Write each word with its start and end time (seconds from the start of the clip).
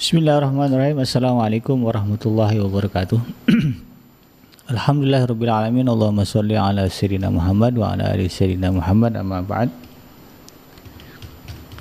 Bismillahirrahmanirrahim. 0.00 1.04
Assalamualaikum 1.04 1.76
warahmatullahi 1.84 2.56
wabarakatuh. 2.56 3.20
Alhamdulillah. 4.72 5.28
Allahumma 5.28 6.24
shalli 6.24 6.56
ala 6.56 6.88
sayyidina 6.88 7.28
Muhammad 7.28 7.76
wa 7.76 7.92
ala 7.92 8.16
ali 8.16 8.24
sayyidina 8.24 8.72
Muhammad 8.72 9.20
amma 9.20 9.44
ba'd. 9.44 9.68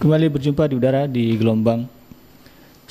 Kembali 0.03 0.27
berjumpa 0.35 0.67
di 0.67 0.75
udara 0.75 1.07
di 1.07 1.31
gelombang 1.39 1.87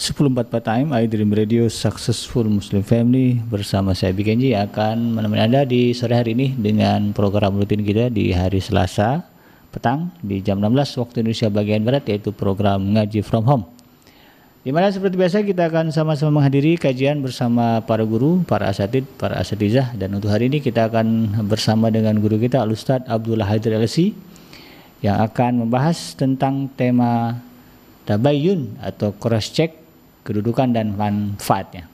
1044 0.00 0.64
time 0.64 0.96
iDream 0.96 1.29
Radio 1.36 1.68
Successful 1.68 2.48
Muslim 2.48 2.80
Family 2.80 3.36
bersama 3.52 3.92
saya 3.92 4.16
Bikenji 4.16 4.56
akan 4.56 5.12
menemani 5.12 5.45
Anda 5.45 5.68
di 5.68 5.92
sore 5.92 6.16
hari 6.16 6.32
ini 6.32 6.56
dengan 6.56 7.12
program 7.12 7.60
rutin 7.60 7.84
kita 7.84 8.08
di 8.08 8.32
hari 8.32 8.64
Selasa 8.64 9.29
petang 9.76 10.08
di 10.24 10.40
jam 10.40 10.56
16 10.56 10.96
waktu 11.04 11.20
Indonesia 11.20 11.52
bagian 11.52 11.84
Barat 11.84 12.08
yaitu 12.08 12.32
program 12.32 12.80
Ngaji 12.96 13.20
From 13.20 13.45
Home. 13.45 13.77
Di 14.68 14.76
mana 14.76 14.92
seperti 14.92 15.16
biasa 15.16 15.48
kita 15.48 15.72
akan 15.72 15.88
sama-sama 15.88 16.45
menghadiri 16.45 16.76
kajian 16.76 17.24
bersama 17.24 17.80
para 17.88 18.04
guru, 18.04 18.45
para 18.45 18.68
asatid, 18.68 19.09
para 19.16 19.40
asatizah 19.40 19.96
dan 19.96 20.12
untuk 20.12 20.28
hari 20.28 20.52
ini 20.52 20.60
kita 20.60 20.92
akan 20.92 21.40
bersama 21.48 21.88
dengan 21.88 22.12
guru 22.20 22.36
kita 22.36 22.60
Al 22.60 22.76
Ustaz 22.76 23.00
Abdullah 23.09 23.48
Haidir 23.48 23.73
LC 23.80 24.12
yang 25.00 25.24
akan 25.24 25.64
membahas 25.64 26.12
tentang 26.12 26.68
tema 26.76 27.40
tabayyun 28.04 28.76
atau 28.84 29.16
cross 29.16 29.56
check 29.56 29.73
kedudukan 30.28 30.68
dan 30.68 30.92
manfaatnya. 30.92 31.88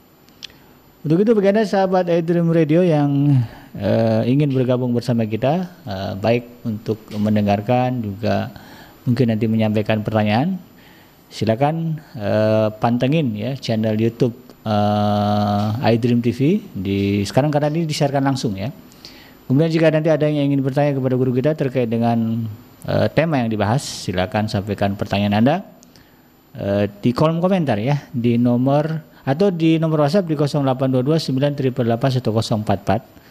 Untuk 1.06 1.22
itu 1.22 1.30
bagi 1.30 1.54
Anda 1.54 1.70
sahabat 1.70 2.10
iDream 2.10 2.50
Radio 2.50 2.82
yang 2.82 3.38
uh, 3.78 4.26
ingin 4.26 4.50
bergabung 4.50 4.90
bersama 4.90 5.22
kita 5.30 5.70
uh, 5.86 6.18
baik 6.18 6.66
untuk 6.66 6.98
mendengarkan 7.22 8.02
juga 8.02 8.50
mungkin 9.06 9.30
nanti 9.30 9.46
menyampaikan 9.46 10.02
pertanyaan 10.02 10.73
silakan 11.34 11.98
uh, 12.14 12.70
pantengin 12.78 13.34
ya 13.34 13.58
channel 13.58 13.98
YouTube 13.98 14.38
uh, 14.62 15.74
iDream 15.82 16.22
TV 16.22 16.62
di 16.70 17.26
sekarang 17.26 17.50
karena 17.50 17.74
ini 17.74 17.90
disiarkan 17.90 18.22
langsung 18.22 18.54
ya. 18.54 18.70
Kemudian 19.50 19.66
jika 19.66 19.90
nanti 19.90 20.14
ada 20.14 20.30
yang 20.30 20.54
ingin 20.54 20.62
bertanya 20.62 20.94
kepada 20.94 21.18
guru 21.18 21.34
kita 21.34 21.58
terkait 21.58 21.90
dengan 21.90 22.46
uh, 22.86 23.10
tema 23.10 23.42
yang 23.42 23.50
dibahas, 23.50 23.82
silakan 23.82 24.46
sampaikan 24.46 24.94
pertanyaan 24.94 25.42
Anda 25.42 25.66
uh, 26.54 26.86
di 27.02 27.10
kolom 27.10 27.42
komentar 27.42 27.82
ya 27.82 28.06
di 28.14 28.38
nomor 28.38 29.02
atau 29.26 29.50
di 29.50 29.82
nomor 29.82 30.06
WhatsApp 30.06 30.30
di 30.30 30.38
0822 30.38 31.34
1044. 31.34 33.24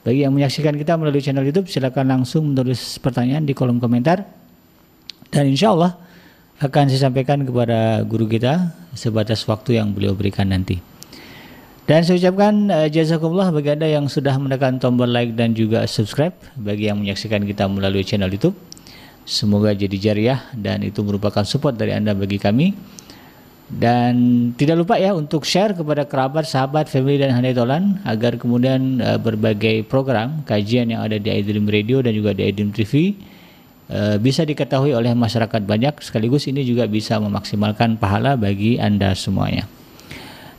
Bagi 0.00 0.24
yang 0.24 0.32
menyaksikan 0.32 0.72
kita 0.80 0.96
melalui 0.96 1.20
channel 1.20 1.44
YouTube, 1.44 1.68
silakan 1.68 2.08
langsung 2.08 2.56
menulis 2.56 2.96
pertanyaan 3.02 3.44
di 3.44 3.52
kolom 3.52 3.76
komentar. 3.76 4.24
Dan 5.28 5.44
insya 5.44 5.76
Allah 5.76 5.92
akan 6.60 6.92
saya 6.92 7.08
sampaikan 7.08 7.40
kepada 7.40 8.04
guru 8.04 8.28
kita 8.28 8.76
sebatas 8.92 9.40
waktu 9.48 9.80
yang 9.80 9.96
beliau 9.96 10.12
berikan 10.12 10.52
nanti. 10.52 10.76
Dan 11.88 12.04
saya 12.04 12.20
ucapkan 12.20 12.68
uh, 12.68 12.86
jazakumullah 12.86 13.48
bagi 13.50 13.72
Anda 13.72 13.88
yang 13.88 14.06
sudah 14.06 14.36
menekan 14.36 14.76
tombol 14.76 15.08
like 15.08 15.34
dan 15.34 15.56
juga 15.56 15.88
subscribe 15.88 16.36
bagi 16.54 16.92
yang 16.92 17.00
menyaksikan 17.00 17.42
kita 17.48 17.64
melalui 17.66 18.04
channel 18.04 18.28
YouTube. 18.28 18.54
Semoga 19.24 19.72
jadi 19.72 19.96
jariah 19.96 20.40
dan 20.52 20.84
itu 20.84 21.00
merupakan 21.00 21.42
support 21.48 21.80
dari 21.80 21.96
Anda 21.96 22.12
bagi 22.12 22.36
kami. 22.36 22.76
Dan 23.70 24.14
tidak 24.58 24.84
lupa 24.84 24.98
ya 24.98 25.14
untuk 25.16 25.46
share 25.46 25.72
kepada 25.72 26.04
kerabat, 26.04 26.42
sahabat, 26.44 26.90
family 26.90 27.22
dan 27.22 27.34
handai 27.34 27.56
tolan 27.56 28.04
agar 28.04 28.36
kemudian 28.36 29.00
uh, 29.00 29.16
berbagai 29.16 29.88
program 29.88 30.44
kajian 30.44 30.92
yang 30.92 31.00
ada 31.00 31.16
di 31.16 31.30
iDream 31.32 31.64
Radio 31.70 32.04
dan 32.04 32.12
juga 32.12 32.36
di 32.36 32.50
iDream 32.50 32.70
TV 32.74 33.16
Eh, 33.90 34.22
bisa 34.22 34.46
diketahui 34.46 34.94
oleh 34.94 35.10
masyarakat 35.18 35.66
banyak 35.66 35.98
sekaligus 35.98 36.46
ini 36.46 36.62
juga 36.62 36.86
bisa 36.86 37.18
memaksimalkan 37.18 37.98
pahala 37.98 38.38
bagi 38.38 38.78
Anda 38.78 39.18
semuanya. 39.18 39.66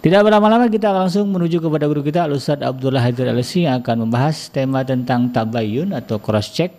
Tidak 0.03 0.19
berlama-lama 0.19 0.67
kita 0.67 0.91
langsung 0.91 1.31
menuju 1.31 1.63
kepada 1.63 1.87
guru 1.87 2.03
kita 2.03 2.27
Ustaz 2.27 2.59
Abdullah 2.59 2.99
Haidar 2.99 3.31
Alsi 3.31 3.63
yang 3.63 3.79
akan 3.79 4.03
membahas 4.03 4.51
tema 4.51 4.83
tentang 4.83 5.31
tabayun 5.31 5.95
atau 5.95 6.19
cross 6.19 6.51
check 6.51 6.75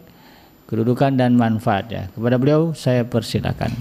kedudukan 0.69 1.17
dan 1.17 1.41
manfaatnya. 1.41 2.13
Kepada 2.13 2.37
beliau 2.37 2.77
saya 2.77 3.09
persilakan. 3.09 3.73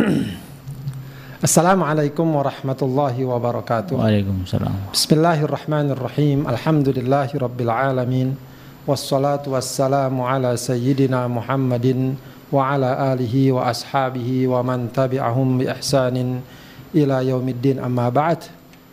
Assalamualaikum 1.44 2.24
warahmatullahi 2.40 3.20
wabarakatuh. 3.20 4.00
Waalaikumsalam. 4.00 4.96
Bismillahirrahmanirrahim. 4.96 6.48
Alhamdulillahirabbil 6.48 7.68
alamin 7.68 8.48
wassalatu 8.90 9.54
wassalamu 9.54 10.26
ala 10.26 10.58
sayyidina 10.58 11.30
Muhammadin 11.30 12.18
wa 12.50 12.74
ala 12.74 13.14
alihi 13.14 13.54
wa 13.54 13.70
ashabihi 13.70 14.50
wa 14.50 14.66
man 14.66 14.90
tabi'ahum 14.90 15.62
bi 15.62 15.70
ihsanin 15.70 16.42
ila 16.90 17.22
yaumiddin. 17.22 17.78
Amma 17.78 18.10
ba'd. 18.10 18.50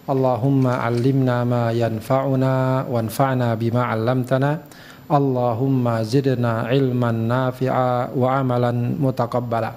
Allahumma 0.08 0.86
allimna 0.86 1.44
ma 1.44 1.74
yanfa'una 1.74 2.86
wanfa'na 2.86 3.58
bima 3.58 3.90
'allamtana. 3.90 4.62
Allahumma 5.10 6.06
zidna 6.06 6.70
ilman 6.70 7.26
nafi'a 7.26 8.14
wa 8.14 8.38
amalan 8.38 9.02
mutaqabbala. 9.02 9.74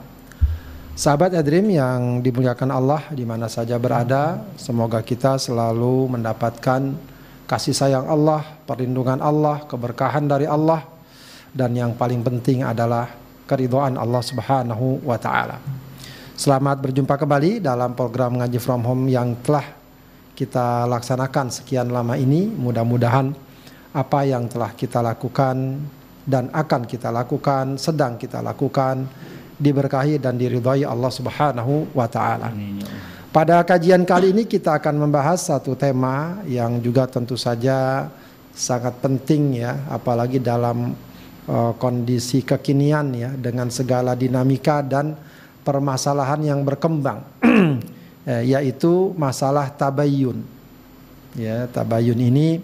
Sahabat 1.01 1.33
Adrim 1.33 1.73
yang 1.73 2.21
dimuliakan 2.21 2.69
Allah 2.69 3.09
di 3.09 3.25
mana 3.25 3.49
saja 3.49 3.81
berada, 3.81 4.45
semoga 4.61 5.01
kita 5.01 5.41
selalu 5.41 6.13
mendapatkan 6.13 6.93
kasih 7.51 7.75
sayang 7.75 8.07
Allah, 8.07 8.47
perlindungan 8.63 9.19
Allah, 9.19 9.67
keberkahan 9.67 10.23
dari 10.31 10.47
Allah 10.47 10.87
dan 11.51 11.75
yang 11.75 11.99
paling 11.99 12.23
penting 12.23 12.63
adalah 12.63 13.11
keridhaan 13.51 13.99
Allah 13.99 14.23
Subhanahu 14.23 15.03
wa 15.03 15.19
taala. 15.19 15.59
Selamat 16.39 16.79
berjumpa 16.79 17.19
kembali 17.19 17.59
dalam 17.59 17.99
program 17.99 18.39
ngaji 18.39 18.63
from 18.63 18.87
home 18.87 19.11
yang 19.11 19.35
telah 19.43 19.67
kita 20.39 20.87
laksanakan 20.87 21.51
sekian 21.51 21.91
lama 21.91 22.15
ini. 22.15 22.47
Mudah-mudahan 22.47 23.35
apa 23.91 24.21
yang 24.23 24.47
telah 24.47 24.71
kita 24.71 25.03
lakukan 25.03 25.83
dan 26.23 26.55
akan 26.55 26.87
kita 26.87 27.11
lakukan, 27.11 27.75
sedang 27.83 28.15
kita 28.15 28.39
lakukan 28.47 29.11
diberkahi 29.59 30.23
dan 30.23 30.39
diridhai 30.39 30.87
Allah 30.87 31.11
Subhanahu 31.11 31.91
wa 31.99 32.07
taala. 32.07 32.55
Ya 32.55 33.20
pada 33.31 33.63
kajian 33.63 34.03
kali 34.03 34.35
ini 34.35 34.43
kita 34.43 34.83
akan 34.83 35.07
membahas 35.07 35.47
satu 35.47 35.79
tema 35.79 36.43
yang 36.51 36.83
juga 36.83 37.07
tentu 37.07 37.39
saja 37.39 38.11
sangat 38.51 38.99
penting 38.99 39.63
ya, 39.63 39.87
apalagi 39.87 40.43
dalam 40.43 40.99
uh, 41.47 41.73
kondisi 41.79 42.43
kekinian 42.43 43.15
ya 43.15 43.31
dengan 43.39 43.71
segala 43.71 44.19
dinamika 44.19 44.83
dan 44.83 45.15
permasalahan 45.63 46.43
yang 46.43 46.61
berkembang, 46.67 47.23
eh, 48.31 48.43
yaitu 48.49 49.15
masalah 49.15 49.71
tabayun. 49.71 50.43
Ya, 51.39 51.71
tabayun 51.71 52.19
ini 52.19 52.59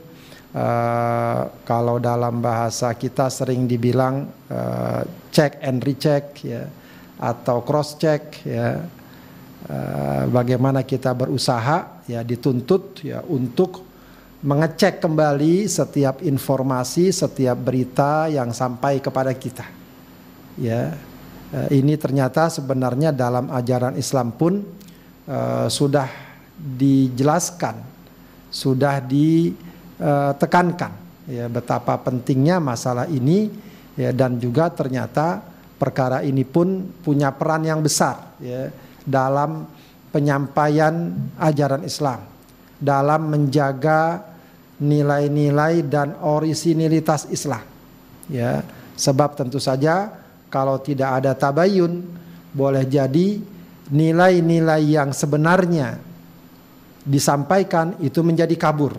uh, 0.50 1.46
kalau 1.62 2.02
dalam 2.02 2.42
bahasa 2.42 2.90
kita 2.90 3.30
sering 3.30 3.70
dibilang 3.70 4.26
uh, 4.50 5.06
check 5.30 5.62
and 5.62 5.84
recheck 5.86 6.34
ya 6.42 6.66
atau 7.16 7.62
cross 7.62 7.94
check 7.96 8.42
ya 8.42 8.82
bagaimana 10.30 10.86
kita 10.86 11.10
berusaha 11.10 12.06
ya 12.06 12.22
dituntut 12.22 13.02
ya 13.02 13.18
untuk 13.26 13.86
mengecek 14.46 15.00
kembali 15.00 15.66
setiap 15.66 16.22
informasi, 16.22 17.10
setiap 17.10 17.56
berita 17.56 18.28
yang 18.28 18.54
sampai 18.54 19.02
kepada 19.02 19.34
kita. 19.34 19.64
Ya, 20.60 20.94
eh, 21.50 21.68
ini 21.82 21.98
ternyata 21.98 22.46
sebenarnya 22.52 23.10
dalam 23.10 23.50
ajaran 23.50 23.98
Islam 23.98 24.32
pun 24.32 24.62
uh, 25.28 25.68
sudah 25.68 26.08
dijelaskan, 26.56 27.76
sudah 28.48 29.02
ditekankan 29.04 30.92
ya 31.26 31.50
betapa 31.50 31.98
pentingnya 32.00 32.62
masalah 32.62 33.10
ini 33.10 33.50
ya 33.98 34.14
dan 34.14 34.38
juga 34.38 34.70
ternyata 34.70 35.42
perkara 35.76 36.22
ini 36.22 36.46
pun 36.46 36.86
punya 37.02 37.34
peran 37.34 37.66
yang 37.66 37.82
besar 37.82 38.38
ya 38.40 38.70
dalam 39.06 39.70
penyampaian 40.10 41.14
ajaran 41.38 41.86
Islam, 41.86 42.26
dalam 42.76 43.30
menjaga 43.30 44.26
nilai-nilai 44.82 45.86
dan 45.86 46.18
orisinilitas 46.20 47.30
Islam. 47.32 47.62
Ya, 48.26 48.66
sebab 48.98 49.38
tentu 49.38 49.62
saja 49.62 50.10
kalau 50.50 50.82
tidak 50.82 51.22
ada 51.22 51.32
tabayun 51.32 52.02
boleh 52.50 52.84
jadi 52.84 53.38
nilai-nilai 53.92 54.82
yang 54.82 55.14
sebenarnya 55.14 56.02
disampaikan 57.06 57.94
itu 58.02 58.20
menjadi 58.26 58.52
kabur. 58.58 58.98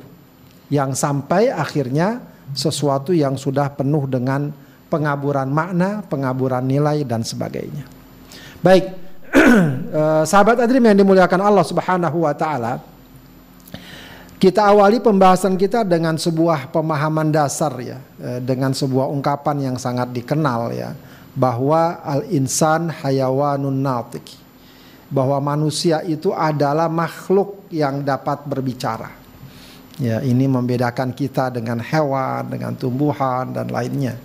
Yang 0.72 1.00
sampai 1.00 1.52
akhirnya 1.52 2.24
sesuatu 2.56 3.12
yang 3.12 3.36
sudah 3.36 3.72
penuh 3.76 4.08
dengan 4.08 4.52
pengaburan 4.88 5.52
makna, 5.52 6.04
pengaburan 6.08 6.64
nilai 6.64 7.04
dan 7.04 7.24
sebagainya. 7.24 7.84
Baik, 8.64 9.07
Eh, 9.88 10.24
sahabat 10.28 10.60
Adrim 10.62 10.84
yang 10.84 10.94
dimuliakan 11.00 11.42
Allah 11.42 11.66
Subhanahu 11.66 12.28
wa 12.28 12.34
taala. 12.36 12.84
Kita 14.38 14.70
awali 14.70 15.02
pembahasan 15.02 15.58
kita 15.58 15.82
dengan 15.82 16.14
sebuah 16.20 16.70
pemahaman 16.70 17.34
dasar 17.34 17.74
ya, 17.82 17.98
eh, 18.22 18.38
dengan 18.44 18.76
sebuah 18.76 19.10
ungkapan 19.10 19.72
yang 19.72 19.78
sangat 19.82 20.14
dikenal 20.14 20.70
ya, 20.76 20.94
bahwa 21.34 22.04
al-insan 22.04 22.92
hayawanun 22.94 23.74
natik. 23.74 24.46
bahwa 25.08 25.40
manusia 25.40 26.04
itu 26.04 26.36
adalah 26.36 26.92
makhluk 26.92 27.64
yang 27.72 28.04
dapat 28.04 28.44
berbicara. 28.44 29.08
Ya, 30.04 30.20
ini 30.20 30.52
membedakan 30.52 31.16
kita 31.16 31.48
dengan 31.48 31.80
hewan, 31.80 32.52
dengan 32.52 32.76
tumbuhan 32.76 33.56
dan 33.56 33.72
lainnya. 33.72 34.20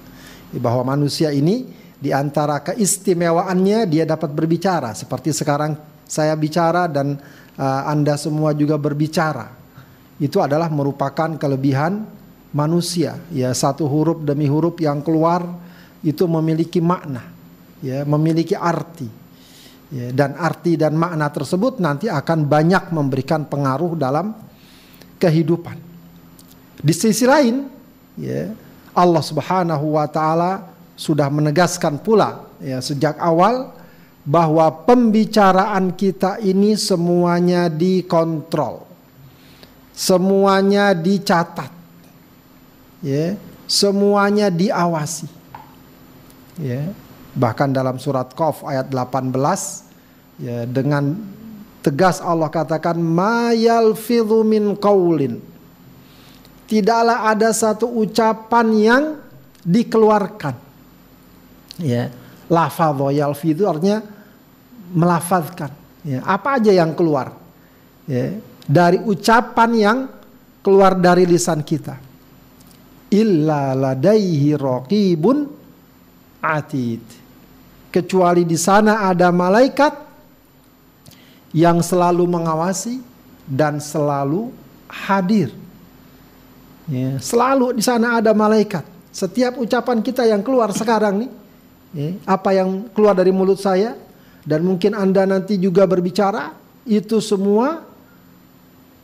Bahwa 0.51 0.99
manusia 0.99 1.31
ini 1.31 1.71
di 2.03 2.11
antara 2.11 2.59
keistimewaannya 2.59 3.87
dia 3.87 4.03
dapat 4.03 4.35
berbicara 4.35 4.91
seperti 4.91 5.31
sekarang 5.31 5.79
saya 6.03 6.35
bicara 6.35 6.91
dan 6.91 7.15
uh, 7.57 7.83
Anda 7.87 8.19
semua 8.19 8.51
juga 8.53 8.75
berbicara. 8.75 9.49
Itu 10.19 10.43
adalah 10.43 10.67
merupakan 10.67 11.39
kelebihan 11.39 12.05
manusia. 12.53 13.17
Ya, 13.31 13.55
satu 13.55 13.87
huruf 13.87 14.21
demi 14.27 14.51
huruf 14.51 14.77
yang 14.83 15.01
keluar 15.01 15.47
itu 16.03 16.27
memiliki 16.27 16.83
makna, 16.83 17.23
ya, 17.81 18.03
memiliki 18.03 18.59
arti. 18.59 19.09
Ya, 19.93 20.09
dan 20.11 20.37
arti 20.37 20.75
dan 20.75 20.97
makna 20.97 21.29
tersebut 21.31 21.81
nanti 21.81 22.11
akan 22.11 22.49
banyak 22.49 22.91
memberikan 22.91 23.47
pengaruh 23.47 23.95
dalam 23.97 24.37
kehidupan. 25.17 25.79
Di 26.83 26.93
sisi 26.93 27.25
lain, 27.25 27.69
ya, 28.21 28.53
Allah 28.93 29.23
Subhanahu 29.25 29.97
wa 29.97 30.07
taala 30.09 30.72
sudah 31.03 31.27
menegaskan 31.27 31.99
pula 31.99 32.47
ya 32.63 32.79
sejak 32.79 33.19
awal 33.19 33.75
bahwa 34.23 34.71
pembicaraan 34.87 35.99
kita 35.99 36.39
ini 36.39 36.79
semuanya 36.79 37.67
dikontrol. 37.67 38.87
Semuanya 39.91 40.95
dicatat. 40.95 41.75
Ya, 43.03 43.35
semuanya 43.67 44.47
diawasi. 44.47 45.27
Ya. 46.63 46.95
Bahkan 47.35 47.75
dalam 47.75 47.99
surat 47.99 48.31
Qaf 48.39 48.63
ayat 48.63 48.87
18 48.87 49.35
ya 50.39 50.69
dengan 50.71 51.19
tegas 51.83 52.23
Allah 52.23 52.47
katakan 52.47 52.95
mayal 52.95 53.99
min 54.47 54.79
qaulin. 54.79 55.43
Tidaklah 56.71 57.27
ada 57.27 57.51
satu 57.51 57.91
ucapan 57.91 58.67
yang 58.79 59.05
dikeluarkan 59.67 60.72
ya. 61.79 62.13
Lafadho 62.53 63.09
yalfi 63.09 63.57
itu 63.57 63.65
artinya 63.65 64.05
melafazkan. 64.93 65.73
Ya. 66.05 66.21
Apa 66.27 66.61
aja 66.61 66.73
yang 66.75 66.93
keluar. 66.93 67.33
Ya. 68.05 68.37
Dari 68.67 69.01
ucapan 69.01 69.71
yang 69.73 69.99
keluar 70.61 70.99
dari 70.99 71.25
lisan 71.25 71.65
kita. 71.65 71.97
Illa 73.13 73.73
ladaihi 73.73 74.57
raqibun 74.57 75.49
atid. 76.41 77.05
Kecuali 77.93 78.49
di 78.49 78.57
sana 78.57 79.05
ada 79.05 79.29
malaikat 79.29 79.93
yang 81.53 81.85
selalu 81.85 82.25
mengawasi 82.25 83.05
dan 83.45 83.77
selalu 83.77 84.49
hadir. 84.89 85.53
Ya, 86.89 87.21
selalu 87.21 87.77
di 87.77 87.85
sana 87.85 88.19
ada 88.19 88.33
malaikat. 88.33 88.83
Setiap 89.13 89.61
ucapan 89.61 90.01
kita 90.01 90.25
yang 90.25 90.41
keluar 90.41 90.73
sekarang 90.73 91.29
nih 91.29 91.31
apa 92.25 92.57
yang 92.57 92.89
keluar 92.97 93.13
dari 93.13 93.29
mulut 93.29 93.61
saya 93.61 93.93
dan 94.43 94.65
mungkin 94.65 94.97
Anda 94.97 95.29
nanti 95.29 95.61
juga 95.61 95.85
berbicara 95.85 96.57
itu 96.89 97.21
semua 97.23 97.85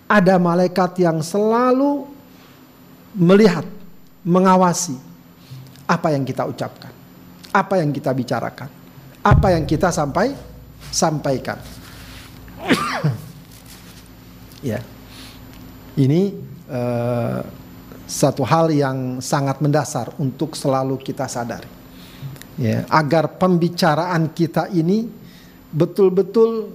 ada 0.08 0.40
malaikat 0.40 1.05
yang 1.05 1.20
selalu 1.20 2.08
melihat, 3.12 3.62
mengawasi 4.25 4.96
apa 5.85 6.17
yang 6.17 6.25
kita 6.25 6.49
ucapkan, 6.49 6.90
apa 7.52 7.75
yang 7.79 7.93
kita 7.93 8.11
bicarakan, 8.17 8.73
apa 9.20 9.46
yang 9.52 9.69
kita 9.69 9.93
sampai 9.93 10.32
sampaikan. 10.88 11.61
ya, 14.73 14.81
ini 16.00 16.34
uh, 16.73 17.44
satu 18.08 18.43
hal 18.49 18.73
yang 18.73 19.20
sangat 19.20 19.61
mendasar 19.61 20.08
untuk 20.17 20.56
selalu 20.56 20.96
kita 20.99 21.29
sadari 21.29 21.77
ya 22.58 22.84
agar 22.90 23.38
pembicaraan 23.38 24.34
kita 24.34 24.69
ini 24.75 25.06
betul-betul 25.70 26.75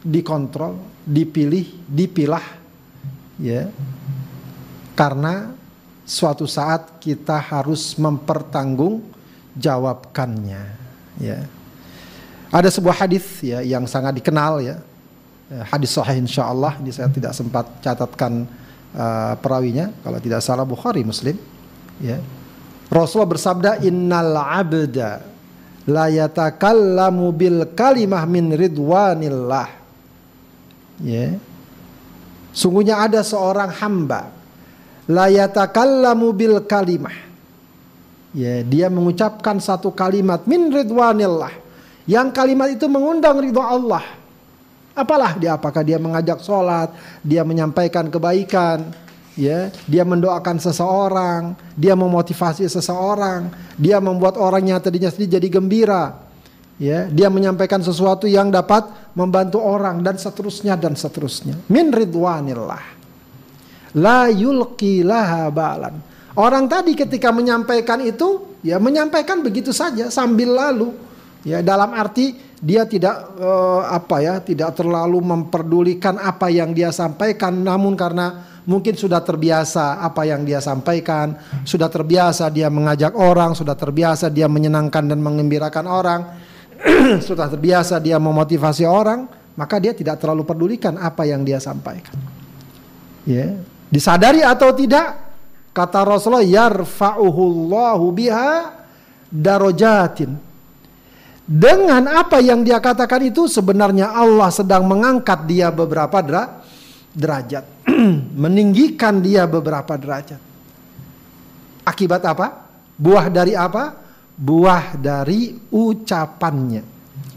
dikontrol, 0.00 0.80
dipilih, 1.04 1.84
dipilah 1.84 2.44
ya. 3.38 3.68
Karena 4.94 5.50
suatu 6.06 6.46
saat 6.46 7.02
kita 7.02 7.40
harus 7.40 7.96
mempertanggung 8.00 9.04
jawabkannya 9.56 10.62
ya. 11.20 11.38
Ada 12.54 12.70
sebuah 12.70 13.06
hadis 13.06 13.42
ya 13.42 13.60
yang 13.66 13.84
sangat 13.90 14.14
dikenal 14.22 14.62
ya. 14.62 14.76
Hadis 15.68 15.92
sahih 15.92 16.24
insyaallah 16.24 16.80
ini 16.80 16.90
saya 16.94 17.10
tidak 17.12 17.36
sempat 17.36 17.68
catatkan 17.84 18.48
uh, 18.96 19.34
perawinya 19.38 19.92
kalau 20.00 20.18
tidak 20.18 20.40
salah 20.40 20.64
Bukhari 20.64 21.04
Muslim 21.04 21.36
ya 22.00 22.16
Rasulullah 22.94 23.34
bersabda 23.34 23.70
innal 23.82 24.38
abda 24.38 25.26
la 25.90 26.06
yatakallamu 26.06 27.34
bil 27.34 27.66
kalimah 27.74 28.22
min 28.22 28.54
ridwanillah. 28.54 29.68
Ya. 31.02 31.34
Sungguhnya 32.54 33.02
ada 33.02 33.26
seorang 33.26 33.74
hamba 33.82 34.30
la 35.10 35.26
yatakallamu 35.26 36.30
bil 36.30 36.62
kalimah. 36.62 37.26
Ya, 38.34 38.62
dia 38.66 38.86
mengucapkan 38.90 39.58
satu 39.58 39.90
kalimat 39.90 40.46
min 40.46 40.70
ridwanillah. 40.70 41.54
Yang 42.06 42.28
kalimat 42.30 42.68
itu 42.70 42.86
mengundang 42.86 43.42
ridho 43.42 43.62
Allah. 43.62 44.06
Apalah 44.94 45.34
dia 45.34 45.58
apakah 45.58 45.82
dia 45.82 45.98
mengajak 45.98 46.38
sholat, 46.38 46.94
dia 47.26 47.42
menyampaikan 47.42 48.06
kebaikan, 48.06 48.94
ya 49.34 49.70
dia 49.90 50.06
mendoakan 50.06 50.62
seseorang 50.62 51.58
dia 51.74 51.98
memotivasi 51.98 52.66
seseorang 52.70 53.50
dia 53.74 53.98
membuat 53.98 54.38
orangnya 54.38 54.78
tadinya 54.78 55.10
sedih 55.10 55.38
jadi 55.38 55.48
gembira. 55.50 56.22
Ya 56.74 57.06
dia 57.06 57.30
menyampaikan 57.30 57.78
sesuatu 57.78 58.26
yang 58.26 58.50
dapat 58.50 58.90
membantu 59.14 59.62
orang 59.62 60.02
dan 60.02 60.18
seterusnya 60.18 60.74
dan 60.74 60.98
seterusnya. 60.98 61.54
Min 61.70 61.94
ridwanillah. 61.94 62.82
La 63.94 64.26
yulqi 64.26 65.06
laha 65.06 65.54
balan. 65.54 65.94
Orang 66.34 66.66
tadi 66.66 66.98
ketika 66.98 67.30
menyampaikan 67.30 68.02
itu 68.02 68.58
ya 68.66 68.82
menyampaikan 68.82 69.38
begitu 69.38 69.70
saja 69.70 70.10
sambil 70.10 70.50
lalu 70.50 70.90
ya 71.44 71.60
dalam 71.60 71.92
arti 71.92 72.34
dia 72.58 72.88
tidak 72.88 73.36
uh, 73.36 73.84
apa 73.92 74.16
ya 74.24 74.34
tidak 74.40 74.74
terlalu 74.74 75.20
memperdulikan 75.20 76.16
apa 76.16 76.48
yang 76.48 76.72
dia 76.72 76.88
sampaikan 76.90 77.52
namun 77.60 77.92
karena 77.94 78.54
mungkin 78.64 78.96
sudah 78.96 79.20
terbiasa 79.20 80.00
apa 80.00 80.24
yang 80.24 80.42
dia 80.42 80.58
sampaikan, 80.58 81.36
sudah 81.68 81.88
terbiasa 81.92 82.48
dia 82.48 82.72
mengajak 82.72 83.12
orang, 83.12 83.52
sudah 83.52 83.76
terbiasa 83.76 84.32
dia 84.32 84.48
menyenangkan 84.48 85.04
dan 85.04 85.20
mengembirakan 85.20 85.84
orang, 85.84 86.20
sudah 87.28 87.52
terbiasa 87.52 88.00
dia 88.00 88.16
memotivasi 88.16 88.88
orang, 88.88 89.28
maka 89.54 89.76
dia 89.78 89.92
tidak 89.92 90.18
terlalu 90.18 90.42
pedulikan 90.48 90.96
apa 90.96 91.28
yang 91.28 91.44
dia 91.44 91.60
sampaikan. 91.60 92.16
Ya, 93.24 93.56
disadari 93.88 94.44
atau 94.44 94.72
tidak, 94.72 95.16
kata 95.76 96.04
Rasulullah 96.04 96.44
yarfa'uhullahu 96.44 98.04
biha 98.12 98.80
darojatin. 99.28 100.36
Dengan 101.44 102.08
apa 102.08 102.40
yang 102.40 102.64
dia 102.64 102.80
katakan 102.80 103.20
itu 103.20 103.44
sebenarnya 103.44 104.16
Allah 104.16 104.48
sedang 104.48 104.88
mengangkat 104.88 105.44
dia 105.44 105.68
beberapa 105.68 106.24
derajat. 107.12 107.64
meninggikan 108.42 109.20
dia 109.20 109.44
beberapa 109.44 109.92
derajat. 110.00 110.40
Akibat 111.84 112.24
apa? 112.24 112.64
Buah 112.96 113.28
dari 113.28 113.52
apa? 113.52 113.92
Buah 114.34 114.96
dari 114.96 115.52
ucapannya. 115.68 116.82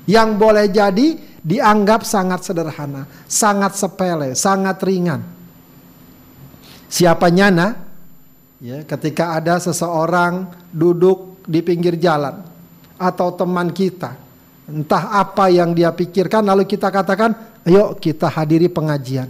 Yang 0.07 0.29
boleh 0.39 0.65
jadi 0.71 1.07
dianggap 1.43 2.07
sangat 2.07 2.47
sederhana, 2.47 3.03
sangat 3.27 3.75
sepele, 3.75 4.31
sangat 4.39 4.79
ringan. 4.87 5.19
Siapa 6.87 7.27
nyana? 7.27 7.75
Ya, 8.63 8.87
ketika 8.87 9.35
ada 9.35 9.59
seseorang 9.59 10.47
duduk 10.71 11.43
di 11.43 11.59
pinggir 11.59 11.99
jalan 11.99 12.56
atau 12.97 13.31
teman 13.33 13.71
kita, 13.71 14.17
entah 14.67 15.21
apa 15.21 15.47
yang 15.53 15.71
dia 15.71 15.93
pikirkan 15.93 16.43
lalu 16.43 16.67
kita 16.67 16.91
katakan, 16.91 17.33
"Ayo 17.63 17.95
kita 17.97 18.27
hadiri 18.27 18.67
pengajian." 18.67 19.29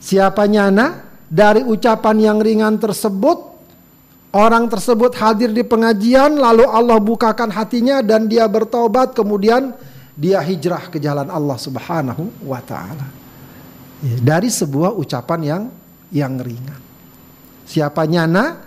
Siapa 0.00 0.46
nyana 0.46 1.02
dari 1.26 1.66
ucapan 1.66 2.16
yang 2.22 2.38
ringan 2.38 2.78
tersebut 2.78 3.38
orang 4.30 4.70
tersebut 4.70 5.16
hadir 5.18 5.50
di 5.50 5.66
pengajian 5.66 6.38
lalu 6.38 6.68
Allah 6.68 7.00
bukakan 7.02 7.50
hatinya 7.50 8.04
dan 8.04 8.30
dia 8.30 8.46
bertobat 8.46 9.16
kemudian 9.16 9.74
dia 10.16 10.40
hijrah 10.40 10.88
ke 10.88 10.96
jalan 10.96 11.28
Allah 11.28 11.58
Subhanahu 11.60 12.48
wa 12.48 12.60
taala. 12.64 13.08
Ya, 14.00 14.16
dari 14.20 14.48
sebuah 14.48 14.96
ucapan 14.96 15.40
yang 15.44 15.62
yang 16.12 16.40
ringan. 16.40 16.80
Siapa 17.66 18.06
nyana 18.06 18.62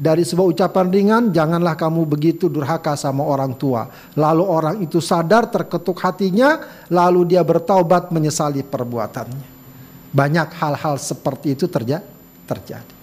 dari 0.00 0.24
sebuah 0.24 0.48
ucapan 0.56 0.86
ringan, 0.88 1.24
janganlah 1.28 1.76
kamu 1.76 2.08
begitu 2.08 2.48
durhaka 2.48 2.96
sama 2.96 3.20
orang 3.20 3.52
tua. 3.52 3.84
Lalu 4.16 4.44
orang 4.48 4.76
itu 4.80 4.96
sadar, 4.96 5.52
terketuk 5.52 6.00
hatinya, 6.00 6.56
lalu 6.88 7.36
dia 7.36 7.44
bertaubat 7.44 8.08
menyesali 8.08 8.64
perbuatannya. 8.64 9.60
Banyak 10.08 10.48
hal-hal 10.56 10.96
seperti 10.96 11.52
itu 11.52 11.68
terja 11.68 12.00
terjadi. 12.48 12.96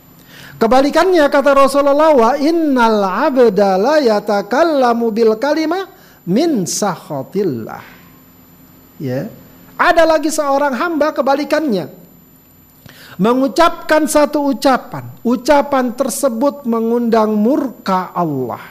Kebalikannya 0.57 1.29
kata 1.29 1.53
Rasulullah, 1.53 2.17
wa 2.17 2.33
innal 2.33 3.29
abda 3.29 3.77
la 3.77 4.01
yatakallamu 4.01 5.13
bil 5.13 5.37
kalimah 5.37 5.85
min 6.25 6.65
sakhatillah. 6.65 7.85
Ya. 8.97 9.29
Ada 9.77 10.01
lagi 10.01 10.33
seorang 10.33 10.73
hamba 10.73 11.13
kebalikannya 11.13 12.06
mengucapkan 13.17 14.05
satu 14.05 14.53
ucapan, 14.53 15.09
ucapan 15.25 15.93
tersebut 15.93 16.63
mengundang 16.69 17.33
murka 17.33 18.13
Allah. 18.13 18.61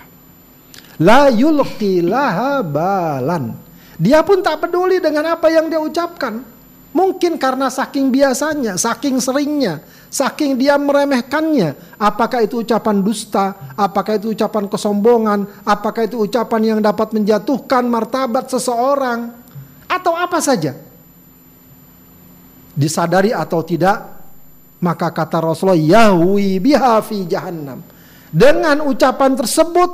La 1.02 1.28
yulqi 1.28 2.00
laha 2.00 2.64
balan. 2.64 3.52
Dia 4.00 4.24
pun 4.24 4.40
tak 4.40 4.64
peduli 4.64 5.02
dengan 5.02 5.36
apa 5.36 5.50
yang 5.52 5.68
dia 5.68 5.82
ucapkan. 5.82 6.40
Mungkin 6.96 7.36
karena 7.36 7.68
saking 7.68 8.08
biasanya, 8.08 8.80
saking 8.80 9.20
seringnya, 9.20 9.84
saking 10.08 10.56
dia 10.56 10.80
meremehkannya. 10.80 12.00
Apakah 12.00 12.40
itu 12.40 12.64
ucapan 12.64 13.04
dusta, 13.04 13.52
apakah 13.76 14.16
itu 14.16 14.32
ucapan 14.32 14.64
kesombongan, 14.64 15.44
apakah 15.68 16.08
itu 16.08 16.24
ucapan 16.24 16.60
yang 16.64 16.80
dapat 16.80 17.12
menjatuhkan 17.12 17.84
martabat 17.84 18.48
seseorang, 18.48 19.28
atau 19.84 20.16
apa 20.16 20.40
saja. 20.40 20.72
Disadari 22.72 23.36
atau 23.36 23.60
tidak, 23.60 24.15
maka 24.80 25.08
kata 25.08 25.40
Rasulullah, 25.40 25.78
Yahwi 25.78 26.60
biha 26.60 27.00
fi 27.00 27.24
jahannam. 27.24 27.80
Dengan 28.28 28.84
ucapan 28.84 29.32
tersebut 29.32 29.90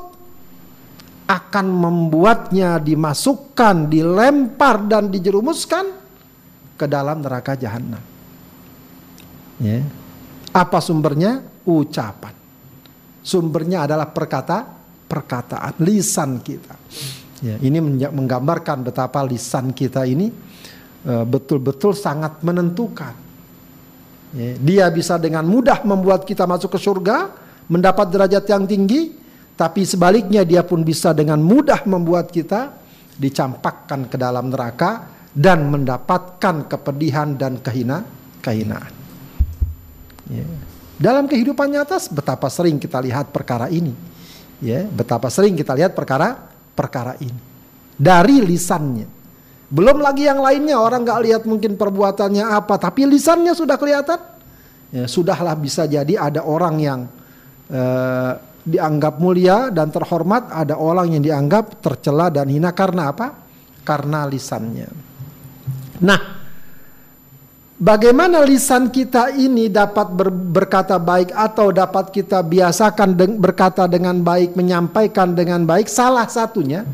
akan 1.31 1.67
membuatnya 1.71 2.83
dimasukkan, 2.83 3.87
dilempar 3.87 4.83
dan 4.91 5.07
dijerumuskan 5.07 5.85
ke 6.75 6.87
dalam 6.91 7.23
neraka 7.23 7.55
jahanam. 7.55 8.03
Ya. 9.63 9.87
Apa 10.51 10.83
sumbernya? 10.83 11.47
Ucapan. 11.63 12.35
Sumbernya 13.23 13.87
adalah 13.87 14.11
perkata, 14.11 14.67
perkataan, 15.07 15.79
lisan 15.79 16.43
kita. 16.43 16.75
Ya, 17.39 17.55
ini 17.63 17.79
menggambarkan 18.11 18.83
betapa 18.87 19.23
lisan 19.23 19.71
kita 19.71 20.03
ini 20.07 20.27
eh, 21.07 21.25
betul-betul 21.27 21.95
sangat 21.95 22.43
menentukan 22.43 23.22
dia 24.33 24.89
bisa 24.89 25.21
dengan 25.21 25.45
mudah 25.45 25.85
membuat 25.85 26.25
kita 26.25 26.49
masuk 26.49 26.73
ke 26.73 26.79
surga, 26.81 27.29
mendapat 27.69 28.09
derajat 28.09 28.45
yang 28.49 28.65
tinggi, 28.65 29.13
tapi 29.53 29.85
sebaliknya 29.85 30.41
dia 30.43 30.65
pun 30.65 30.81
bisa 30.81 31.13
dengan 31.13 31.37
mudah 31.37 31.85
membuat 31.85 32.33
kita 32.33 32.73
dicampakkan 33.21 34.09
ke 34.09 34.17
dalam 34.17 34.49
neraka 34.49 35.13
dan 35.37 35.69
mendapatkan 35.69 36.65
kepedihan 36.65 37.37
dan 37.37 37.61
kehina 37.61 38.05
kehinaan. 38.41 38.93
Ya. 40.33 40.49
Dalam 40.97 41.29
kehidupan 41.29 41.69
nyata 41.69 42.01
betapa 42.09 42.49
sering 42.49 42.81
kita 42.81 43.05
lihat 43.05 43.29
perkara 43.29 43.69
ini. 43.69 43.93
Ya, 44.63 44.87
betapa 44.87 45.27
sering 45.27 45.59
kita 45.59 45.75
lihat 45.75 45.93
perkara 45.93 46.39
perkara 46.73 47.19
ini 47.21 47.53
dari 47.99 48.41
lisannya. 48.41 49.12
Belum 49.73 50.05
lagi 50.05 50.29
yang 50.29 50.45
lainnya 50.45 50.77
orang 50.77 51.01
nggak 51.01 51.21
lihat 51.25 51.43
mungkin 51.49 51.81
perbuatannya 51.81 52.45
apa, 52.45 52.77
tapi 52.77 53.09
lisannya 53.09 53.57
sudah 53.57 53.81
kelihatan. 53.81 54.21
Ya, 54.93 55.09
sudahlah 55.09 55.57
bisa 55.57 55.89
jadi 55.89 56.21
ada 56.21 56.45
orang 56.45 56.77
yang 56.77 57.01
uh, 57.73 58.37
dianggap 58.69 59.17
mulia 59.17 59.73
dan 59.73 59.89
terhormat, 59.89 60.53
ada 60.53 60.77
orang 60.77 61.17
yang 61.17 61.25
dianggap 61.25 61.81
tercela 61.81 62.29
dan 62.29 62.53
hina 62.53 62.77
karena 62.77 63.17
apa? 63.17 63.33
Karena 63.81 64.29
lisannya. 64.29 64.93
Nah, 66.05 66.21
bagaimana 67.81 68.45
lisan 68.45 68.93
kita 68.93 69.33
ini 69.33 69.73
dapat 69.73 70.13
ber, 70.13 70.29
berkata 70.29 71.01
baik 71.01 71.33
atau 71.33 71.73
dapat 71.73 72.13
kita 72.13 72.45
biasakan 72.45 73.17
de, 73.17 73.27
berkata 73.41 73.89
dengan 73.89 74.21
baik, 74.21 74.53
menyampaikan 74.53 75.33
dengan 75.33 75.65
baik? 75.65 75.89
Salah 75.89 76.29
satunya, 76.29 76.85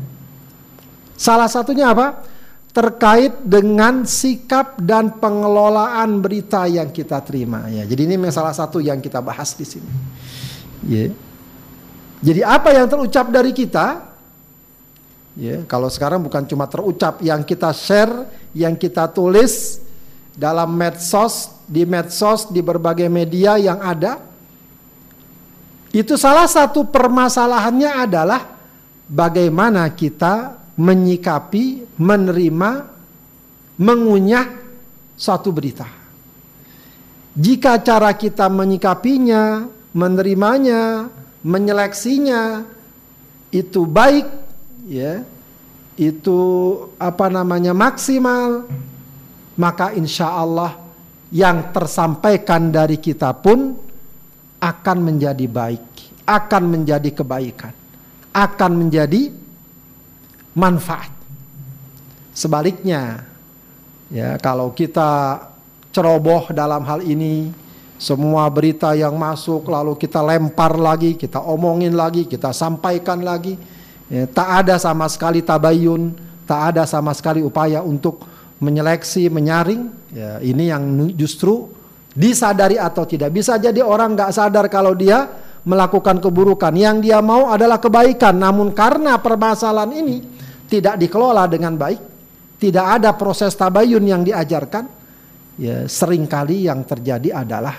salah 1.19 1.51
satunya 1.51 1.91
apa? 1.91 2.38
Terkait 2.69 3.33
dengan 3.41 4.05
sikap 4.05 4.77
dan 4.77 5.17
pengelolaan 5.17 6.21
berita 6.21 6.69
yang 6.69 6.93
kita 6.93 7.17
terima 7.25 7.65
ya. 7.67 7.83
Jadi 7.83 8.01
ini 8.05 8.15
salah 8.29 8.53
satu 8.53 8.77
yang 8.77 9.01
kita 9.01 9.19
bahas 9.25 9.57
di 9.57 9.65
sini. 9.65 9.91
Ya. 10.85 11.09
Jadi 12.19 12.41
apa 12.45 12.69
yang 12.75 12.85
terucap 12.85 13.31
dari 13.31 13.55
kita 13.55 14.05
ya, 15.33 15.65
kalau 15.65 15.89
sekarang 15.89 16.21
bukan 16.21 16.45
cuma 16.45 16.69
terucap 16.69 17.23
yang 17.25 17.41
kita 17.41 17.73
share, 17.73 18.29
yang 18.53 18.77
kita 18.77 19.09
tulis 19.09 19.81
dalam 20.37 20.69
medsos, 20.71 21.51
di 21.65 21.83
medsos, 21.89 22.47
di 22.53 22.61
berbagai 22.61 23.09
media 23.09 23.57
yang 23.57 23.81
ada 23.81 24.29
itu 25.89 26.13
salah 26.21 26.45
satu 26.45 26.85
permasalahannya 26.85 27.91
adalah 27.97 28.41
bagaimana 29.09 29.89
kita 29.89 30.53
menyikapi, 30.79 31.99
menerima, 31.99 32.71
mengunyah 33.83 34.47
suatu 35.19 35.51
berita. 35.51 35.83
Jika 37.35 37.83
cara 37.83 38.15
kita 38.15 38.47
menyikapinya, 38.47 39.67
menerimanya, 39.91 41.11
menyeleksinya 41.43 42.63
itu 43.51 43.83
baik, 43.83 44.27
ya, 44.87 45.23
itu 45.99 46.39
apa 46.95 47.27
namanya 47.27 47.75
maksimal, 47.75 48.63
maka 49.59 49.91
insya 49.91 50.31
Allah 50.31 50.79
yang 51.29 51.75
tersampaikan 51.75 52.71
dari 52.71 53.03
kita 53.03 53.35
pun 53.35 53.75
akan 54.63 54.97
menjadi 55.03 55.43
baik, 55.43 55.85
akan 56.23 56.63
menjadi 56.71 57.09
kebaikan, 57.11 57.75
akan 58.31 58.71
menjadi 58.75 59.48
manfaat. 60.55 61.11
Sebaliknya, 62.33 63.25
ya 64.07 64.39
kalau 64.39 64.71
kita 64.71 65.43
ceroboh 65.91 66.49
dalam 66.55 66.85
hal 66.85 67.03
ini, 67.03 67.51
semua 67.99 68.47
berita 68.47 68.95
yang 68.95 69.19
masuk 69.19 69.67
lalu 69.67 69.99
kita 69.99 70.23
lempar 70.23 70.79
lagi, 70.79 71.19
kita 71.19 71.43
omongin 71.43 71.91
lagi, 71.91 72.23
kita 72.23 72.55
sampaikan 72.55 73.19
lagi, 73.19 73.59
ya, 74.07 74.23
tak 74.29 74.63
ada 74.65 74.79
sama 74.79 75.09
sekali 75.11 75.43
tabayun, 75.43 76.15
tak 76.47 76.73
ada 76.73 76.87
sama 76.87 77.11
sekali 77.11 77.43
upaya 77.43 77.83
untuk 77.83 78.23
menyeleksi, 78.63 79.27
menyaring. 79.27 79.91
Ya, 80.15 80.39
ini 80.39 80.71
yang 80.71 80.83
justru 81.13 81.69
disadari 82.15 82.79
atau 82.79 83.05
tidak 83.05 83.35
bisa 83.35 83.59
jadi 83.59 83.83
orang 83.85 84.17
nggak 84.17 84.31
sadar 84.33 84.65
kalau 84.71 84.97
dia 84.97 85.29
melakukan 85.69 86.17
keburukan. 86.17 86.73
Yang 86.73 87.05
dia 87.05 87.21
mau 87.21 87.53
adalah 87.53 87.77
kebaikan, 87.77 88.33
namun 88.33 88.73
karena 88.73 89.21
permasalahan 89.21 89.93
ini 89.93 90.17
tidak 90.65 90.97
dikelola 90.97 91.45
dengan 91.45 91.77
baik, 91.77 92.01
tidak 92.57 92.85
ada 92.97 93.13
proses 93.13 93.53
tabayun 93.53 94.01
yang 94.01 94.25
diajarkan, 94.25 94.89
ya 95.61 95.85
sering 95.85 96.25
kali 96.25 96.65
yang 96.65 96.81
terjadi 96.81 97.45
adalah 97.45 97.77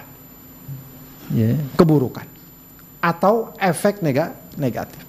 ya, 1.35 1.59
keburukan 1.75 2.26
atau 3.02 3.50
efek 3.59 3.99
negatif. 4.54 5.02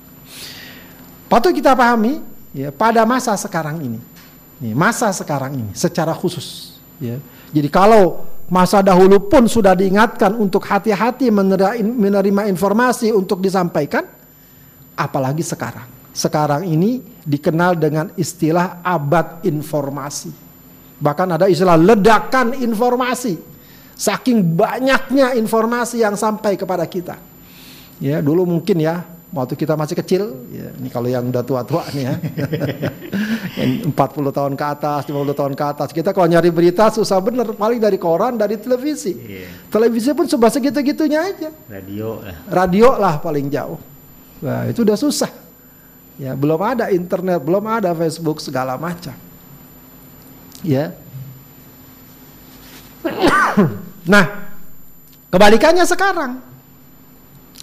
Patut 1.29 1.53
kita 1.53 1.77
pahami 1.77 2.19
ya 2.51 2.73
pada 2.73 3.05
masa 3.05 3.37
sekarang 3.37 3.77
ini, 3.79 3.99
ya, 4.57 4.73
masa 4.73 5.13
sekarang 5.13 5.53
ini 5.53 5.71
secara 5.77 6.17
khusus. 6.17 6.75
Ya. 6.97 7.21
Jadi 7.51 7.69
kalau 7.69 8.25
masa 8.51 8.83
dahulu 8.83 9.31
pun 9.31 9.47
sudah 9.47 9.71
diingatkan 9.71 10.35
untuk 10.35 10.67
hati-hati 10.67 11.31
menerima 11.31 12.51
informasi 12.51 13.15
untuk 13.15 13.39
disampaikan, 13.39 14.03
apalagi 14.99 15.41
sekarang 15.41 16.01
sekarang 16.11 16.67
ini 16.67 16.99
dikenal 17.23 17.79
dengan 17.79 18.11
istilah 18.19 18.83
abad 18.83 19.39
informasi. 19.47 20.31
Bahkan 20.99 21.27
ada 21.39 21.47
istilah 21.47 21.79
ledakan 21.79 22.59
informasi. 22.59 23.39
Saking 23.95 24.43
banyaknya 24.43 25.37
informasi 25.39 26.03
yang 26.03 26.19
sampai 26.19 26.59
kepada 26.59 26.83
kita. 26.83 27.15
Ya, 28.01 28.19
dulu 28.19 28.43
mungkin 28.43 28.81
ya 28.81 29.05
waktu 29.31 29.55
kita 29.55 29.79
masih 29.79 29.95
kecil, 29.95 30.23
ya, 30.51 30.75
ini 30.75 30.91
kalau 30.91 31.07
yang 31.07 31.31
udah 31.31 31.43
tua-tua 31.43 31.87
nih 31.95 32.03
ya. 32.03 32.15
40 33.91 33.95
tahun 34.37 34.53
ke 34.59 34.65
atas, 34.65 35.01
50 35.07 35.39
tahun 35.39 35.53
ke 35.55 35.63
atas. 35.63 35.89
Kita 35.95 36.11
kalau 36.11 36.27
nyari 36.27 36.51
berita 36.51 36.91
susah 36.91 37.19
bener, 37.23 37.55
paling 37.55 37.79
dari 37.79 37.95
koran, 37.95 38.35
dari 38.35 38.59
televisi. 38.59 39.15
Yeah. 39.15 39.71
Televisi 39.71 40.11
pun 40.11 40.27
coba 40.27 40.51
segitu-gitunya 40.51 41.19
aja. 41.31 41.49
Radio 41.71 42.19
lah. 42.19 42.35
Radio 42.51 42.89
lah 42.99 43.15
paling 43.23 43.47
jauh. 43.47 43.79
Nah, 44.43 44.67
itu 44.67 44.83
udah 44.83 44.97
susah. 44.99 45.31
Ya, 46.19 46.35
belum 46.35 46.59
ada 46.59 46.91
internet, 46.91 47.39
belum 47.41 47.63
ada 47.65 47.95
Facebook 47.95 48.43
segala 48.43 48.75
macam. 48.75 49.15
Ya. 50.61 50.93
nah, 54.11 54.25
kebalikannya 55.31 55.87
sekarang. 55.87 56.50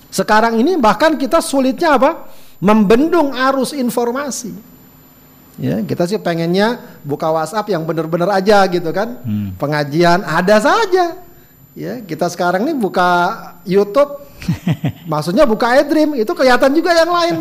Sekarang 0.08 0.56
ini 0.56 0.80
bahkan 0.80 1.16
kita 1.20 1.44
sulitnya 1.44 1.96
apa? 2.00 2.28
Membendung 2.58 3.30
arus 3.32 3.76
informasi. 3.76 4.56
Ya, 5.58 5.82
kita 5.82 6.06
sih 6.06 6.22
pengennya 6.22 6.78
buka 7.02 7.26
WhatsApp 7.34 7.66
yang 7.66 7.82
benar-benar 7.82 8.30
aja 8.30 8.62
gitu 8.70 8.94
kan. 8.94 9.18
Hmm. 9.26 9.58
Pengajian 9.58 10.22
ada 10.22 10.62
saja. 10.62 11.18
Ya, 11.74 11.98
kita 12.02 12.30
sekarang 12.30 12.66
nih 12.66 12.78
buka 12.78 13.10
YouTube, 13.66 14.22
maksudnya 15.12 15.46
buka 15.46 15.74
iDream 15.78 16.14
itu 16.14 16.30
kelihatan 16.30 16.70
juga 16.74 16.94
yang 16.94 17.10
lain. 17.10 17.36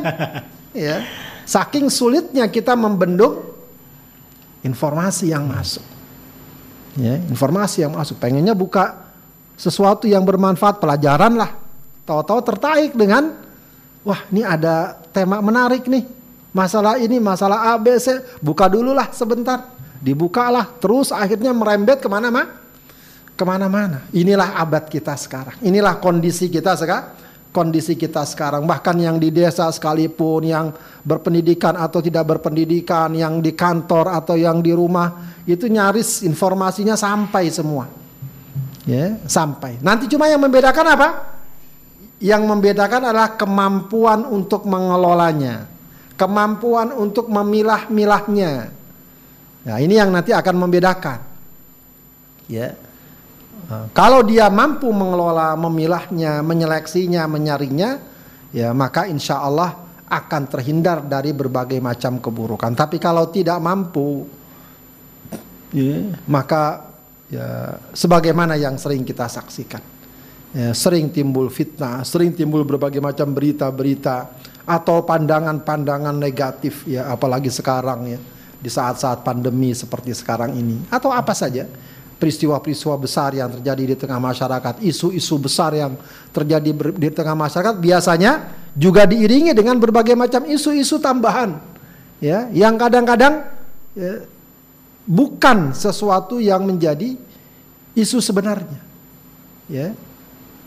ya, 0.73 1.05
saking 1.45 1.93
sulitnya 1.93 2.49
kita 2.49 2.73
membendung 2.73 3.41
informasi 4.65 5.29
yang 5.29 5.45
masuk. 5.45 5.85
Ya, 6.97 7.21
informasi 7.29 7.85
yang 7.85 7.93
masuk. 7.93 8.17
Pengennya 8.17 8.57
buka 8.57 8.97
sesuatu 9.53 10.09
yang 10.09 10.25
bermanfaat 10.25 10.81
pelajaran 10.81 11.37
lah. 11.37 11.53
Tahu-tahu 12.07 12.39
tertarik 12.39 12.95
dengan, 12.95 13.35
wah 14.07 14.23
ini 14.31 14.47
ada 14.47 14.95
tema 15.11 15.43
menarik 15.43 15.83
nih 15.91 16.17
masalah 16.57 16.97
ini, 16.97 17.21
masalah 17.21 17.69
A, 17.69 17.77
B, 17.77 17.93
C, 18.01 18.17
buka 18.41 18.65
dulu 18.65 18.97
lah 18.97 19.13
sebentar. 19.13 19.77
Dibukalah, 20.01 20.65
terus 20.81 21.13
akhirnya 21.13 21.53
merembet 21.53 22.01
ke 22.01 22.09
mana 22.09 22.33
mana 22.33 22.65
Ke 23.37 23.45
mana-mana. 23.45 24.01
Inilah 24.09 24.57
abad 24.57 24.89
kita 24.89 25.13
sekarang. 25.13 25.61
Inilah 25.61 26.01
kondisi 26.01 26.49
kita 26.49 26.73
sekarang. 26.73 27.13
Kondisi 27.53 27.93
kita 27.93 28.25
sekarang. 28.25 28.65
Bahkan 28.65 28.97
yang 28.97 29.21
di 29.21 29.29
desa 29.29 29.69
sekalipun, 29.69 30.41
yang 30.49 30.73
berpendidikan 31.05 31.77
atau 31.77 32.01
tidak 32.01 32.25
berpendidikan, 32.37 33.13
yang 33.13 33.37
di 33.37 33.53
kantor 33.53 34.09
atau 34.09 34.33
yang 34.33 34.57
di 34.61 34.73
rumah, 34.73 35.37
itu 35.45 35.69
nyaris 35.69 36.25
informasinya 36.25 36.97
sampai 36.97 37.53
semua. 37.53 37.85
Ya, 38.89 39.21
sampai. 39.29 39.77
Nanti 39.85 40.09
cuma 40.09 40.25
yang 40.25 40.41
membedakan 40.41 40.85
apa? 40.97 41.36
Yang 42.17 42.43
membedakan 42.49 43.13
adalah 43.13 43.37
kemampuan 43.37 44.25
untuk 44.25 44.65
mengelolanya 44.65 45.77
kemampuan 46.17 46.89
untuk 46.91 47.29
memilah-milahnya. 47.29 48.51
Nah, 49.69 49.77
ini 49.77 49.93
yang 49.95 50.09
nanti 50.09 50.33
akan 50.33 50.55
membedakan. 50.57 51.19
Ya. 52.49 52.73
Nah, 53.69 53.85
kalau 53.93 54.25
dia 54.25 54.49
mampu 54.49 54.89
mengelola, 54.89 55.53
memilahnya, 55.53 56.41
menyeleksinya, 56.41 57.29
menyaringnya, 57.29 58.01
ya 58.49 58.73
maka 58.73 59.05
insya 59.05 59.37
Allah 59.45 59.77
akan 60.07 60.43
terhindar 60.49 61.05
dari 61.05 61.35
berbagai 61.37 61.77
macam 61.77 62.17
keburukan. 62.17 62.73
Tapi 62.73 62.97
kalau 62.97 63.27
tidak 63.29 63.59
mampu, 63.59 64.23
ya, 65.75 66.15
maka 66.25 66.95
ya 67.27 67.75
sebagaimana 67.91 68.55
yang 68.55 68.79
sering 68.79 69.03
kita 69.03 69.27
saksikan, 69.27 69.83
ya, 70.53 70.71
sering 70.71 71.09
timbul 71.11 71.51
fitnah, 71.51 72.03
sering 72.07 72.35
timbul 72.35 72.63
berbagai 72.67 73.01
macam 73.01 73.31
berita-berita 73.31 74.31
atau 74.67 75.03
pandangan-pandangan 75.07 76.15
negatif 76.15 76.83
ya 76.83 77.07
apalagi 77.07 77.47
sekarang 77.47 78.15
ya 78.15 78.19
di 78.57 78.67
saat-saat 78.67 79.23
pandemi 79.23 79.71
seperti 79.71 80.11
sekarang 80.11 80.53
ini. 80.55 80.83
Atau 80.91 81.13
apa 81.13 81.31
saja 81.31 81.63
peristiwa-peristiwa 82.17 82.97
besar 82.97 83.31
yang 83.37 83.53
terjadi 83.61 83.83
di 83.93 83.95
tengah 83.95 84.17
masyarakat, 84.17 84.81
isu-isu 84.81 85.37
besar 85.37 85.71
yang 85.77 85.93
terjadi 86.33 86.73
di 86.97 87.09
tengah 87.13 87.37
masyarakat 87.37 87.77
biasanya 87.77 88.51
juga 88.73 89.05
diiringi 89.05 89.53
dengan 89.53 89.77
berbagai 89.77 90.13
macam 90.13 90.45
isu-isu 90.45 91.01
tambahan 91.01 91.57
ya 92.21 92.49
yang 92.53 92.77
kadang-kadang 92.77 93.45
ya, 93.93 94.25
bukan 95.05 95.73
sesuatu 95.73 96.37
yang 96.41 96.65
menjadi 96.65 97.17
isu 97.97 98.21
sebenarnya 98.21 98.81
ya 99.69 99.93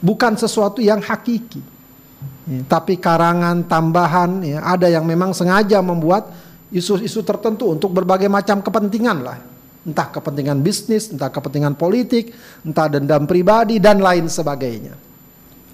bukan 0.00 0.37
sesuatu 0.37 0.80
yang 0.80 1.00
hakiki 1.04 1.80
Ya, 2.50 2.66
tapi 2.66 2.99
karangan 2.99 3.62
tambahan 3.71 4.42
ya, 4.42 4.59
ada 4.66 4.90
yang 4.90 5.07
memang 5.07 5.30
sengaja 5.30 5.78
membuat 5.85 6.35
isu-isu 6.75 7.23
tertentu 7.23 7.71
untuk 7.71 7.95
berbagai 7.95 8.26
macam 8.26 8.59
kepentingan 8.59 9.19
lah. 9.23 9.38
Entah 9.87 10.11
kepentingan 10.11 10.59
bisnis, 10.59 11.14
entah 11.14 11.30
kepentingan 11.30 11.78
politik, 11.78 12.35
entah 12.66 12.90
dendam 12.90 13.25
pribadi 13.25 13.78
dan 13.78 14.02
lain 14.02 14.27
sebagainya. 14.27 14.98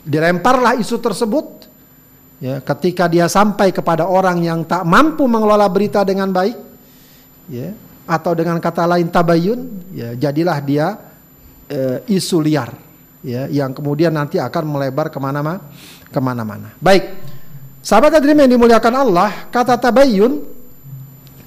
Dilemparlah 0.04 0.76
isu 0.76 1.00
tersebut 1.00 1.46
ya, 2.44 2.60
ketika 2.60 3.08
dia 3.08 3.24
sampai 3.24 3.72
kepada 3.72 4.04
orang 4.04 4.44
yang 4.44 4.60
tak 4.68 4.84
mampu 4.84 5.24
mengelola 5.24 5.66
berita 5.72 6.04
dengan 6.04 6.28
baik 6.28 6.60
ya, 7.50 7.72
atau 8.04 8.36
dengan 8.36 8.60
kata 8.60 8.84
lain 8.84 9.08
tabayun, 9.08 9.60
ya, 9.96 10.12
jadilah 10.12 10.60
dia 10.60 10.86
e, 11.66 12.04
isu 12.06 12.38
liar 12.38 12.85
ya, 13.24 13.48
yang 13.48 13.72
kemudian 13.72 14.12
nanti 14.12 14.40
akan 14.40 14.64
melebar 14.66 15.08
ke 15.08 15.18
mana-mana 15.20 15.62
ke 16.10 16.18
mana-mana. 16.18 16.72
Baik, 16.80 17.16
sahabat 17.80 18.16
hadirin 18.16 18.44
yang 18.44 18.52
dimuliakan 18.58 18.94
Allah, 18.94 19.48
kata 19.52 19.76
tabayun 19.76 20.44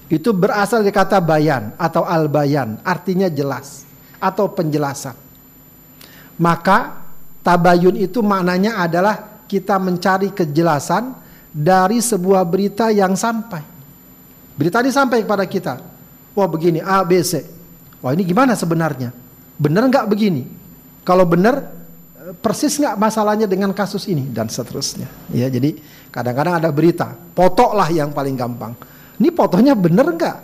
itu 0.09 0.29
berasal 0.33 0.81
dari 0.81 0.93
kata 0.93 1.21
bayan 1.21 1.73
atau 1.77 2.01
al-bayan, 2.05 2.81
artinya 2.81 3.29
jelas 3.29 3.85
atau 4.17 4.49
penjelasan. 4.49 5.13
Maka 6.39 7.03
tabayun 7.45 7.99
itu 7.99 8.23
maknanya 8.25 8.81
adalah 8.81 9.43
kita 9.45 9.77
mencari 9.77 10.33
kejelasan 10.33 11.13
dari 11.49 11.99
sebuah 11.99 12.45
berita 12.45 12.93
yang 12.93 13.17
sampai. 13.17 13.61
Berita 14.53 14.83
ini 14.83 14.91
sampai 14.91 15.23
kepada 15.23 15.47
kita. 15.47 15.73
Wah 16.35 16.47
begini 16.47 16.83
A, 16.83 17.01
B, 17.01 17.19
C. 17.23 17.41
Wah 18.03 18.11
ini 18.13 18.27
gimana 18.27 18.53
sebenarnya? 18.53 19.11
Benar 19.59 19.87
nggak 19.87 20.07
begini? 20.07 20.58
Kalau 21.09 21.25
benar 21.25 21.65
persis 22.37 22.77
nggak 22.77 22.93
masalahnya 23.01 23.49
dengan 23.49 23.73
kasus 23.73 24.05
ini 24.05 24.29
dan 24.29 24.45
seterusnya. 24.45 25.09
Ya, 25.33 25.49
jadi 25.49 25.73
kadang-kadang 26.13 26.61
ada 26.61 26.69
berita, 26.69 27.17
foto 27.33 27.73
lah 27.73 27.89
yang 27.89 28.13
paling 28.13 28.37
gampang. 28.37 28.77
Ini 29.17 29.33
fotonya 29.33 29.73
bener 29.73 30.05
nggak? 30.05 30.37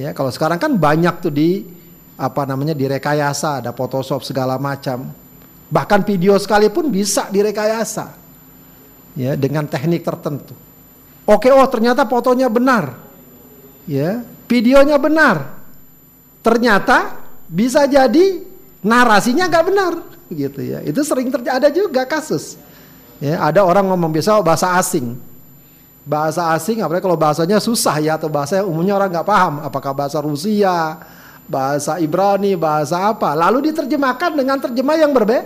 Ya, 0.00 0.16
kalau 0.16 0.32
sekarang 0.32 0.56
kan 0.56 0.72
banyak 0.80 1.20
tuh 1.20 1.28
di 1.28 1.68
apa 2.16 2.48
namanya 2.48 2.72
direkayasa, 2.72 3.60
ada 3.60 3.76
Photoshop 3.76 4.24
segala 4.24 4.56
macam. 4.56 5.12
Bahkan 5.68 6.00
video 6.08 6.40
sekalipun 6.40 6.88
bisa 6.88 7.28
direkayasa. 7.28 8.16
Ya, 9.12 9.36
dengan 9.36 9.68
teknik 9.68 10.08
tertentu. 10.08 10.56
Oke, 11.28 11.52
oh 11.52 11.68
ternyata 11.68 12.08
fotonya 12.08 12.48
benar. 12.48 12.96
Ya, 13.84 14.24
videonya 14.48 14.96
benar. 14.96 15.60
Ternyata 16.40 17.20
bisa 17.44 17.84
jadi 17.84 18.47
narasinya 18.82 19.50
nggak 19.50 19.64
benar 19.66 19.92
gitu 20.30 20.60
ya. 20.62 20.78
Itu 20.84 21.02
sering 21.02 21.32
terjadi 21.32 21.56
ada 21.58 21.68
juga 21.72 22.04
kasus. 22.04 22.60
Ya, 23.18 23.42
ada 23.42 23.66
orang 23.66 23.86
ngomong 23.90 24.14
biasa 24.14 24.38
bahasa 24.44 24.78
asing. 24.78 25.18
Bahasa 26.08 26.54
asing 26.56 26.80
apalagi 26.80 27.04
kalau 27.04 27.18
bahasanya 27.20 27.60
susah 27.60 28.00
ya 28.00 28.16
atau 28.16 28.32
bahasa 28.32 28.64
umumnya 28.64 28.96
orang 28.96 29.12
nggak 29.12 29.28
paham, 29.28 29.54
apakah 29.60 29.92
bahasa 29.92 30.22
Rusia, 30.24 30.96
bahasa 31.50 32.00
Ibrani, 32.00 32.54
bahasa 32.54 33.12
apa. 33.12 33.34
Lalu 33.34 33.72
diterjemahkan 33.72 34.32
dengan 34.36 34.56
terjemah 34.60 34.96
yang 34.96 35.12
berbeda. 35.12 35.44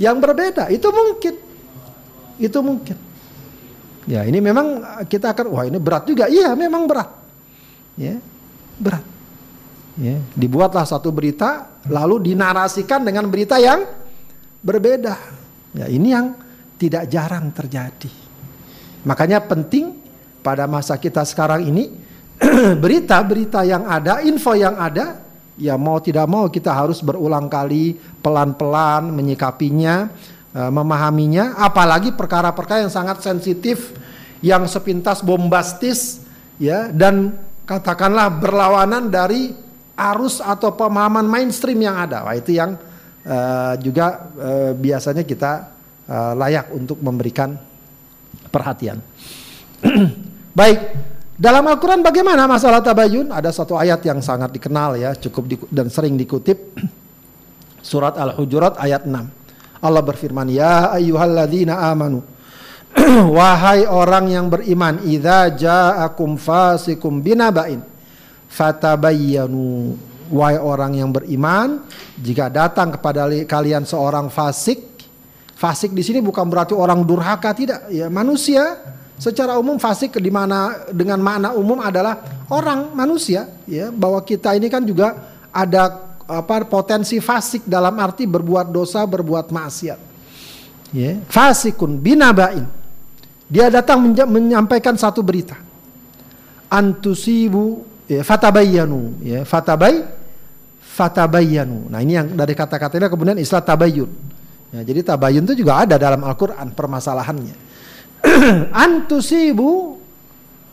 Yang 0.00 0.16
berbeda, 0.24 0.64
itu 0.72 0.88
mungkin. 0.88 1.34
Itu 2.40 2.58
mungkin. 2.64 2.96
Ya, 4.08 4.26
ini 4.26 4.42
memang 4.42 4.82
kita 5.06 5.30
akan 5.30 5.46
wah 5.52 5.64
ini 5.68 5.78
berat 5.78 6.08
juga. 6.08 6.26
Iya, 6.26 6.56
memang 6.58 6.90
berat. 6.90 7.12
Ya. 7.94 8.18
Berat. 8.80 9.11
Ya, 10.00 10.16
dibuatlah 10.32 10.88
satu 10.88 11.12
berita 11.12 11.68
lalu 11.84 12.32
dinarasikan 12.32 13.04
dengan 13.04 13.28
berita 13.28 13.60
yang 13.60 13.84
berbeda. 14.64 15.16
Ya, 15.76 15.86
ini 15.88 16.16
yang 16.16 16.32
tidak 16.80 17.12
jarang 17.12 17.52
terjadi. 17.52 18.08
Makanya 19.04 19.44
penting 19.44 20.00
pada 20.40 20.64
masa 20.64 20.96
kita 20.96 21.22
sekarang 21.28 21.68
ini 21.68 21.92
berita-berita 22.82 23.68
yang 23.68 23.84
ada, 23.84 24.24
info 24.24 24.56
yang 24.56 24.80
ada, 24.80 25.20
ya 25.60 25.76
mau 25.76 26.00
tidak 26.00 26.24
mau 26.24 26.48
kita 26.48 26.72
harus 26.72 27.04
berulang 27.04 27.52
kali 27.52 28.00
pelan-pelan 28.24 29.12
menyikapinya, 29.12 30.08
uh, 30.56 30.70
memahaminya, 30.72 31.60
apalagi 31.60 32.16
perkara-perkara 32.16 32.88
yang 32.88 32.94
sangat 32.94 33.20
sensitif, 33.20 33.92
yang 34.40 34.64
sepintas 34.64 35.20
bombastis, 35.20 36.24
ya 36.56 36.88
dan 36.90 37.36
katakanlah 37.68 38.32
berlawanan 38.42 39.06
dari 39.12 39.54
arus 39.96 40.40
atau 40.40 40.72
pemahaman 40.72 41.24
mainstream 41.28 41.78
yang 41.84 41.96
ada. 42.00 42.24
Wah, 42.24 42.34
itu 42.36 42.56
yang 42.56 42.76
uh, 43.26 43.74
juga 43.78 44.32
uh, 44.36 44.72
biasanya 44.72 45.22
kita 45.24 45.72
uh, 46.08 46.32
layak 46.36 46.72
untuk 46.72 46.98
memberikan 47.00 47.56
perhatian. 48.48 49.00
Baik, 50.58 50.78
dalam 51.36 51.64
Al-Quran 51.68 52.00
bagaimana 52.04 52.48
masalah 52.48 52.80
tabayun? 52.80 53.32
Ada 53.32 53.52
satu 53.52 53.76
ayat 53.76 54.00
yang 54.04 54.20
sangat 54.24 54.52
dikenal 54.52 54.96
ya, 55.00 55.10
cukup 55.16 55.44
di, 55.48 55.56
dan 55.68 55.88
sering 55.92 56.16
dikutip. 56.16 56.58
Surat 57.82 58.16
Al-Hujurat 58.16 58.78
ayat 58.78 59.04
6. 59.04 59.82
Allah 59.82 60.02
berfirman, 60.06 60.46
Ya 60.48 60.94
ayyuhalladzina 60.94 61.90
amanu. 61.90 62.22
Wahai 63.36 63.88
orang 63.88 64.28
yang 64.30 64.46
beriman, 64.52 65.00
idza 65.02 65.48
ja'akum 65.50 66.36
fasikum 66.36 67.24
binaba'in 67.24 67.91
fatabayyanu 68.52 69.96
wahai 70.28 70.60
orang 70.60 70.92
yang 71.00 71.08
beriman 71.08 71.88
jika 72.20 72.52
datang 72.52 72.92
kepada 72.92 73.24
kalian 73.48 73.88
seorang 73.88 74.28
fasik 74.28 74.92
Fasik 75.62 75.94
di 75.94 76.02
sini 76.02 76.18
bukan 76.18 76.50
berarti 76.50 76.74
orang 76.74 77.06
durhaka 77.06 77.54
tidak, 77.54 77.86
ya 77.86 78.10
manusia 78.10 78.82
secara 79.14 79.54
umum 79.62 79.78
fasik 79.78 80.18
di 80.18 80.26
mana 80.26 80.90
dengan 80.90 81.22
makna 81.22 81.54
umum 81.54 81.78
adalah 81.78 82.18
orang 82.50 82.90
manusia 82.98 83.46
ya 83.70 83.94
bahwa 83.94 84.18
kita 84.26 84.58
ini 84.58 84.66
kan 84.66 84.82
juga 84.82 85.38
ada 85.54 86.18
apa 86.26 86.66
potensi 86.66 87.22
fasik 87.22 87.62
dalam 87.62 87.94
arti 88.02 88.26
berbuat 88.26 88.74
dosa, 88.74 89.06
berbuat 89.06 89.54
maksiat. 89.54 90.00
Ya, 90.90 91.22
fasikun 91.30 91.94
binabain. 91.94 92.66
Dia 93.46 93.70
datang 93.70 94.02
menyampaikan 94.26 94.98
satu 94.98 95.22
berita. 95.22 95.54
Antusibu 96.66 97.86
ya, 98.12 98.20
fatabayyanu 98.20 99.22
ya, 99.24 99.40
fatabay 99.48 100.04
fatabayyanu. 100.92 101.88
Nah, 101.88 102.04
ini 102.04 102.20
yang 102.20 102.28
dari 102.36 102.52
kata-katanya 102.52 103.08
kemudian 103.08 103.40
istilah 103.40 103.64
tabayyun. 103.64 104.10
Ya, 104.72 104.80
jadi 104.84 105.00
tabayun 105.04 105.44
itu 105.44 105.64
juga 105.64 105.84
ada 105.84 105.96
dalam 106.00 106.20
Al-Qur'an 106.24 106.72
permasalahannya. 106.72 107.56
Antusibu 108.84 110.00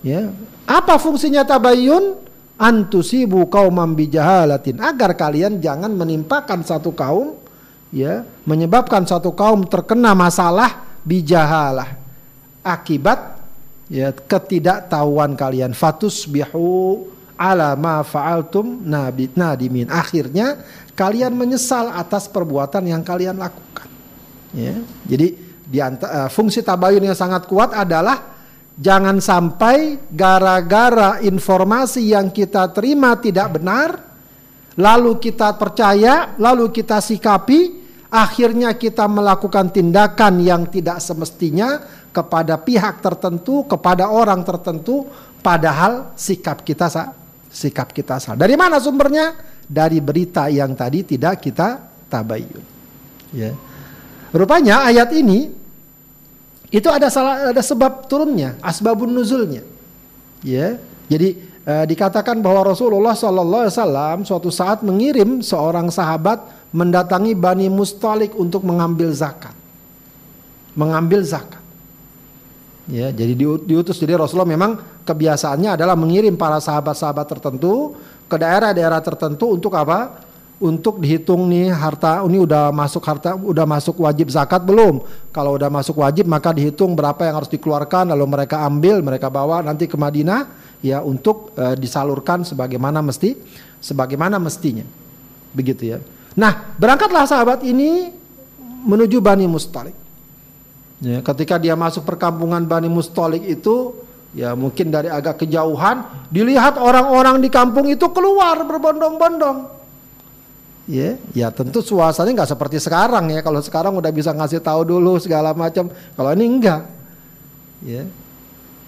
ya. 0.03 0.31
Apa 0.67 0.99
fungsinya 0.99 1.43
tabayun? 1.47 2.27
Antusibu 2.59 3.47
kaumam 3.47 3.95
bijahalatin 3.95 4.83
agar 4.83 5.15
kalian 5.15 5.63
jangan 5.63 5.95
menimpakan 5.95 6.59
satu 6.59 6.91
kaum 6.91 7.39
ya, 7.87 8.27
menyebabkan 8.43 9.07
satu 9.07 9.31
kaum 9.31 9.63
terkena 9.63 10.11
masalah 10.11 10.83
bijahalah 11.07 11.95
akibat 12.59 13.39
ya 13.87 14.11
ketidaktahuan 14.11 15.39
kalian 15.39 15.71
fatus 15.71 16.27
bihu 16.27 17.07
ala 17.39 17.79
ma 17.79 18.03
fa'altum 18.03 18.83
nadimin 19.31 19.87
akhirnya 19.87 20.59
kalian 20.91 21.31
menyesal 21.31 21.95
atas 21.95 22.27
perbuatan 22.27 22.83
yang 22.91 22.99
kalian 22.99 23.39
lakukan 23.39 23.79
Ya. 24.53 24.81
Jadi 25.05 25.27
di 25.69 25.77
antara, 25.77 26.25
uh, 26.25 26.29
fungsi 26.29 26.65
tabayun 26.65 27.05
yang 27.05 27.17
sangat 27.17 27.45
kuat 27.45 27.69
adalah 27.77 28.33
jangan 28.73 29.21
sampai 29.21 30.09
gara-gara 30.09 31.21
informasi 31.21 32.09
yang 32.09 32.33
kita 32.33 32.73
terima 32.73 33.13
tidak 33.21 33.61
benar, 33.61 33.89
lalu 34.73 35.21
kita 35.21 35.53
percaya, 35.53 36.33
lalu 36.41 36.73
kita 36.73 36.97
sikapi, 36.97 37.77
akhirnya 38.09 38.73
kita 38.73 39.05
melakukan 39.05 39.69
tindakan 39.69 40.41
yang 40.41 40.65
tidak 40.65 40.97
semestinya 40.97 41.77
kepada 42.09 42.57
pihak 42.57 43.05
tertentu, 43.05 43.69
kepada 43.69 44.09
orang 44.09 44.41
tertentu, 44.41 45.05
padahal 45.45 46.17
sikap 46.17 46.65
kita 46.65 46.89
sikap 47.49 47.91
kita 47.91 48.21
salah. 48.21 48.39
Dari 48.39 48.55
mana 48.55 48.77
sumbernya? 48.77 49.33
Dari 49.69 50.01
berita 50.01 50.49
yang 50.49 50.73
tadi 50.73 51.05
tidak 51.05 51.41
kita 51.41 51.77
tabayun. 52.09 52.65
Ya. 53.33 53.53
Rupanya 54.33 54.89
ayat 54.89 55.13
ini 55.13 55.53
itu 56.69 56.85
ada 56.89 57.09
salah 57.09 57.49
ada 57.49 57.61
sebab 57.61 58.05
turunnya, 58.05 58.57
asbabun 58.61 59.09
nuzulnya. 59.09 59.65
Ya. 60.45 60.77
Jadi 61.09 61.37
eh, 61.65 61.85
dikatakan 61.89 62.37
bahwa 62.41 62.69
Rasulullah 62.73 63.17
Shallallahu 63.17 63.65
alaihi 63.65 63.75
wasallam 63.77 64.17
suatu 64.25 64.49
saat 64.53 64.85
mengirim 64.85 65.41
seorang 65.41 65.89
sahabat 65.89 66.45
mendatangi 66.69 67.33
Bani 67.33 67.69
Mustalik 67.69 68.37
untuk 68.37 68.61
mengambil 68.65 69.09
zakat. 69.13 69.53
Mengambil 70.77 71.25
zakat. 71.25 71.58
Ya, 72.89 73.13
jadi 73.13 73.37
diutus. 73.37 74.01
Jadi 74.01 74.17
Rasulullah 74.17 74.49
memang 74.49 74.81
kebiasaannya 75.05 75.77
adalah 75.77 75.93
mengirim 75.93 76.33
para 76.33 76.57
sahabat-sahabat 76.57 77.25
tertentu 77.29 77.93
ke 78.25 78.35
daerah-daerah 78.35 78.97
tertentu 79.05 79.53
untuk 79.53 79.77
apa? 79.77 80.29
untuk 80.59 80.99
dihitung 80.99 81.47
nih 81.47 81.71
harta 81.71 82.19
ini 82.27 82.43
udah 82.43 82.75
masuk 82.75 82.99
harta 83.07 83.31
udah 83.31 83.63
masuk 83.63 84.03
wajib 84.03 84.27
zakat 84.27 84.59
belum? 84.67 84.99
Kalau 85.31 85.55
udah 85.55 85.71
masuk 85.71 86.03
wajib 86.03 86.27
maka 86.27 86.51
dihitung 86.51 86.93
berapa 86.99 87.23
yang 87.23 87.39
harus 87.39 87.47
dikeluarkan 87.47 88.11
lalu 88.11 88.27
mereka 88.27 88.67
ambil 88.67 88.99
mereka 88.99 89.31
bawa 89.31 89.63
nanti 89.63 89.87
ke 89.87 89.95
Madinah 89.95 90.51
ya 90.83 90.99
untuk 90.99 91.55
e, 91.55 91.79
disalurkan 91.79 92.43
sebagaimana 92.43 92.99
mesti 92.99 93.39
sebagaimana 93.79 94.35
mestinya. 94.35 94.83
Begitu 95.55 95.95
ya. 95.95 95.97
Nah 96.35 96.75
berangkatlah 96.75 97.23
sahabat 97.23 97.63
ini 97.63 98.11
menuju 98.83 99.23
Bani 99.23 99.47
Mustalik 99.47 99.95
ya, 101.03 101.19
ketika 101.23 101.55
dia 101.59 101.75
masuk 101.75 102.07
perkampungan 102.07 102.63
Bani 102.63 102.87
Mustalik 102.87 103.43
itu 103.43 103.95
ya 104.35 104.53
mungkin 104.53 104.93
dari 104.93 105.09
agak 105.09 105.41
kejauhan 105.41 106.27
dilihat 106.29 106.77
orang-orang 106.77 107.41
di 107.41 107.49
kampung 107.49 107.89
itu 107.89 108.05
keluar 108.13 108.61
berbondong-bondong 108.61 109.79
Ya, 110.89 111.21
ya 111.37 111.53
tentu 111.53 111.85
suasananya 111.85 112.41
nggak 112.41 112.51
seperti 112.57 112.81
sekarang 112.81 113.29
ya. 113.29 113.45
Kalau 113.45 113.61
sekarang 113.61 113.93
udah 114.01 114.09
bisa 114.09 114.33
ngasih 114.33 114.57
tahu 114.57 114.81
dulu 114.89 115.21
segala 115.21 115.53
macam. 115.53 115.85
Kalau 116.17 116.33
ini 116.33 116.49
enggak. 116.49 116.81
Ya. 117.85 118.09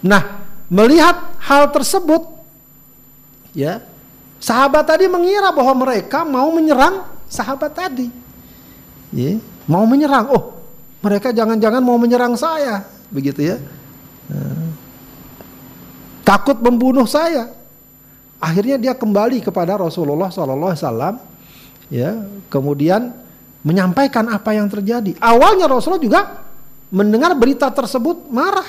Nah, 0.02 0.42
melihat 0.66 1.38
hal 1.38 1.70
tersebut, 1.70 2.26
ya, 3.54 3.86
sahabat 4.42 4.82
tadi 4.90 5.06
mengira 5.06 5.54
bahwa 5.54 5.86
mereka 5.86 6.26
mau 6.26 6.50
menyerang 6.50 7.06
sahabat 7.30 7.70
tadi. 7.70 8.10
Ya, 9.14 9.38
mau 9.70 9.86
menyerang. 9.86 10.34
Oh, 10.34 10.58
mereka 11.02 11.34
jangan-jangan 11.34 11.82
mau 11.82 11.98
menyerang 11.98 12.38
saya, 12.38 12.86
begitu 13.10 13.42
ya. 13.42 13.58
Nah, 14.30 14.70
takut 16.22 16.62
membunuh 16.62 17.10
saya. 17.10 17.50
Akhirnya 18.42 18.78
dia 18.78 18.94
kembali 18.98 19.42
kepada 19.46 19.78
Rasulullah 19.78 20.34
Sallallahu 20.34 20.74
Alaihi 20.74 20.82
Wasallam 20.82 21.16
ya 21.94 22.26
kemudian 22.50 23.14
menyampaikan 23.62 24.26
apa 24.34 24.58
yang 24.58 24.66
terjadi. 24.66 25.14
Awalnya 25.22 25.70
Rasulullah 25.70 26.02
juga 26.02 26.22
mendengar 26.90 27.38
berita 27.38 27.70
tersebut 27.70 28.30
marah. 28.34 28.66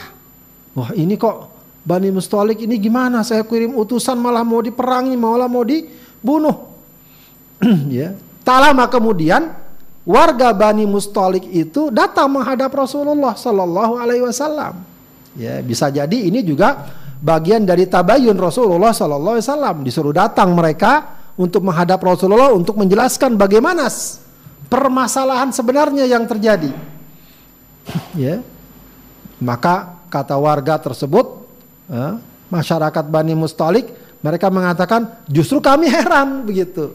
Wah 0.77 0.92
ini 0.92 1.16
kok 1.16 1.49
Bani 1.85 2.12
Mustalik 2.12 2.61
ini 2.61 2.77
gimana? 2.77 3.25
Saya 3.25 3.49
kirim 3.49 3.73
utusan 3.77 4.21
malah 4.21 4.45
mau 4.45 4.61
diperangi, 4.61 5.16
malah 5.16 5.49
mau 5.49 5.64
dibunuh. 5.64 6.68
ya. 7.88 8.12
Tak 8.42 8.59
lama 8.59 8.85
kemudian 8.90 9.62
warga 10.03 10.51
Bani 10.55 10.87
Mustalik 10.87 11.47
itu 11.51 11.91
datang 11.95 12.31
menghadap 12.31 12.71
Rasulullah 12.75 13.35
Sallallahu 13.35 13.95
Alaihi 13.99 14.23
Wasallam. 14.23 14.83
Ya 15.38 15.65
bisa 15.65 15.88
jadi 15.88 16.29
ini 16.29 16.45
juga 16.45 16.93
bagian 17.23 17.65
dari 17.65 17.88
tabayun 17.88 18.37
Rasulullah 18.37 18.93
Sallallahu 18.93 19.38
Alaihi 19.38 19.49
Wasallam 19.49 19.77
disuruh 19.87 20.12
datang 20.12 20.53
mereka 20.53 21.23
untuk 21.38 21.65
menghadap 21.65 22.03
Rasulullah 22.03 22.53
untuk 22.53 22.77
menjelaskan 22.77 23.41
bagaimana 23.41 23.88
permasalahan 24.69 25.55
sebenarnya 25.55 26.05
yang 26.05 26.29
terjadi. 26.29 26.73
ya. 28.19 28.43
Maka 29.43 30.07
kata 30.07 30.38
warga 30.38 30.79
tersebut, 30.79 31.27
ya, 31.91 32.23
masyarakat 32.47 33.05
Bani 33.11 33.35
Mustalik, 33.35 33.91
mereka 34.23 34.53
mengatakan 34.55 35.19
justru 35.27 35.59
kami 35.59 35.91
heran 35.91 36.47
begitu. 36.47 36.95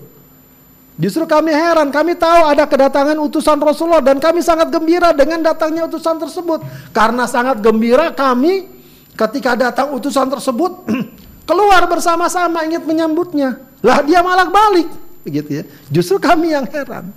Justru 0.98 1.30
kami 1.30 1.54
heran, 1.54 1.94
kami 1.94 2.18
tahu 2.18 2.50
ada 2.50 2.66
kedatangan 2.66 3.22
utusan 3.22 3.62
Rasulullah 3.62 4.02
dan 4.02 4.18
kami 4.18 4.42
sangat 4.42 4.74
gembira 4.74 5.14
dengan 5.14 5.46
datangnya 5.46 5.86
utusan 5.86 6.18
tersebut. 6.18 6.66
Karena 6.90 7.30
sangat 7.30 7.62
gembira 7.62 8.10
kami 8.10 8.66
ketika 9.14 9.54
datang 9.54 9.94
utusan 9.94 10.26
tersebut 10.26 10.90
keluar 11.50 11.86
bersama-sama 11.86 12.66
ingin 12.66 12.82
menyambutnya. 12.82 13.62
Lah 13.86 14.02
dia 14.02 14.26
malah 14.26 14.50
balik, 14.50 14.90
begitu 15.22 15.62
ya. 15.62 15.64
Justru 15.94 16.18
kami 16.18 16.58
yang 16.58 16.66
heran. 16.66 17.14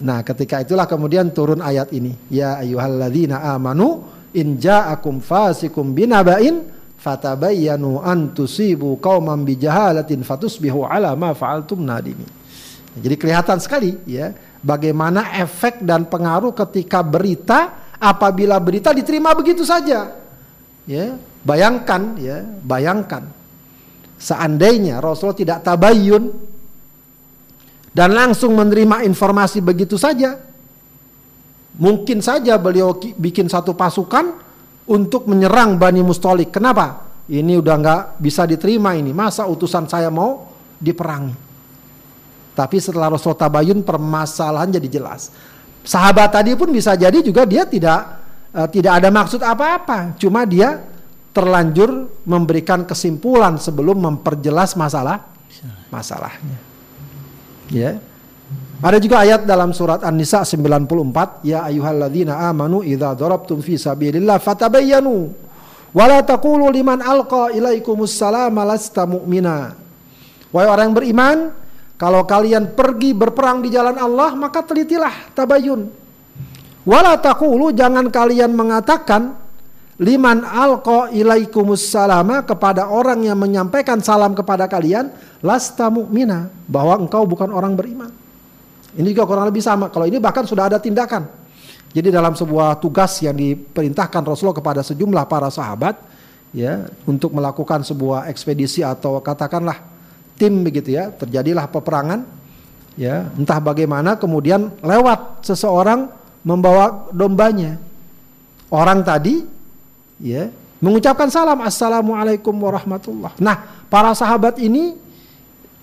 Nah, 0.00 0.24
ketika 0.24 0.64
itulah 0.64 0.88
kemudian 0.88 1.28
turun 1.28 1.60
ayat 1.60 1.92
ini, 1.92 2.16
ya 2.32 2.56
ayyuhalladzina 2.64 3.52
amanu 3.52 4.08
in 4.32 4.56
ja'akum 4.56 5.20
fasikum 5.20 5.92
binaba'in 5.92 6.64
fatabayyanu 6.96 8.00
an 8.00 8.32
tusibu 8.32 8.96
qauman 8.96 9.44
bijahalatin 9.44 10.24
fatusbihu 10.24 10.88
ala 10.88 11.12
ma 11.12 11.36
fa'altum 11.36 11.84
nadimi. 11.84 12.24
Jadi 12.98 13.16
kelihatan 13.16 13.58
sekali 13.62 13.96
ya 14.04 14.34
bagaimana 14.60 15.38
efek 15.38 15.82
dan 15.86 16.06
pengaruh 16.06 16.52
ketika 16.52 17.00
berita 17.00 17.90
apabila 17.98 18.58
berita 18.58 18.90
diterima 18.90 19.32
begitu 19.32 19.62
saja. 19.62 20.14
Ya, 20.88 21.20
bayangkan 21.44 22.16
ya, 22.16 22.40
bayangkan 22.64 23.28
Seandainya 24.18 24.98
Rasulullah 24.98 25.38
tidak 25.38 25.58
tabayun 25.62 26.34
dan 27.94 28.10
langsung 28.10 28.58
menerima 28.58 29.06
informasi 29.06 29.62
begitu 29.62 29.94
saja, 29.94 30.34
mungkin 31.78 32.18
saja 32.18 32.58
beliau 32.58 32.98
bikin 32.98 33.46
satu 33.46 33.78
pasukan 33.78 34.42
untuk 34.90 35.30
menyerang 35.30 35.78
Bani 35.78 36.02
Mustalik. 36.02 36.50
Kenapa? 36.50 37.06
Ini 37.30 37.62
udah 37.62 37.74
nggak 37.78 38.02
bisa 38.18 38.42
diterima 38.42 38.98
ini. 38.98 39.14
Masa 39.14 39.46
utusan 39.46 39.86
saya 39.86 40.10
mau 40.10 40.50
diperangi? 40.82 41.47
Tapi 42.58 42.82
setelah 42.82 43.14
Rasul 43.14 43.38
tabayun 43.38 43.86
permasalahan 43.86 44.74
jadi 44.74 44.98
jelas. 44.98 45.30
Sahabat 45.86 46.34
tadi 46.34 46.58
pun 46.58 46.74
bisa 46.74 46.98
jadi 46.98 47.22
juga 47.22 47.46
dia 47.46 47.62
tidak 47.62 48.18
uh, 48.50 48.66
tidak 48.66 48.98
ada 48.98 49.14
maksud 49.14 49.38
apa-apa. 49.38 50.18
Cuma 50.18 50.42
dia 50.42 50.82
terlanjur 51.30 52.10
memberikan 52.26 52.82
kesimpulan 52.82 53.62
sebelum 53.62 53.94
memperjelas 53.94 54.74
masalah 54.74 55.22
masalahnya. 55.86 56.58
Ya. 57.70 58.02
Ada 58.78 58.98
juga 59.02 59.22
ayat 59.22 59.46
dalam 59.46 59.74
surat 59.74 60.02
An-Nisa 60.06 60.42
94, 60.46 61.46
ya 61.46 61.66
ayyuhalladzina 61.66 62.42
amanu 62.46 62.82
idza 62.82 63.10
darabtum 63.14 63.58
fi 63.58 63.74
sabilillah 63.74 64.38
fatabayyanu 64.38 65.34
wa 65.94 66.04
la 66.06 66.22
taqulu 66.22 66.70
liman 66.70 67.02
alqa 67.02 67.50
ilaikumus 67.54 68.14
salama 68.14 68.62
lasta 68.62 69.02
mu'mina. 69.02 69.74
Wahai 70.54 70.68
orang 70.70 70.84
yang 70.90 70.96
beriman, 70.96 71.36
kalau 71.98 72.22
kalian 72.22 72.78
pergi 72.78 73.10
berperang 73.10 73.58
di 73.58 73.74
jalan 73.74 73.98
Allah, 73.98 74.38
maka 74.38 74.62
telitilah 74.62 75.34
tabayun. 75.34 75.90
Wala 76.86 77.18
taqulu 77.18 77.74
jangan 77.74 78.06
kalian 78.06 78.54
mengatakan 78.54 79.34
liman 79.98 80.46
alqa 80.46 81.10
ilaikumus 81.10 81.90
salama 81.90 82.46
kepada 82.46 82.86
orang 82.86 83.26
yang 83.26 83.34
menyampaikan 83.34 83.98
salam 83.98 84.32
kepada 84.32 84.70
kalian 84.70 85.10
lasta 85.42 85.90
mu'mina 85.90 86.46
bahwa 86.70 87.02
engkau 87.02 87.26
bukan 87.26 87.50
orang 87.50 87.74
beriman. 87.74 88.14
Ini 88.94 89.10
juga 89.10 89.26
kurang 89.26 89.50
lebih 89.50 89.60
sama. 89.60 89.90
Kalau 89.90 90.06
ini 90.06 90.22
bahkan 90.22 90.46
sudah 90.46 90.70
ada 90.70 90.78
tindakan. 90.78 91.26
Jadi 91.90 92.14
dalam 92.14 92.38
sebuah 92.38 92.78
tugas 92.78 93.18
yang 93.26 93.34
diperintahkan 93.34 94.22
Rasulullah 94.22 94.54
kepada 94.54 94.80
sejumlah 94.86 95.24
para 95.26 95.50
sahabat 95.50 95.98
ya 96.54 96.86
untuk 97.10 97.34
melakukan 97.34 97.82
sebuah 97.82 98.30
ekspedisi 98.30 98.86
atau 98.86 99.18
katakanlah 99.18 99.97
tim 100.38 100.62
begitu 100.62 100.94
ya, 100.94 101.10
terjadilah 101.10 101.66
peperangan 101.66 102.22
ya, 102.94 103.28
entah 103.34 103.58
bagaimana 103.58 104.14
kemudian 104.14 104.70
lewat 104.80 105.42
seseorang 105.42 106.08
membawa 106.46 107.10
dombanya. 107.10 107.76
Orang 108.70 109.02
tadi 109.02 109.42
ya 110.22 110.48
mengucapkan 110.78 111.26
salam 111.26 111.58
assalamualaikum 111.64 112.54
warahmatullah. 112.54 113.34
Nah, 113.42 113.84
para 113.90 114.12
sahabat 114.14 114.60
ini 114.60 114.94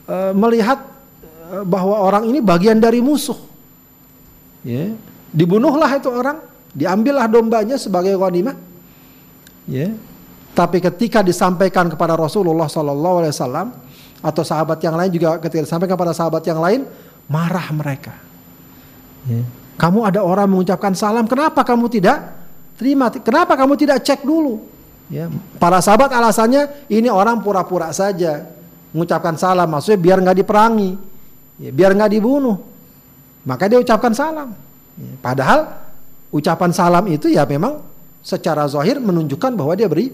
e, 0.06 0.16
melihat 0.38 0.96
Eh, 1.46 1.62
bahwa 1.62 2.02
orang 2.02 2.26
ini 2.26 2.42
bagian 2.42 2.82
dari 2.82 3.06
musuh. 3.06 3.38
Ya. 4.66 4.98
Dibunuhlah 5.30 5.92
itu 5.94 6.10
orang, 6.10 6.42
diambillah 6.74 7.30
dombanya 7.30 7.78
sebagai 7.78 8.18
ghanimah. 8.18 8.58
Ya. 9.70 9.94
Tapi 10.58 10.82
ketika 10.82 11.22
disampaikan 11.22 11.92
kepada 11.92 12.16
Rasulullah 12.18 12.66
Wasallam 12.66 13.76
atau 14.26 14.42
sahabat 14.42 14.82
yang 14.82 14.98
lain 14.98 15.14
juga 15.14 15.38
ketika 15.38 15.62
disampaikan 15.62 15.94
kepada 15.94 16.14
sahabat 16.18 16.42
yang 16.50 16.58
lain 16.58 16.90
marah 17.30 17.70
mereka. 17.70 18.18
Ya. 19.30 19.46
Kamu 19.78 20.02
ada 20.08 20.26
orang 20.26 20.50
mengucapkan 20.50 20.98
salam, 20.98 21.30
kenapa 21.30 21.62
kamu 21.62 21.86
tidak 21.94 22.34
terima? 22.80 23.14
Kenapa 23.14 23.54
kamu 23.54 23.78
tidak 23.78 24.02
cek 24.02 24.26
dulu? 24.26 24.66
Ya. 25.14 25.30
Para 25.62 25.78
sahabat 25.84 26.10
alasannya 26.10 26.90
ini 26.90 27.06
orang 27.12 27.46
pura-pura 27.46 27.94
saja 27.94 28.50
mengucapkan 28.96 29.38
salam, 29.38 29.70
maksudnya 29.70 30.00
biar 30.02 30.18
nggak 30.24 30.38
diperangi 30.42 30.92
ya, 31.62 31.70
biar 31.70 31.92
nggak 31.94 32.12
dibunuh. 32.18 32.58
Maka 33.46 33.70
dia 33.70 33.78
ucapkan 33.78 34.16
salam. 34.16 34.58
Ya, 34.98 35.14
padahal 35.22 35.70
ucapan 36.34 36.72
salam 36.74 37.06
itu 37.12 37.30
ya 37.30 37.46
memang 37.46 37.84
secara 38.26 38.66
zahir 38.66 38.98
menunjukkan 38.98 39.54
bahwa 39.54 39.78
dia 39.78 39.86
beri 39.86 40.10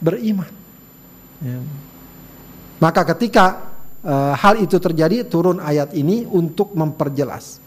beriman. 0.00 0.48
Ya. 1.42 1.60
Maka 2.76 3.02
ketika 3.16 3.72
uh, 4.04 4.34
hal 4.36 4.60
itu 4.60 4.76
terjadi 4.76 5.24
turun 5.24 5.62
ayat 5.62 5.96
ini 5.96 6.28
untuk 6.28 6.76
memperjelas. 6.76 7.60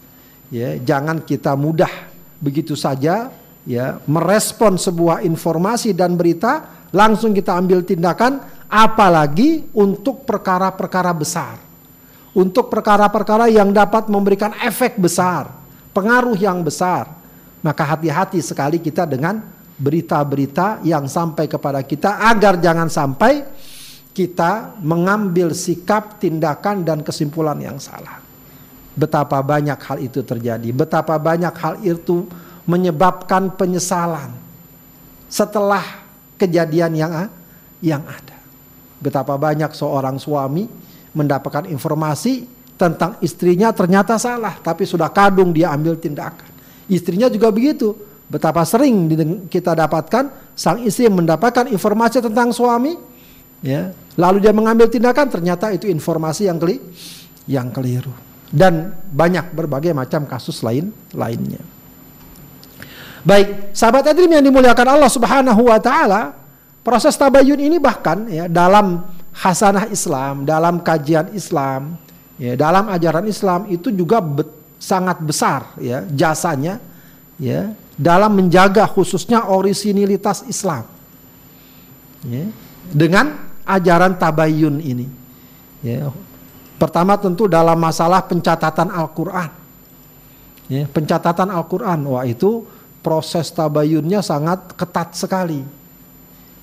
Ya, 0.50 0.74
jangan 0.82 1.22
kita 1.22 1.54
mudah 1.54 1.90
begitu 2.42 2.74
saja 2.74 3.30
ya 3.62 4.02
merespon 4.08 4.74
sebuah 4.74 5.22
informasi 5.22 5.94
dan 5.94 6.18
berita 6.18 6.86
langsung 6.90 7.30
kita 7.30 7.54
ambil 7.54 7.86
tindakan 7.86 8.42
apalagi 8.66 9.70
untuk 9.76 10.26
perkara-perkara 10.26 11.12
besar 11.14 11.70
untuk 12.34 12.70
perkara-perkara 12.70 13.50
yang 13.50 13.74
dapat 13.74 14.06
memberikan 14.06 14.54
efek 14.62 14.98
besar, 14.98 15.50
pengaruh 15.90 16.38
yang 16.38 16.62
besar. 16.62 17.18
Maka 17.60 17.84
hati-hati 17.84 18.40
sekali 18.40 18.80
kita 18.80 19.04
dengan 19.04 19.42
berita-berita 19.76 20.80
yang 20.86 21.04
sampai 21.10 21.44
kepada 21.44 21.84
kita 21.84 22.22
agar 22.30 22.56
jangan 22.56 22.88
sampai 22.88 23.44
kita 24.20 24.76
mengambil 24.84 25.56
sikap, 25.56 26.20
tindakan 26.20 26.84
dan 26.84 27.00
kesimpulan 27.00 27.56
yang 27.56 27.80
salah. 27.80 28.20
Betapa 28.92 29.40
banyak 29.40 29.80
hal 29.80 29.96
itu 29.96 30.20
terjadi, 30.20 30.76
betapa 30.76 31.16
banyak 31.16 31.54
hal 31.56 31.80
itu 31.80 32.28
menyebabkan 32.68 33.56
penyesalan 33.56 34.28
setelah 35.24 36.04
kejadian 36.36 36.92
yang 36.92 37.12
yang 37.80 38.04
ada. 38.04 38.36
Betapa 39.00 39.40
banyak 39.40 39.72
seorang 39.72 40.20
suami 40.20 40.68
mendapatkan 41.16 41.64
informasi 41.72 42.44
tentang 42.76 43.16
istrinya 43.24 43.72
ternyata 43.72 44.20
salah, 44.20 44.60
tapi 44.60 44.84
sudah 44.84 45.08
kadung 45.08 45.48
dia 45.56 45.72
ambil 45.72 45.96
tindakan. 45.96 46.52
Istrinya 46.92 47.32
juga 47.32 47.48
begitu. 47.48 47.96
Betapa 48.28 48.68
sering 48.68 49.08
kita 49.48 49.72
dapatkan 49.72 50.52
sang 50.52 50.84
istri 50.84 51.08
mendapatkan 51.08 51.72
informasi 51.72 52.20
tentang 52.20 52.52
suami, 52.52 53.09
ya, 53.60 53.92
lalu 54.16 54.42
dia 54.42 54.52
mengambil 54.52 54.90
tindakan, 54.90 55.28
ternyata 55.28 55.72
itu 55.72 55.88
informasi 55.88 56.48
yang 56.48 56.58
keli 56.60 56.80
yang 57.48 57.68
keliru. 57.72 58.12
Dan 58.50 58.90
banyak 59.14 59.54
berbagai 59.54 59.94
macam 59.94 60.26
kasus 60.26 60.66
lain 60.66 60.90
lainnya. 61.14 61.62
Baik, 63.22 63.76
sahabat 63.76 64.10
Adrim 64.10 64.32
yang 64.32 64.42
dimuliakan 64.42 64.96
Allah 64.96 65.10
Subhanahu 65.12 65.68
wa 65.68 65.78
taala, 65.78 66.34
proses 66.80 67.14
tabayun 67.14 67.60
ini 67.60 67.76
bahkan 67.76 68.26
ya 68.26 68.48
dalam 68.48 69.04
hasanah 69.36 69.86
Islam, 69.92 70.48
dalam 70.48 70.80
kajian 70.80 71.30
Islam, 71.36 72.00
ya, 72.40 72.56
dalam 72.56 72.88
ajaran 72.88 73.28
Islam 73.28 73.68
itu 73.68 73.92
juga 73.92 74.18
be 74.18 74.42
sangat 74.80 75.20
besar 75.20 75.76
ya 75.76 76.08
jasanya 76.08 76.80
ya 77.36 77.76
dalam 78.00 78.32
menjaga 78.32 78.88
khususnya 78.88 79.44
orisinilitas 79.44 80.48
Islam. 80.48 80.88
Ya, 82.24 82.48
dengan 82.88 83.49
ajaran 83.64 84.16
tabayun 84.16 84.80
ini. 84.80 85.06
Ya, 85.80 86.12
pertama 86.76 87.16
tentu 87.16 87.48
dalam 87.48 87.80
masalah 87.80 88.24
pencatatan 88.24 88.92
Al-Qur'an. 88.92 89.50
Ya, 90.68 90.86
pencatatan 90.86 91.48
Al-Qur'an 91.48 92.00
wah 92.04 92.24
itu 92.28 92.62
proses 93.00 93.48
tabayunnya 93.50 94.20
sangat 94.20 94.76
ketat 94.76 95.16
sekali. 95.16 95.64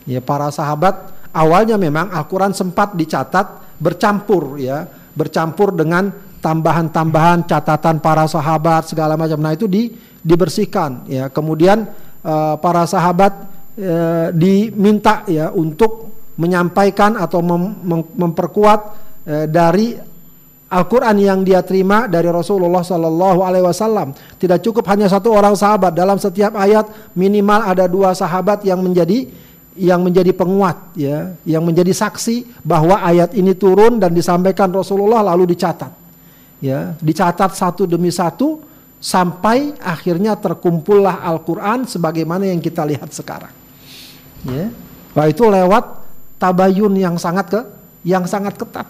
Ya, 0.07 0.23
para 0.23 0.47
sahabat 0.53 1.11
awalnya 1.35 1.75
memang 1.75 2.09
Al-Quran 2.13 2.55
sempat 2.55 2.95
dicatat 2.95 3.77
bercampur 3.77 4.57
ya, 4.57 4.87
bercampur 5.13 5.75
dengan 5.75 6.09
tambahan-tambahan 6.39 7.45
catatan 7.49 7.99
para 7.99 8.25
sahabat 8.29 8.89
segala 8.89 9.17
macam. 9.17 9.41
Nah 9.41 9.53
itu 9.53 9.65
di, 9.67 9.93
dibersihkan 10.21 11.09
ya. 11.09 11.27
Kemudian 11.27 11.89
uh, 12.23 12.55
para 12.61 12.85
sahabat 12.87 13.33
uh, 13.77 14.27
diminta 14.31 15.27
ya 15.27 15.51
untuk 15.51 16.16
menyampaikan 16.37 17.17
atau 17.17 17.41
mem 17.41 17.75
mem 17.81 18.01
memperkuat 18.13 18.79
uh, 19.25 19.45
dari 19.49 19.97
Al-Quran 20.67 21.15
yang 21.23 21.39
dia 21.47 21.63
terima 21.63 22.11
dari 22.11 22.27
Rasulullah 22.27 22.83
Sallallahu 22.83 23.39
Alaihi 23.39 23.63
Wasallam 23.63 24.11
tidak 24.35 24.59
cukup 24.61 24.83
hanya 24.91 25.07
satu 25.07 25.31
orang 25.31 25.55
sahabat 25.55 25.95
dalam 25.95 26.19
setiap 26.19 26.59
ayat 26.59 26.91
minimal 27.15 27.63
ada 27.63 27.87
dua 27.87 28.11
sahabat 28.11 28.67
yang 28.67 28.83
menjadi 28.83 29.31
yang 29.77 30.01
menjadi 30.01 30.33
penguat 30.33 30.97
ya, 30.97 31.37
yang 31.45 31.61
menjadi 31.61 31.93
saksi 31.93 32.65
bahwa 32.65 32.97
ayat 32.97 33.37
ini 33.37 33.53
turun 33.53 34.01
dan 34.01 34.11
disampaikan 34.11 34.73
Rasulullah 34.73 35.21
lalu 35.21 35.53
dicatat. 35.53 35.93
Ya, 36.57 36.97
dicatat 36.97 37.53
satu 37.53 37.85
demi 37.85 38.09
satu 38.09 38.65
sampai 38.97 39.77
akhirnya 39.77 40.33
terkumpullah 40.33 41.21
Al-Qur'an 41.21 41.85
sebagaimana 41.85 42.49
yang 42.49 42.57
kita 42.57 42.81
lihat 42.81 43.13
sekarang. 43.13 43.53
Ya. 44.41 44.73
Wah 45.13 45.29
itu 45.29 45.45
lewat 45.45 46.06
tabayun 46.41 46.93
yang 46.97 47.17
sangat 47.17 47.49
ke 47.49 47.61
yang 48.05 48.23
sangat 48.29 48.55
ketat. 48.55 48.87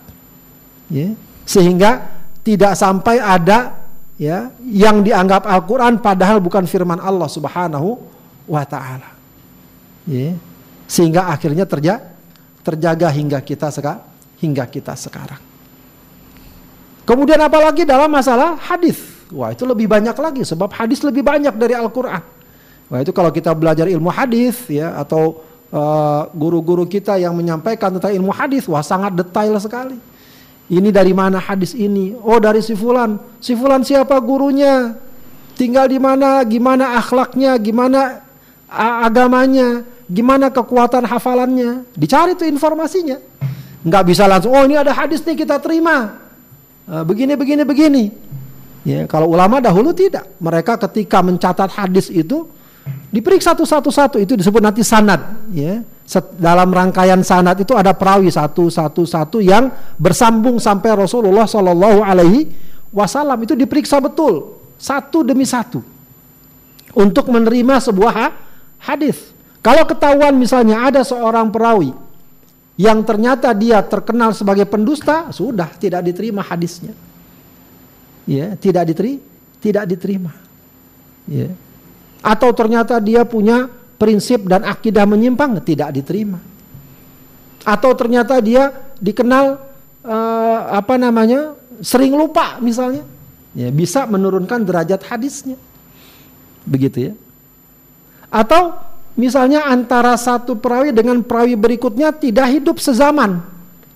Ya. 0.91 1.15
Sehingga 1.47 2.11
tidak 2.43 2.75
sampai 2.75 3.19
ada 3.19 3.75
ya 4.19 4.51
yang 4.63 5.03
dianggap 5.03 5.47
Al-Qur'an 5.47 5.99
padahal 5.99 6.39
bukan 6.43 6.67
firman 6.67 6.99
Allah 6.99 7.27
Subhanahu 7.27 7.99
wa 8.47 8.63
taala. 8.63 9.15
Ya 10.07 10.35
sehingga 10.87 11.27
akhirnya 11.27 11.67
terja 11.67 11.99
terjaga 12.63 13.11
hingga 13.11 13.43
kita 13.43 13.67
seka 13.69 14.01
hingga 14.39 14.63
kita 14.65 14.95
sekarang. 14.95 15.39
Kemudian 17.03 17.39
apalagi 17.39 17.87
dalam 17.87 18.11
masalah 18.11 18.55
hadis, 18.59 18.99
wah 19.31 19.51
itu 19.51 19.63
lebih 19.63 19.87
banyak 19.87 20.15
lagi 20.15 20.43
sebab 20.43 20.71
hadis 20.75 21.03
lebih 21.03 21.23
banyak 21.23 21.55
dari 21.55 21.75
Al-Quran. 21.75 22.23
Wah 22.87 22.99
itu 23.03 23.11
kalau 23.11 23.31
kita 23.31 23.51
belajar 23.51 23.87
ilmu 23.87 24.07
hadis 24.11 24.63
ya 24.71 24.95
atau 24.95 25.43
guru-guru 26.31 26.87
uh, 26.87 26.89
kita 26.89 27.19
yang 27.19 27.35
menyampaikan 27.35 27.91
tentang 27.99 28.15
ilmu 28.15 28.31
hadis, 28.31 28.63
wah 28.71 28.83
sangat 28.83 29.15
detail 29.15 29.59
sekali. 29.59 29.99
Ini 30.67 30.91
dari 30.91 31.15
mana 31.15 31.39
hadis 31.39 31.71
ini? 31.71 32.11
Oh 32.19 32.43
dari 32.43 32.59
si 32.59 32.75
fulan. 32.75 33.15
Si 33.39 33.55
fulan 33.55 33.87
siapa 33.87 34.19
gurunya? 34.19 34.99
Tinggal 35.55 35.87
di 35.87 35.99
mana? 35.99 36.43
Gimana 36.43 36.99
akhlaknya? 36.99 37.55
Gimana 37.55 38.19
agamanya? 39.07 39.87
Gimana 40.07 40.51
kekuatan 40.51 41.07
hafalannya? 41.07 41.87
Dicari 41.95 42.35
tuh 42.35 42.47
informasinya. 42.47 43.19
Nggak 43.87 44.03
bisa 44.07 44.27
langsung, 44.27 44.51
oh 44.51 44.63
ini 44.67 44.75
ada 44.75 44.91
hadis 44.91 45.23
nih 45.23 45.39
kita 45.39 45.59
terima. 45.63 46.19
Eh, 46.87 47.03
begini, 47.03 47.35
begini, 47.39 47.63
begini. 47.63 48.03
Ya, 48.83 49.03
kalau 49.07 49.31
ulama 49.31 49.59
dahulu 49.59 49.91
tidak. 49.91 50.27
Mereka 50.39 50.79
ketika 50.87 51.19
mencatat 51.19 51.71
hadis 51.75 52.07
itu 52.11 52.47
diperiksa 53.11 53.55
satu-satu 53.55 54.19
itu 54.21 54.35
disebut 54.37 54.61
nanti 54.61 54.81
sanad. 54.83 55.49
Ya. 55.51 55.83
Dalam 56.39 56.71
rangkaian 56.71 57.19
sanad 57.19 57.59
itu 57.59 57.75
ada 57.75 57.91
perawi 57.91 58.31
satu-satu-satu 58.31 59.43
yang 59.43 59.67
bersambung 59.99 60.55
sampai 60.55 60.95
Rasulullah 60.95 61.43
Shallallahu 61.43 61.99
Alaihi 61.99 62.47
Wasallam 62.95 63.43
itu 63.43 63.59
diperiksa 63.59 63.99
betul 63.99 64.55
satu 64.79 65.27
demi 65.27 65.43
satu 65.43 65.83
untuk 66.95 67.27
menerima 67.27 67.83
sebuah 67.83 68.31
hadis. 68.79 69.35
Kalau 69.59 69.83
ketahuan 69.83 70.31
misalnya 70.39 70.87
ada 70.87 71.03
seorang 71.03 71.51
perawi 71.51 71.91
yang 72.79 73.03
ternyata 73.03 73.51
dia 73.51 73.83
terkenal 73.83 74.31
sebagai 74.31 74.63
pendusta, 74.63 75.27
sudah 75.35 75.67
tidak 75.75 76.07
diterima 76.07 76.39
hadisnya 76.39 76.95
ya 78.27 78.53
tidak 78.59 78.91
diterima 78.91 79.23
tidak 79.63 79.83
diterima 79.87 80.31
ya 81.25 81.47
atau 82.21 82.49
ternyata 82.53 82.97
dia 82.97 83.23
punya 83.23 83.69
prinsip 83.97 84.45
dan 84.45 84.65
akidah 84.65 85.05
menyimpang 85.05 85.57
tidak 85.61 85.93
diterima. 85.93 86.37
Atau 87.67 87.91
ternyata 87.97 88.39
dia 88.39 88.71
dikenal 89.01 89.59
uh, 90.05 90.59
apa 90.71 90.95
namanya 90.95 91.57
sering 91.83 92.15
lupa 92.15 92.61
misalnya. 92.63 93.03
Ya 93.57 93.73
bisa 93.73 94.05
menurunkan 94.05 94.61
derajat 94.61 95.01
hadisnya. 95.09 95.57
Begitu 96.63 97.11
ya. 97.11 97.13
Atau 98.29 98.77
misalnya 99.17 99.65
antara 99.65 100.13
satu 100.15 100.53
perawi 100.53 100.93
dengan 100.93 101.19
perawi 101.25 101.57
berikutnya 101.57 102.13
tidak 102.13 102.47
hidup 102.53 102.77
sezaman. 102.77 103.41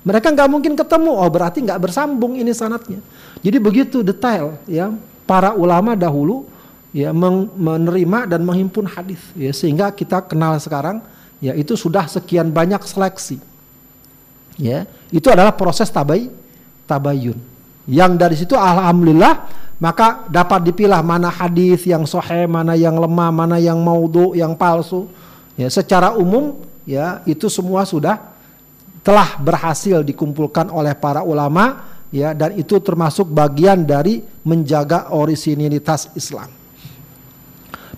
Mereka 0.01 0.33
nggak 0.33 0.49
mungkin 0.49 0.73
ketemu. 0.73 1.13
Oh 1.13 1.29
berarti 1.29 1.61
nggak 1.61 1.77
bersambung 1.77 2.33
ini 2.33 2.49
sanatnya. 2.57 2.99
Jadi 3.45 3.57
begitu 3.61 4.01
detail 4.01 4.57
ya 4.65 4.89
para 5.29 5.53
ulama 5.53 5.93
dahulu 5.93 6.49
ya 6.91 7.15
menerima 7.15 8.27
dan 8.27 8.43
menghimpun 8.43 8.83
hadis 8.83 9.19
ya 9.35 9.51
sehingga 9.55 9.91
kita 9.95 10.19
kenal 10.27 10.59
sekarang 10.59 10.99
ya 11.41 11.57
itu 11.57 11.73
sudah 11.73 12.05
sekian 12.05 12.53
banyak 12.53 12.79
seleksi. 12.85 13.41
Ya, 14.61 14.85
itu 15.09 15.25
adalah 15.31 15.57
proses 15.57 15.89
tabai 15.89 16.29
tabayun. 16.85 17.39
Yang 17.89 18.11
dari 18.13 18.35
situ 18.37 18.53
alhamdulillah 18.53 19.49
maka 19.81 20.29
dapat 20.29 20.69
dipilah 20.69 21.01
mana 21.01 21.33
hadis 21.33 21.89
yang 21.89 22.05
sahih, 22.05 22.45
mana 22.45 22.77
yang 22.77 22.93
lemah, 22.93 23.33
mana 23.33 23.57
yang 23.57 23.81
maudhu, 23.81 24.37
yang 24.37 24.53
palsu. 24.53 25.09
Ya, 25.57 25.73
secara 25.73 26.13
umum 26.13 26.61
ya 26.85 27.25
itu 27.25 27.49
semua 27.49 27.89
sudah 27.89 28.21
telah 29.01 29.41
berhasil 29.41 30.05
dikumpulkan 30.05 30.69
oleh 30.69 30.93
para 30.93 31.25
ulama 31.25 31.89
ya 32.13 32.37
dan 32.37 32.53
itu 32.53 32.77
termasuk 32.77 33.25
bagian 33.33 33.81
dari 33.81 34.21
menjaga 34.45 35.09
orisinilitas 35.09 36.13
Islam. 36.13 36.60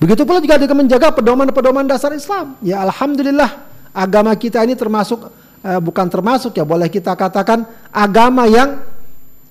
Begitu 0.03 0.27
pula 0.27 0.43
juga 0.43 0.59
dengan 0.59 0.83
menjaga 0.83 1.15
pedoman-pedoman 1.15 1.87
dasar 1.87 2.11
Islam. 2.11 2.59
Ya 2.59 2.83
alhamdulillah 2.83 3.63
agama 3.95 4.35
kita 4.35 4.59
ini 4.67 4.75
termasuk 4.75 5.31
eh, 5.63 5.79
bukan 5.79 6.11
termasuk 6.11 6.51
ya 6.59 6.67
boleh 6.67 6.91
kita 6.91 7.15
katakan 7.15 7.63
agama 7.87 8.43
yang 8.51 8.83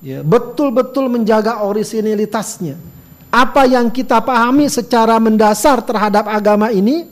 ya, 0.05 0.21
betul-betul 0.21 1.09
menjaga 1.09 1.65
orisinilitasnya. 1.65 2.77
Apa 3.33 3.65
yang 3.65 3.89
kita 3.89 4.21
pahami 4.21 4.69
secara 4.69 5.17
mendasar 5.17 5.81
terhadap 5.81 6.29
agama 6.29 6.69
ini 6.69 7.09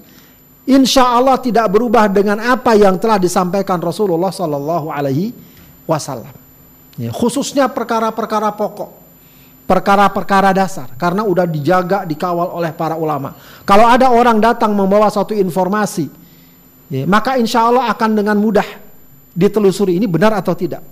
insya 0.68 1.08
Allah 1.08 1.40
tidak 1.40 1.64
berubah 1.72 2.12
dengan 2.12 2.36
apa 2.44 2.76
yang 2.76 3.00
telah 3.00 3.16
disampaikan 3.16 3.80
Rasulullah 3.80 4.28
Sallallahu 4.28 4.92
Alaihi 4.92 5.32
Wasallam. 5.88 6.36
Ya, 7.00 7.08
khususnya 7.08 7.72
perkara-perkara 7.72 8.52
pokok, 8.52 8.99
perkara-perkara 9.70 10.50
dasar, 10.50 10.90
karena 10.98 11.22
udah 11.22 11.46
dijaga, 11.46 12.02
dikawal 12.02 12.58
oleh 12.58 12.74
para 12.74 12.98
ulama. 12.98 13.38
Kalau 13.62 13.86
ada 13.86 14.10
orang 14.10 14.42
datang 14.42 14.74
membawa 14.74 15.06
satu 15.06 15.30
informasi, 15.30 16.10
ya, 16.90 17.06
maka 17.06 17.38
insya 17.38 17.70
Allah 17.70 17.86
akan 17.94 18.18
dengan 18.18 18.34
mudah 18.34 18.66
ditelusuri 19.30 19.94
ini 19.94 20.10
benar 20.10 20.34
atau 20.34 20.58
tidak. 20.58 20.82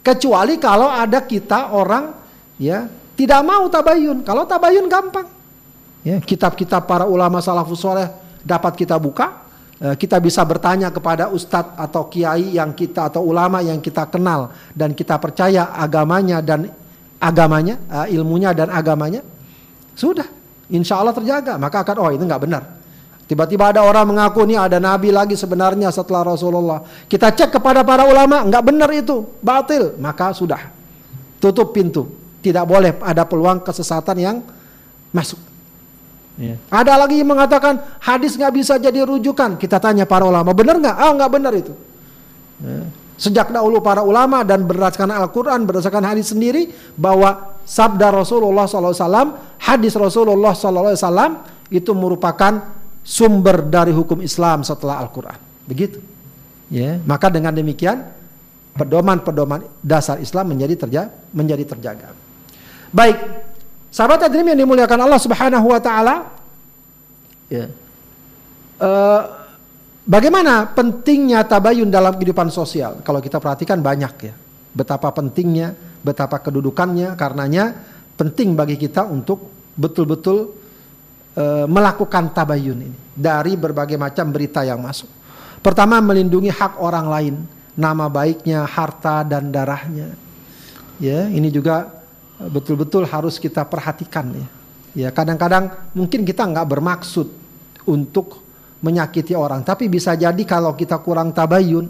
Kecuali 0.00 0.56
kalau 0.56 0.88
ada 0.88 1.20
kita 1.20 1.76
orang 1.76 2.16
ya 2.56 2.88
tidak 3.12 3.44
mau 3.44 3.68
tabayun. 3.68 4.24
Kalau 4.24 4.48
tabayun 4.48 4.88
gampang. 4.88 5.28
Ya, 6.00 6.16
kitab-kitab 6.22 6.88
para 6.88 7.04
ulama 7.04 7.44
salafus 7.44 7.82
soleh 7.82 8.08
dapat 8.46 8.78
kita 8.78 8.94
buka, 8.96 9.46
Eh, 9.76 9.92
kita 9.92 10.16
bisa 10.24 10.40
bertanya 10.40 10.88
kepada 10.88 11.28
ustadz 11.28 11.76
atau 11.76 12.08
kiai 12.08 12.56
yang 12.56 12.72
kita 12.72 13.12
atau 13.12 13.20
ulama 13.28 13.60
yang 13.60 13.76
kita 13.76 14.08
kenal 14.08 14.48
dan 14.72 14.96
kita 14.96 15.20
percaya 15.20 15.68
agamanya 15.76 16.40
dan 16.40 16.72
agamanya, 17.20 17.80
eh, 17.90 18.16
ilmunya 18.16 18.52
dan 18.52 18.68
agamanya, 18.72 19.24
sudah, 19.96 20.28
insya 20.68 21.00
Allah 21.00 21.16
terjaga. 21.16 21.56
Maka 21.56 21.82
akan 21.82 21.96
oh 22.00 22.10
itu 22.12 22.24
nggak 22.24 22.42
benar. 22.42 22.62
Tiba-tiba 23.26 23.74
ada 23.74 23.82
orang 23.82 24.14
mengaku 24.14 24.46
nih 24.46 24.54
ada 24.54 24.78
nabi 24.78 25.10
lagi 25.10 25.34
sebenarnya 25.34 25.90
setelah 25.90 26.22
Rasulullah. 26.22 26.86
Kita 27.10 27.34
cek 27.34 27.58
kepada 27.58 27.82
para 27.82 28.06
ulama, 28.06 28.46
nggak 28.46 28.62
benar 28.62 28.90
itu, 28.94 29.26
batil. 29.42 29.98
Maka 29.98 30.30
sudah, 30.30 30.70
tutup 31.42 31.74
pintu. 31.74 32.06
Tidak 32.38 32.62
boleh 32.62 32.94
ada 33.02 33.26
peluang 33.26 33.58
kesesatan 33.66 34.16
yang 34.22 34.36
masuk. 35.10 35.42
Ya. 36.38 36.54
Ada 36.70 37.00
lagi 37.00 37.18
yang 37.18 37.32
mengatakan 37.32 37.82
hadis 37.98 38.38
nggak 38.38 38.52
bisa 38.54 38.78
jadi 38.78 39.02
rujukan. 39.02 39.58
Kita 39.58 39.82
tanya 39.82 40.06
para 40.06 40.22
ulama, 40.22 40.54
benar 40.54 40.78
nggak? 40.78 40.94
Ah 40.94 41.10
nggak 41.10 41.30
benar 41.32 41.52
itu. 41.58 41.74
Ya. 42.62 42.86
Sejak 43.16 43.48
dahulu 43.48 43.80
para 43.80 44.04
ulama 44.04 44.44
dan 44.44 44.68
berdasarkan 44.68 45.08
Al-Quran, 45.08 45.64
berdasarkan 45.64 46.04
hadis 46.04 46.36
sendiri 46.36 46.68
bahwa 47.00 47.56
sabda 47.64 48.12
Rasulullah 48.12 48.68
SAW, 48.68 49.56
hadis 49.56 49.96
Rasulullah 49.96 50.52
SAW 50.52 51.40
itu 51.72 51.96
merupakan 51.96 52.76
sumber 53.00 53.64
dari 53.64 53.96
hukum 53.96 54.20
Islam 54.20 54.60
setelah 54.62 55.00
Al-Quran. 55.00 55.38
Begitu. 55.64 55.98
Ya, 56.68 57.00
maka 57.08 57.32
dengan 57.32 57.56
demikian 57.56 58.04
pedoman-pedoman 58.76 59.64
dasar 59.80 60.20
Islam 60.20 60.52
menjadi 60.52 60.84
terjaga, 60.84 61.10
menjadi 61.32 61.64
terjaga. 61.64 62.12
Baik, 62.92 63.16
Sahabat 63.96 64.28
hadirin 64.28 64.52
yang 64.52 64.68
dimuliakan 64.68 65.08
Allah 65.08 65.16
Subhanahu 65.16 65.72
wa 65.72 65.80
taala, 65.80 66.28
ya. 67.48 67.64
Uh, 68.76 69.45
bagaimana 70.06 70.70
pentingnya 70.72 71.44
tabayun 71.44 71.90
dalam 71.90 72.14
kehidupan 72.16 72.48
sosial? 72.48 73.02
Kalau 73.02 73.18
kita 73.20 73.42
perhatikan 73.42 73.82
banyak 73.82 74.14
ya. 74.22 74.34
Betapa 74.76 75.10
pentingnya, 75.12 75.74
betapa 76.00 76.38
kedudukannya 76.40 77.18
karenanya 77.18 77.74
penting 78.16 78.54
bagi 78.54 78.78
kita 78.78 79.04
untuk 79.04 79.52
betul-betul 79.76 80.56
uh, 81.36 81.66
melakukan 81.68 82.32
tabayun 82.32 82.88
ini 82.88 82.98
dari 83.12 83.58
berbagai 83.58 83.98
macam 84.00 84.32
berita 84.32 84.64
yang 84.64 84.80
masuk. 84.80 85.08
Pertama 85.60 85.98
melindungi 85.98 86.52
hak 86.52 86.78
orang 86.78 87.06
lain, 87.08 87.34
nama 87.74 88.06
baiknya, 88.06 88.64
harta 88.64 89.26
dan 89.26 89.50
darahnya. 89.50 90.14
Ya, 90.96 91.28
ini 91.28 91.52
juga 91.52 91.92
betul-betul 92.38 93.04
harus 93.08 93.40
kita 93.40 93.64
perhatikan 93.64 94.32
ya. 94.32 94.48
Ya 94.96 95.08
kadang-kadang 95.12 95.92
mungkin 95.92 96.24
kita 96.24 96.48
nggak 96.48 96.68
bermaksud 96.72 97.28
untuk 97.84 98.45
menyakiti 98.84 99.32
orang, 99.32 99.64
tapi 99.64 99.88
bisa 99.88 100.12
jadi 100.12 100.42
kalau 100.44 100.76
kita 100.76 101.00
kurang 101.00 101.32
tabayun, 101.32 101.88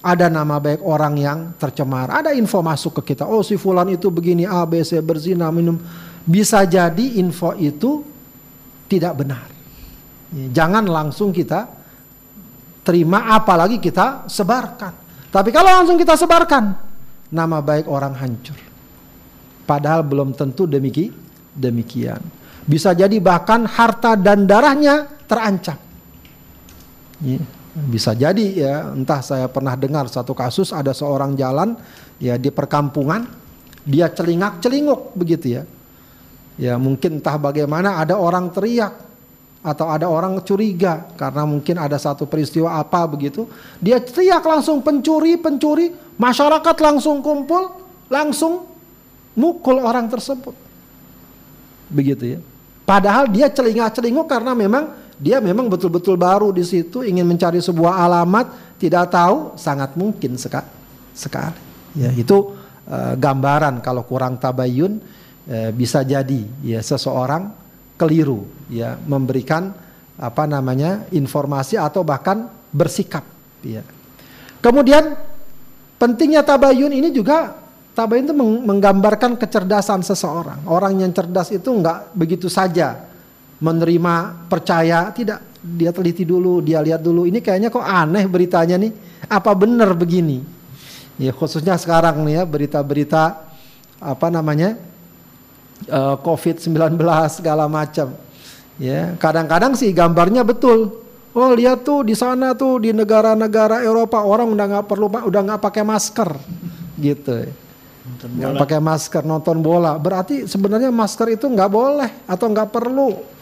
ada 0.00 0.32
nama 0.32 0.56
baik 0.56 0.80
orang 0.80 1.14
yang 1.20 1.38
tercemar, 1.60 2.08
ada 2.08 2.32
info 2.32 2.64
masuk 2.64 3.02
ke 3.02 3.12
kita, 3.12 3.28
oh 3.28 3.44
si 3.44 3.60
fulan 3.60 3.90
itu 3.92 4.08
begini 4.08 4.48
A 4.48 4.64
B 4.64 4.80
C 4.80 5.02
berzina 5.04 5.52
minum, 5.52 5.76
bisa 6.24 6.64
jadi 6.64 7.20
info 7.20 7.52
itu 7.58 8.00
tidak 8.88 9.12
benar. 9.20 9.44
Ya, 10.30 10.64
jangan 10.64 10.86
langsung 10.88 11.34
kita 11.34 11.68
terima 12.80 13.34
apalagi 13.34 13.76
kita 13.82 14.24
sebarkan. 14.30 14.92
Tapi 15.28 15.50
kalau 15.52 15.68
langsung 15.68 16.00
kita 16.00 16.16
sebarkan, 16.16 16.64
nama 17.34 17.58
baik 17.60 17.86
orang 17.86 18.14
hancur. 18.16 18.58
Padahal 19.68 20.02
belum 20.02 20.34
tentu 20.34 20.66
demiki, 20.66 21.12
demikian. 21.54 22.18
Bisa 22.64 22.96
jadi 22.96 23.14
bahkan 23.20 23.68
harta 23.68 24.16
dan 24.18 24.48
darahnya 24.48 25.06
terancam. 25.28 25.89
Ya, 27.20 27.40
bisa 27.86 28.16
jadi 28.16 28.46
ya, 28.56 28.74
entah 28.96 29.20
saya 29.20 29.46
pernah 29.46 29.76
dengar 29.76 30.08
satu 30.08 30.32
kasus 30.32 30.72
ada 30.72 30.90
seorang 30.96 31.36
jalan 31.36 31.76
ya 32.16 32.40
di 32.40 32.48
perkampungan, 32.48 33.28
dia 33.84 34.08
celingak-celinguk 34.08 35.14
begitu 35.14 35.60
ya. 35.60 35.62
Ya 36.60 36.76
mungkin 36.76 37.20
entah 37.20 37.40
bagaimana 37.40 38.00
ada 38.00 38.20
orang 38.20 38.52
teriak 38.52 38.92
atau 39.60 39.92
ada 39.92 40.08
orang 40.08 40.40
curiga 40.40 41.08
karena 41.20 41.44
mungkin 41.44 41.76
ada 41.76 41.96
satu 42.00 42.24
peristiwa 42.24 42.80
apa 42.80 43.04
begitu. 43.08 43.48
Dia 43.80 44.00
teriak 44.00 44.44
langsung 44.44 44.80
pencuri, 44.80 45.36
pencuri, 45.36 45.92
masyarakat 46.16 46.76
langsung 46.80 47.20
kumpul, 47.24 47.68
langsung 48.08 48.68
mukul 49.36 49.80
orang 49.80 50.08
tersebut. 50.08 50.52
Begitu 51.92 52.36
ya. 52.36 52.40
Padahal 52.88 53.30
dia 53.30 53.46
celingak-celinguk 53.46 54.26
karena 54.26 54.52
memang 54.56 54.99
dia 55.20 55.36
memang 55.38 55.68
betul-betul 55.68 56.16
baru 56.16 56.48
di 56.48 56.64
situ 56.64 57.04
ingin 57.04 57.28
mencari 57.28 57.60
sebuah 57.60 58.00
alamat 58.08 58.76
tidak 58.80 59.12
tahu 59.12 59.54
sangat 59.60 59.92
mungkin 59.92 60.40
sekali. 60.40 60.64
sekali. 61.12 61.60
Ya, 61.92 62.08
itu 62.16 62.56
uh, 62.88 63.12
gambaran 63.20 63.84
kalau 63.84 64.06
kurang 64.08 64.40
tabayun 64.40 65.02
e, 65.50 65.74
bisa 65.74 66.06
jadi 66.06 66.46
ya 66.62 66.80
seseorang 66.80 67.50
keliru 67.98 68.46
ya 68.70 68.94
memberikan 68.94 69.74
apa 70.16 70.46
namanya 70.46 71.04
informasi 71.10 71.76
atau 71.76 72.06
bahkan 72.06 72.46
bersikap 72.70 73.26
ya. 73.66 73.82
Kemudian 74.62 75.18
pentingnya 75.98 76.46
tabayun 76.46 76.94
ini 76.94 77.10
juga 77.10 77.58
tabayun 77.98 78.24
itu 78.30 78.36
menggambarkan 78.38 79.34
kecerdasan 79.34 80.06
seseorang. 80.06 80.64
Orang 80.70 81.02
yang 81.02 81.10
cerdas 81.10 81.50
itu 81.50 81.68
nggak 81.68 82.14
begitu 82.14 82.46
saja 82.46 83.09
menerima 83.60 84.48
percaya, 84.48 85.12
tidak 85.12 85.44
dia 85.60 85.92
teliti 85.92 86.24
dulu, 86.24 86.64
dia 86.64 86.80
lihat 86.80 87.04
dulu. 87.04 87.28
Ini 87.28 87.44
kayaknya 87.44 87.68
kok 87.68 87.84
aneh 87.84 88.24
beritanya 88.24 88.80
nih. 88.80 88.92
Apa 89.28 89.52
benar 89.52 89.92
begini? 89.92 90.40
Ya 91.20 91.36
khususnya 91.36 91.76
sekarang 91.76 92.24
nih 92.24 92.40
ya 92.40 92.42
berita-berita 92.48 93.44
apa 94.00 94.26
namanya 94.32 94.80
uh, 95.92 96.16
eh, 96.16 96.16
COVID-19 96.24 96.96
segala 97.28 97.68
macam. 97.68 98.16
Ya 98.80 99.12
kadang-kadang 99.20 99.76
sih 99.76 99.92
gambarnya 99.92 100.40
betul. 100.40 101.04
Oh 101.36 101.52
lihat 101.52 101.84
tuh 101.84 102.02
di 102.02 102.16
sana 102.16 102.56
tuh 102.56 102.80
di 102.80 102.90
negara-negara 102.96 103.84
Eropa 103.84 104.24
orang 104.24 104.50
udah 104.50 104.66
nggak 104.66 104.86
perlu 104.88 105.06
udah 105.28 105.40
nggak 105.44 105.62
pakai 105.62 105.84
masker 105.84 106.30
gitu. 106.96 107.44
Nggak 108.24 108.56
pakai 108.56 108.80
masker 108.80 109.22
nonton 109.28 109.60
bola. 109.60 110.00
Berarti 110.00 110.48
sebenarnya 110.48 110.88
masker 110.88 111.36
itu 111.36 111.44
nggak 111.46 111.70
boleh 111.70 112.10
atau 112.24 112.48
nggak 112.48 112.72
perlu. 112.72 113.39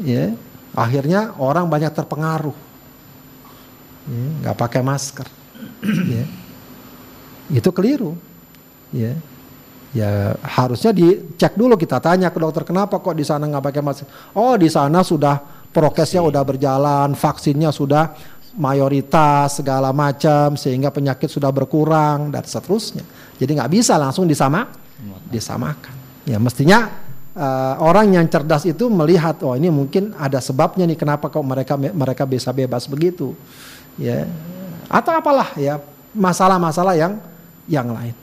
Ya 0.00 0.36
akhirnya 0.76 1.32
orang 1.40 1.64
banyak 1.66 1.90
terpengaruh. 1.96 2.54
Ya, 4.06 4.24
nggak 4.44 4.56
ya, 4.56 4.60
pakai 4.60 4.80
masker. 4.84 5.26
ya. 6.14 6.24
Itu 7.50 7.72
keliru. 7.72 8.14
Ya. 8.92 9.16
Ya 9.96 10.36
harusnya 10.44 10.92
dicek 10.92 11.56
dulu 11.56 11.72
kita 11.80 11.96
tanya 12.04 12.28
ke 12.28 12.36
dokter 12.36 12.68
kenapa 12.68 13.00
kok 13.00 13.16
di 13.16 13.24
sana 13.24 13.48
nggak 13.48 13.64
pakai 13.72 13.82
masker. 13.82 14.06
Oh 14.36 14.52
di 14.60 14.68
sana 14.68 15.00
sudah 15.00 15.40
prokesnya 15.72 16.20
udah 16.20 16.42
berjalan, 16.44 17.16
vaksinnya 17.16 17.72
sudah 17.72 18.12
mayoritas 18.56 19.60
segala 19.60 19.96
macam 19.96 20.56
sehingga 20.56 20.92
penyakit 20.92 21.32
sudah 21.32 21.48
berkurang 21.48 22.28
dan 22.28 22.44
seterusnya. 22.44 23.04
Jadi 23.40 23.50
nggak 23.56 23.72
bisa 23.72 23.96
langsung 23.96 24.28
disama 24.28 24.68
disamakan. 25.32 25.96
Ya 26.28 26.36
mestinya 26.36 27.05
uh, 27.36 27.74
orang 27.84 28.16
yang 28.16 28.26
cerdas 28.26 28.64
itu 28.64 28.88
melihat 28.88 29.38
oh 29.44 29.54
ini 29.54 29.68
mungkin 29.68 30.16
ada 30.16 30.40
sebabnya 30.40 30.88
nih 30.88 30.98
kenapa 30.98 31.28
kok 31.28 31.44
mereka 31.44 31.76
mereka 31.76 32.24
bisa 32.24 32.50
bebas 32.50 32.88
begitu. 32.88 33.36
Ya. 34.00 34.24
Atau 34.88 35.12
apalah 35.12 35.52
ya 35.60 35.78
masalah-masalah 36.16 36.96
yang 36.96 37.20
yang 37.68 37.92
lain. 37.92 38.16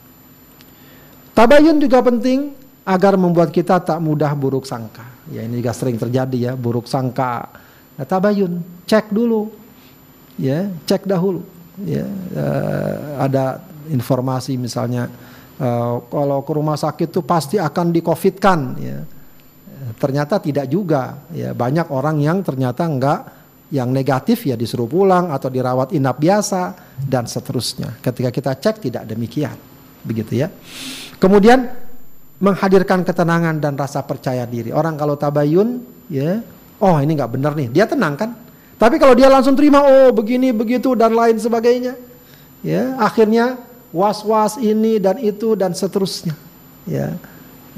Tabayun 1.33 1.77
juga 1.81 2.01
penting 2.01 2.53
agar 2.83 3.15
membuat 3.15 3.49
kita 3.49 3.79
tak 3.79 3.99
mudah 4.01 4.33
buruk 4.35 4.67
sangka. 4.67 5.05
Ya 5.31 5.45
ini 5.45 5.63
juga 5.63 5.71
sering 5.71 5.95
terjadi 5.95 6.51
ya 6.51 6.53
buruk 6.53 6.85
sangka. 6.85 7.47
Nah, 7.93 8.05
tabayun, 8.09 8.59
cek 8.89 9.13
dulu, 9.13 9.53
ya 10.35 10.67
cek 10.85 11.05
dahulu. 11.07 11.45
Ya 11.85 12.05
uh, 12.37 13.23
ada 13.23 13.65
informasi 13.89 14.61
misalnya 14.61 15.09
uh, 15.59 16.01
kalau 16.07 16.39
ke 16.41 16.51
rumah 16.55 16.77
sakit 16.79 17.09
itu 17.11 17.21
pasti 17.21 17.59
akan 17.59 17.91
di 17.91 18.01
kan. 18.39 18.77
Ya. 18.79 18.99
Ternyata 19.99 20.39
tidak 20.39 20.71
juga. 20.71 21.27
Ya 21.35 21.51
banyak 21.51 21.91
orang 21.91 22.17
yang 22.23 22.39
ternyata 22.41 22.87
enggak 22.87 23.19
yang 23.73 23.89
negatif 23.89 24.45
ya 24.45 24.53
disuruh 24.53 24.85
pulang 24.85 25.33
atau 25.33 25.49
dirawat 25.49 25.97
inap 25.97 26.21
biasa 26.21 26.77
dan 27.01 27.25
seterusnya. 27.25 27.97
Ketika 28.05 28.29
kita 28.29 28.51
cek 28.53 28.85
tidak 28.85 29.03
demikian, 29.09 29.57
begitu 30.05 30.45
ya. 30.45 30.47
Kemudian 31.17 31.73
menghadirkan 32.37 33.01
ketenangan 33.01 33.57
dan 33.57 33.73
rasa 33.73 34.05
percaya 34.05 34.45
diri. 34.45 34.69
Orang 34.69 34.93
kalau 34.93 35.17
tabayun, 35.17 35.81
ya, 36.11 36.45
oh 36.77 37.01
ini 37.01 37.17
nggak 37.17 37.31
benar 37.33 37.57
nih, 37.57 37.73
dia 37.73 37.89
tenang 37.89 38.13
kan? 38.13 38.29
Tapi 38.77 39.01
kalau 39.01 39.17
dia 39.17 39.31
langsung 39.31 39.57
terima, 39.57 39.81
oh 39.81 40.13
begini 40.13 40.53
begitu 40.53 40.93
dan 40.93 41.15
lain 41.15 41.39
sebagainya, 41.39 41.97
ya, 42.61 42.99
akhirnya 42.99 43.57
was-was 43.93 44.57
ini 44.57 44.97
dan 44.97 45.21
itu 45.21 45.53
dan 45.53 45.77
seterusnya, 45.77 46.33
ya, 46.89 47.13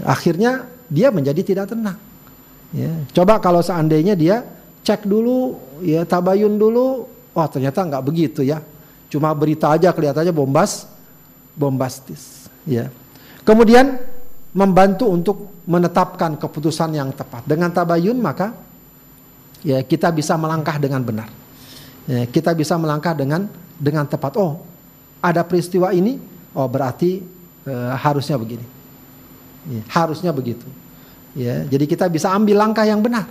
akhirnya 0.07 0.65
dia 0.87 1.11
menjadi 1.11 1.43
tidak 1.43 1.75
tenang. 1.75 1.99
Ya, 2.71 2.91
coba 3.11 3.37
kalau 3.43 3.59
seandainya 3.59 4.15
dia 4.15 4.47
cek 4.81 5.03
dulu, 5.03 5.59
ya 5.83 6.07
tabayun 6.07 6.55
dulu, 6.55 7.05
oh 7.35 7.47
ternyata 7.51 7.83
nggak 7.83 8.03
begitu 8.03 8.41
ya, 8.41 8.63
cuma 9.11 9.35
berita 9.35 9.75
aja 9.75 9.91
kelihatannya 9.91 10.31
bombas, 10.31 10.87
bombastis, 11.53 12.47
ya. 12.63 12.87
Kemudian 13.45 14.01
membantu 14.55 15.11
untuk 15.11 15.37
menetapkan 15.67 16.39
keputusan 16.39 16.95
yang 16.95 17.11
tepat. 17.11 17.43
Dengan 17.43 17.69
tabayun 17.69 18.17
maka 18.17 18.55
ya 19.61 19.83
kita 19.83 20.09
bisa 20.15 20.39
melangkah 20.39 20.79
dengan 20.79 21.03
benar. 21.03 21.29
Ya, 22.05 22.23
kita 22.29 22.55
bisa 22.55 22.77
melangkah 22.77 23.17
dengan 23.17 23.49
dengan 23.75 24.05
tepat. 24.07 24.37
Oh, 24.37 24.63
ada 25.25 25.41
peristiwa 25.41 25.89
ini, 25.89 26.21
oh 26.53 26.69
berarti 26.69 27.25
e, 27.65 27.73
harusnya 27.97 28.37
begini. 28.37 28.65
Ya, 29.65 29.81
harusnya 29.89 30.29
begitu. 30.29 30.69
Ya, 31.33 31.65
jadi 31.65 31.89
kita 31.89 32.05
bisa 32.05 32.29
ambil 32.31 32.61
langkah 32.61 32.85
yang 32.85 33.01
benar. 33.01 33.27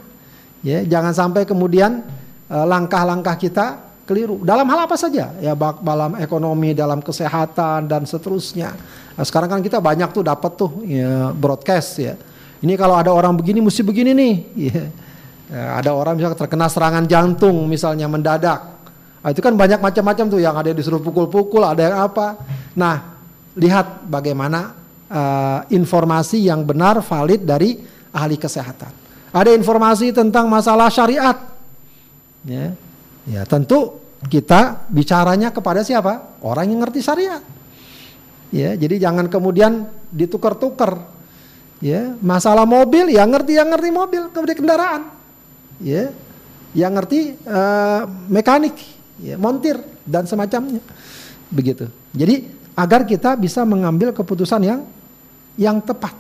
Ya, 0.67 0.83
jangan 0.83 1.15
sampai 1.15 1.47
kemudian 1.47 2.05
eh, 2.53 2.67
langkah-langkah 2.67 3.39
kita 3.39 3.81
keliru. 4.05 4.45
Dalam 4.45 4.69
hal 4.69 4.85
apa 4.85 4.97
saja? 4.99 5.33
Ya, 5.41 5.57
dalam 5.57 6.19
ekonomi, 6.21 6.77
dalam 6.77 7.01
kesehatan 7.01 7.89
dan 7.89 8.05
seterusnya 8.05 8.77
Nah, 9.15 9.23
sekarang 9.23 9.47
kan 9.47 9.61
kita 9.63 9.79
banyak 9.79 10.11
tuh 10.11 10.27
dapat 10.27 10.53
tuh 10.59 10.83
ya, 10.83 11.31
broadcast 11.31 12.03
ya. 12.03 12.19
Ini 12.59 12.75
kalau 12.75 12.99
ada 12.99 13.15
orang 13.15 13.39
begini 13.39 13.63
mesti 13.63 13.83
begini 13.87 14.11
nih. 14.11 14.35
Ya. 14.59 14.85
Ya, 15.45 15.65
ada 15.79 15.93
orang 15.93 16.19
misalnya 16.19 16.41
terkena 16.41 16.67
serangan 16.67 17.05
jantung 17.07 17.69
misalnya 17.71 18.11
mendadak. 18.11 18.74
Nah, 19.25 19.33
itu 19.33 19.41
kan 19.41 19.57
banyak 19.57 19.81
macam-macam 19.81 20.25
tuh 20.29 20.37
yang 20.37 20.53
ada 20.53 20.69
yang 20.69 20.77
disuruh 20.77 21.01
pukul-pukul, 21.01 21.65
ada 21.65 21.81
yang 21.81 21.97
apa. 21.97 22.45
Nah, 22.77 23.17
lihat 23.57 24.05
bagaimana 24.05 24.77
uh, 25.09 25.65
informasi 25.73 26.45
yang 26.45 26.61
benar 26.61 27.01
valid 27.01 27.41
dari 27.49 27.81
ahli 28.13 28.37
kesehatan. 28.37 28.93
Ada 29.33 29.57
informasi 29.57 30.13
tentang 30.13 30.45
masalah 30.53 30.93
syariat. 30.93 31.41
Ya, 32.45 32.77
ya 33.25 33.49
tentu 33.49 33.97
kita 34.29 34.85
bicaranya 34.93 35.49
kepada 35.49 35.81
siapa? 35.81 36.39
Orang 36.45 36.69
yang 36.69 36.85
ngerti 36.85 37.01
syariat. 37.01 37.41
Ya, 38.53 38.77
jadi 38.77 39.09
jangan 39.09 39.33
kemudian 39.33 39.89
ditukar-tukar. 40.13 41.01
Ya, 41.81 42.13
masalah 42.21 42.69
mobil 42.69 43.09
ya 43.09 43.25
ngerti 43.25 43.57
yang 43.57 43.73
ngerti 43.73 43.89
mobil, 43.89 44.29
kemudian 44.31 44.59
kendaraan. 44.61 45.03
Ya. 45.81 46.13
Yang 46.75 46.93
ngerti 46.93 47.21
uh, 47.47 48.03
mekanik, 48.31 48.75
ya, 49.21 49.37
montir 49.39 49.79
dan 50.07 50.25
semacamnya. 50.25 50.81
Begitu. 51.53 51.91
Jadi 52.15 52.51
agar 52.75 53.07
kita 53.07 53.39
bisa 53.39 53.63
mengambil 53.63 54.11
keputusan 54.11 54.61
yang 54.65 54.81
yang 55.55 55.79
tepat. 55.79 56.15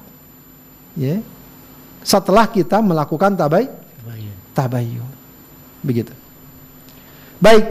Ya. 0.94 1.18
Setelah 2.04 2.46
kita 2.46 2.78
melakukan 2.84 3.34
tabai 3.34 3.66
tabayun. 4.54 5.10
Begitu. 5.82 6.14
Baik, 7.42 7.66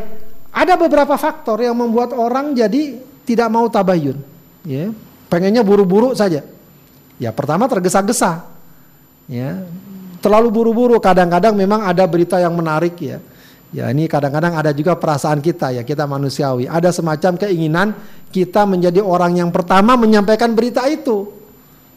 ada 0.54 0.78
beberapa 0.78 1.18
faktor 1.18 1.64
yang 1.66 1.74
membuat 1.74 2.14
orang 2.14 2.54
jadi 2.54 3.02
tidak 3.26 3.50
mau 3.50 3.66
tabayun 3.66 4.22
ya 4.64 4.94
pengennya 5.28 5.66
buru-buru 5.66 6.14
saja 6.14 6.46
ya 7.18 7.30
pertama 7.34 7.66
tergesa-gesa 7.66 8.46
ya 9.26 9.64
terlalu 10.22 10.54
buru-buru 10.54 11.02
kadang-kadang 11.02 11.58
memang 11.58 11.84
ada 11.84 12.06
berita 12.06 12.38
yang 12.38 12.54
menarik 12.54 12.96
ya 13.02 13.18
ya 13.74 13.90
ini 13.90 14.06
kadang-kadang 14.06 14.54
ada 14.54 14.72
juga 14.72 14.94
perasaan 14.96 15.42
kita 15.42 15.74
ya 15.76 15.84
kita 15.84 16.06
manusiawi 16.06 16.70
ada 16.70 16.94
semacam 16.94 17.36
keinginan 17.42 17.98
kita 18.30 18.70
menjadi 18.70 19.02
orang 19.02 19.42
yang 19.42 19.50
pertama 19.50 19.98
menyampaikan 19.98 20.54
berita 20.54 20.86
itu 20.86 21.34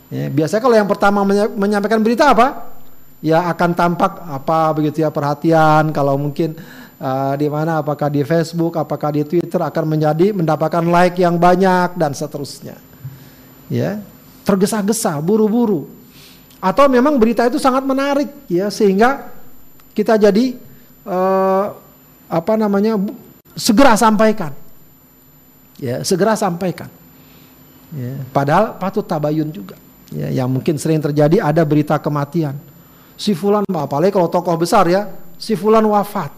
ya, 0.08 0.32
biasanya 0.32 0.62
kalau 0.64 0.76
yang 0.76 0.88
pertama 0.88 1.20
menyampaikan 1.52 2.00
berita 2.00 2.32
apa 2.32 2.72
ya 3.20 3.44
akan 3.52 3.70
tampak 3.76 4.12
apa 4.24 4.72
begitu 4.72 5.04
ya 5.04 5.12
perhatian 5.12 5.92
kalau 5.92 6.16
mungkin 6.16 6.56
uh, 7.00 7.34
di 7.36 7.48
mana 7.48 7.80
apakah 7.84 8.08
di 8.08 8.24
Facebook, 8.24 8.76
apakah 8.76 9.12
di 9.12 9.22
Twitter 9.24 9.60
akan 9.60 9.84
menjadi 9.96 10.32
mendapatkan 10.32 10.84
like 10.84 11.16
yang 11.20 11.36
banyak 11.36 11.96
dan 11.96 12.12
seterusnya. 12.16 12.76
Ya, 13.66 13.98
tergesa-gesa, 14.46 15.18
buru-buru. 15.18 15.90
Atau 16.62 16.88
memang 16.88 17.18
berita 17.20 17.44
itu 17.44 17.60
sangat 17.60 17.84
menarik 17.84 18.30
ya 18.48 18.72
sehingga 18.72 19.28
kita 19.92 20.16
jadi 20.16 20.56
uh, 21.06 21.72
apa 22.26 22.54
namanya 22.58 22.98
segera 23.54 23.94
sampaikan. 23.94 24.52
Ya, 25.78 26.02
segera 26.02 26.34
sampaikan. 26.34 26.90
Ya, 27.94 28.18
padahal 28.34 28.76
patut 28.76 29.06
tabayun 29.06 29.48
juga. 29.54 29.78
Ya, 30.10 30.42
yang 30.42 30.50
mungkin 30.50 30.76
sering 30.76 30.98
terjadi 30.98 31.40
ada 31.40 31.62
berita 31.62 31.96
kematian. 31.96 32.58
Si 33.16 33.32
fulan 33.32 33.64
apalagi 33.72 34.12
kalau 34.12 34.28
tokoh 34.28 34.58
besar 34.60 34.84
ya, 34.90 35.08
si 35.40 35.56
fulan 35.56 35.82
wafat 35.88 36.28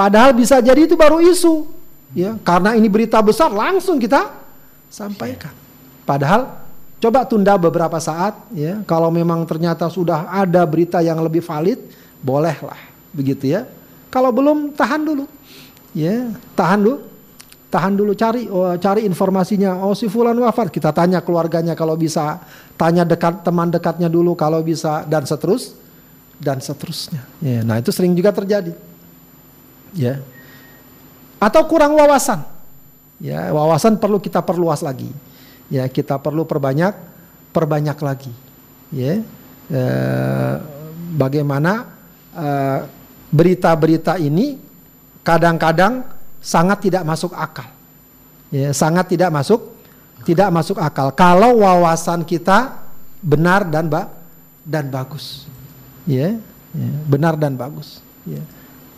Padahal 0.00 0.32
bisa 0.32 0.56
jadi 0.64 0.88
itu 0.88 0.96
baru 0.96 1.20
isu. 1.20 1.68
Ya, 2.16 2.34
karena 2.42 2.74
ini 2.74 2.88
berita 2.90 3.20
besar 3.22 3.52
langsung 3.52 4.00
kita 4.00 4.32
sampaikan. 4.90 5.54
Padahal 6.02 6.58
coba 6.98 7.22
tunda 7.28 7.54
beberapa 7.60 8.00
saat 8.00 8.34
ya. 8.50 8.82
Kalau 8.88 9.12
memang 9.12 9.44
ternyata 9.44 9.86
sudah 9.92 10.26
ada 10.26 10.64
berita 10.66 10.98
yang 11.04 11.20
lebih 11.22 11.44
valid, 11.44 11.78
bolehlah 12.24 12.89
begitu 13.14 13.50
ya. 13.50 13.66
Kalau 14.10 14.34
belum 14.34 14.74
tahan 14.74 15.02
dulu. 15.02 15.24
Ya, 15.94 16.30
tahan 16.54 16.80
dulu. 16.82 16.98
Tahan 17.70 17.94
dulu 17.94 18.12
cari 18.18 18.50
oh, 18.50 18.74
cari 18.82 19.06
informasinya. 19.06 19.78
Oh 19.86 19.94
si 19.94 20.10
fulan 20.10 20.34
wafat, 20.34 20.74
kita 20.74 20.90
tanya 20.90 21.22
keluarganya 21.22 21.78
kalau 21.78 21.94
bisa, 21.94 22.42
tanya 22.74 23.06
dekat 23.06 23.46
teman 23.46 23.70
dekatnya 23.70 24.10
dulu 24.10 24.34
kalau 24.34 24.58
bisa 24.58 25.06
dan 25.06 25.22
seterus 25.22 25.78
dan 26.42 26.58
seterusnya. 26.58 27.22
Ya, 27.38 27.62
nah 27.62 27.78
itu 27.78 27.94
sering 27.94 28.10
juga 28.18 28.34
terjadi. 28.34 28.74
Ya. 29.94 30.18
Atau 31.38 31.62
kurang 31.70 31.94
wawasan. 31.94 32.42
Ya, 33.22 33.54
wawasan 33.54 34.02
perlu 34.02 34.18
kita 34.18 34.42
perluas 34.42 34.82
lagi 34.82 35.14
ya 35.70 35.86
kita 35.86 36.18
perlu 36.18 36.42
perbanyak 36.44 36.92
perbanyak 37.54 37.98
lagi 38.02 38.34
ya 38.90 39.22
e, 39.70 39.82
bagaimana 41.14 41.86
eh, 42.34 42.80
berita-berita 43.30 44.18
ini 44.18 44.58
kadang-kadang 45.22 46.04
sangat 46.42 46.90
tidak 46.90 47.06
masuk 47.06 47.32
akal. 47.32 47.66
Ya 48.50 48.74
sangat 48.74 49.14
tidak 49.14 49.30
masuk 49.30 49.70
tidak 50.26 50.50
masuk 50.50 50.76
akal. 50.82 51.14
Kalau 51.14 51.62
wawasan 51.62 52.26
kita 52.26 52.82
benar 53.22 53.64
dan 53.64 53.86
ba 53.86 54.10
dan 54.66 54.90
bagus. 54.90 55.46
Ya, 56.04 56.36
ya 56.74 56.90
benar 57.06 57.38
dan 57.38 57.54
bagus. 57.54 58.02
Ya. 58.26 58.42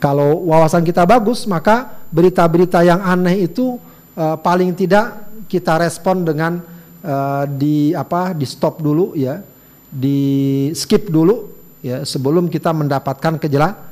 Kalau 0.03 0.43
wawasan 0.51 0.83
kita 0.83 1.07
bagus 1.07 1.47
maka 1.47 2.03
berita-berita 2.11 2.83
yang 2.83 2.99
aneh 3.05 3.47
itu 3.47 3.79
uh, 4.19 4.35
paling 4.41 4.75
tidak 4.75 5.31
kita 5.47 5.79
respon 5.79 6.27
dengan 6.27 6.59
uh, 7.05 7.45
di 7.47 7.93
apa 7.95 8.35
di 8.35 8.49
stop 8.49 8.81
dulu 8.81 9.15
ya. 9.15 9.45
Di 9.93 10.73
skip 10.73 11.13
dulu 11.13 11.53
ya 11.85 12.01
sebelum 12.09 12.49
kita 12.49 12.73
mendapatkan 12.73 13.37
kejela 13.37 13.92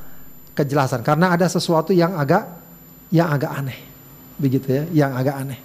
kejelasan. 0.61 1.01
Karena 1.01 1.33
ada 1.33 1.49
sesuatu 1.49 1.91
yang 1.91 2.13
agak 2.15 2.47
yang 3.11 3.27
agak 3.29 3.51
aneh. 3.51 3.79
Begitu 4.37 4.67
ya 4.69 4.83
yang 5.05 5.11
agak 5.17 5.35
aneh. 5.35 5.59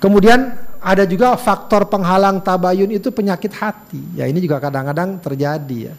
Kemudian 0.00 0.56
ada 0.80 1.04
juga 1.04 1.36
faktor 1.36 1.86
penghalang 1.92 2.40
tabayun 2.40 2.88
itu 2.90 3.12
penyakit 3.12 3.52
hati. 3.52 4.00
Ya 4.16 4.24
ini 4.24 4.40
juga 4.40 4.56
kadang-kadang 4.58 5.20
terjadi 5.20 5.92
ya. 5.92 5.94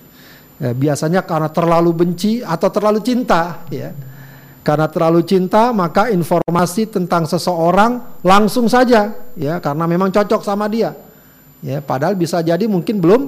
ya 0.58 0.72
biasanya 0.74 1.22
karena 1.22 1.50
terlalu 1.54 1.92
benci 1.94 2.42
atau 2.42 2.70
terlalu 2.74 3.00
cinta 3.06 3.66
ya. 3.70 3.94
Karena 4.62 4.86
terlalu 4.86 5.26
cinta 5.26 5.74
maka 5.74 6.14
informasi 6.14 6.86
tentang 6.90 7.26
seseorang 7.26 8.22
langsung 8.22 8.70
saja 8.70 9.10
ya 9.34 9.58
karena 9.58 9.90
memang 9.90 10.14
cocok 10.14 10.42
sama 10.46 10.70
dia. 10.70 10.94
Ya, 11.62 11.78
padahal 11.78 12.18
bisa 12.18 12.42
jadi 12.42 12.66
mungkin 12.66 12.98
belum 12.98 13.22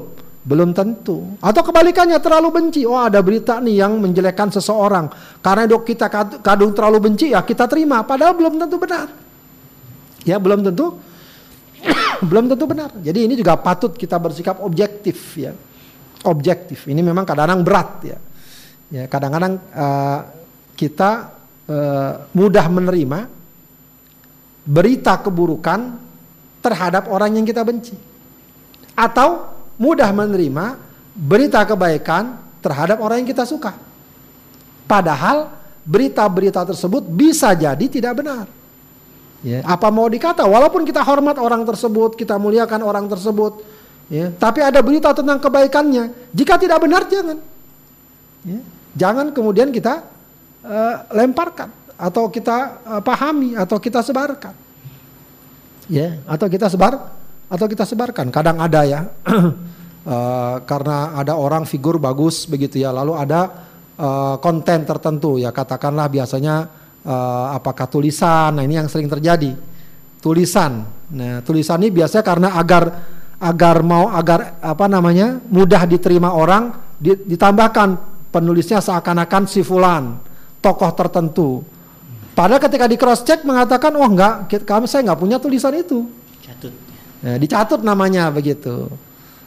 belum 0.43 0.75
tentu. 0.75 1.39
Atau 1.39 1.63
kebalikannya 1.63 2.19
terlalu 2.19 2.49
benci. 2.51 2.83
Oh, 2.83 2.99
ada 2.99 3.23
berita 3.23 3.63
nih 3.63 3.79
yang 3.79 3.95
menjelekkan 3.97 4.51
seseorang. 4.51 5.07
Karena 5.39 5.63
dok 5.63 5.87
kita 5.87 6.11
kadung 6.43 6.75
terlalu 6.75 7.11
benci 7.11 7.31
ya 7.31 7.41
kita 7.41 7.65
terima 7.65 8.03
padahal 8.03 8.35
belum 8.35 8.59
tentu 8.59 8.75
benar. 8.75 9.07
Ya, 10.27 10.39
belum 10.39 10.63
tentu 10.67 10.99
belum 12.29 12.51
tentu 12.51 12.65
benar. 12.67 12.91
Jadi 12.99 13.19
ini 13.23 13.33
juga 13.39 13.55
patut 13.55 13.95
kita 13.95 14.19
bersikap 14.19 14.59
objektif 14.59 15.15
ya. 15.39 15.55
Objektif. 16.27 16.87
Ini 16.91 16.99
memang 16.99 17.23
kadang-kadang 17.23 17.63
berat 17.63 17.91
ya. 18.03 18.17
Ya, 18.93 19.03
kadang-kadang 19.07 19.57
uh, 19.73 20.19
kita 20.75 21.33
uh, 21.71 22.13
mudah 22.35 22.67
menerima 22.67 23.19
berita 24.63 25.19
keburukan 25.19 25.99
terhadap 26.63 27.11
orang 27.11 27.39
yang 27.39 27.47
kita 27.47 27.63
benci. 27.63 27.95
Atau 28.95 29.52
mudah 29.77 30.09
menerima 30.13 30.77
berita 31.13 31.61
kebaikan 31.65 32.37
terhadap 32.63 32.97
orang 33.03 33.21
yang 33.21 33.29
kita 33.29 33.45
suka. 33.45 33.75
Padahal 34.87 35.51
berita-berita 35.83 36.63
tersebut 36.63 37.03
bisa 37.07 37.51
jadi 37.53 37.85
tidak 37.87 38.23
benar. 38.23 38.45
Ya, 39.43 39.59
apa 39.67 39.91
mau 39.91 40.07
dikata? 40.07 40.47
Walaupun 40.47 40.87
kita 40.87 41.03
hormat 41.03 41.35
orang 41.35 41.67
tersebut, 41.67 42.15
kita 42.15 42.39
muliakan 42.39 42.79
orang 42.79 43.11
tersebut, 43.11 43.59
ya, 44.07 44.31
tapi 44.39 44.63
ada 44.63 44.79
berita 44.79 45.11
tentang 45.11 45.35
kebaikannya. 45.43 46.31
Jika 46.31 46.55
tidak 46.55 46.79
benar 46.79 47.03
jangan. 47.11 47.43
Ya, 48.47 48.59
jangan 48.95 49.35
kemudian 49.35 49.67
kita 49.75 50.07
uh, 50.63 50.95
lemparkan 51.11 51.75
atau 51.99 52.31
kita 52.31 52.79
uh, 52.87 53.01
pahami 53.03 53.59
atau 53.59 53.75
kita 53.83 53.99
sebarkan. 53.99 54.55
Ya, 55.91 56.23
atau 56.23 56.47
kita 56.47 56.71
sebar 56.71 57.11
atau 57.53 57.65
kita 57.69 57.85
sebarkan. 57.85 58.33
Kadang 58.33 58.57
ada 58.57 58.81
ya. 58.81 59.05
uh, 59.05 60.57
karena 60.69 61.13
ada 61.13 61.37
orang 61.37 61.69
figur 61.69 62.01
bagus 62.01 62.49
begitu 62.49 62.81
ya. 62.81 62.89
Lalu 62.89 63.13
ada 63.13 63.41
uh, 64.01 64.35
konten 64.41 64.89
tertentu 64.89 65.37
ya 65.37 65.53
katakanlah 65.53 66.09
biasanya 66.09 66.65
uh, 67.05 67.53
apakah 67.53 67.85
tulisan. 67.85 68.57
Nah, 68.57 68.65
ini 68.65 68.81
yang 68.81 68.89
sering 68.89 69.05
terjadi. 69.05 69.53
Tulisan. 70.17 70.81
Nah, 71.13 71.45
tulisan 71.45 71.77
ini 71.85 71.93
biasanya 71.93 72.25
karena 72.25 72.49
agar 72.57 72.83
agar 73.43 73.83
mau 73.85 74.09
agar 74.09 74.57
apa 74.63 74.87
namanya 74.87 75.37
mudah 75.51 75.83
diterima 75.83 76.31
orang 76.31 76.73
ditambahkan 77.03 77.99
penulisnya 78.31 78.79
seakan-akan 78.79 79.43
si 79.45 79.61
fulan 79.61 80.15
tokoh 80.63 80.91
tertentu. 80.95 81.49
Padahal 82.33 82.63
ketika 82.63 82.87
di 82.89 82.97
cross 82.97 83.21
check 83.21 83.45
mengatakan, 83.45 83.93
oh 83.93 84.07
enggak, 84.09 84.49
kami 84.65 84.89
saya 84.89 85.05
nggak 85.11 85.19
punya 85.21 85.37
tulisan 85.37 85.75
itu. 85.75 86.07
Ya, 87.23 87.39
dicatut 87.39 87.79
namanya 87.81 88.27
begitu. 88.27 88.91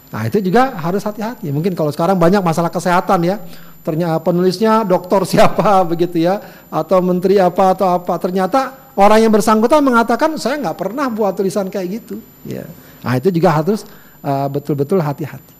Nah 0.09 0.23
itu 0.25 0.41
juga 0.41 0.73
harus 0.81 1.05
hati-hati. 1.05 1.53
Mungkin 1.53 1.77
kalau 1.77 1.93
sekarang 1.93 2.17
banyak 2.17 2.41
masalah 2.41 2.73
kesehatan 2.73 3.21
ya, 3.29 3.37
ternyata 3.85 4.17
penulisnya 4.25 4.81
dokter 4.83 5.21
siapa 5.37 5.85
begitu 5.85 6.25
ya, 6.25 6.41
atau 6.73 7.05
menteri 7.05 7.37
apa 7.37 7.77
atau 7.77 8.01
apa. 8.01 8.17
Ternyata 8.17 8.93
orang 8.97 9.29
yang 9.29 9.33
bersangkutan 9.33 9.85
mengatakan 9.85 10.35
saya 10.41 10.57
nggak 10.57 10.77
pernah 10.81 11.13
buat 11.13 11.37
tulisan 11.37 11.69
kayak 11.69 11.87
gitu. 12.01 12.17
Ya. 12.49 12.65
Nah 13.05 13.13
itu 13.21 13.29
juga 13.29 13.53
harus 13.53 13.85
uh, 14.25 14.49
betul-betul 14.49 15.05
hati-hati. 15.05 15.53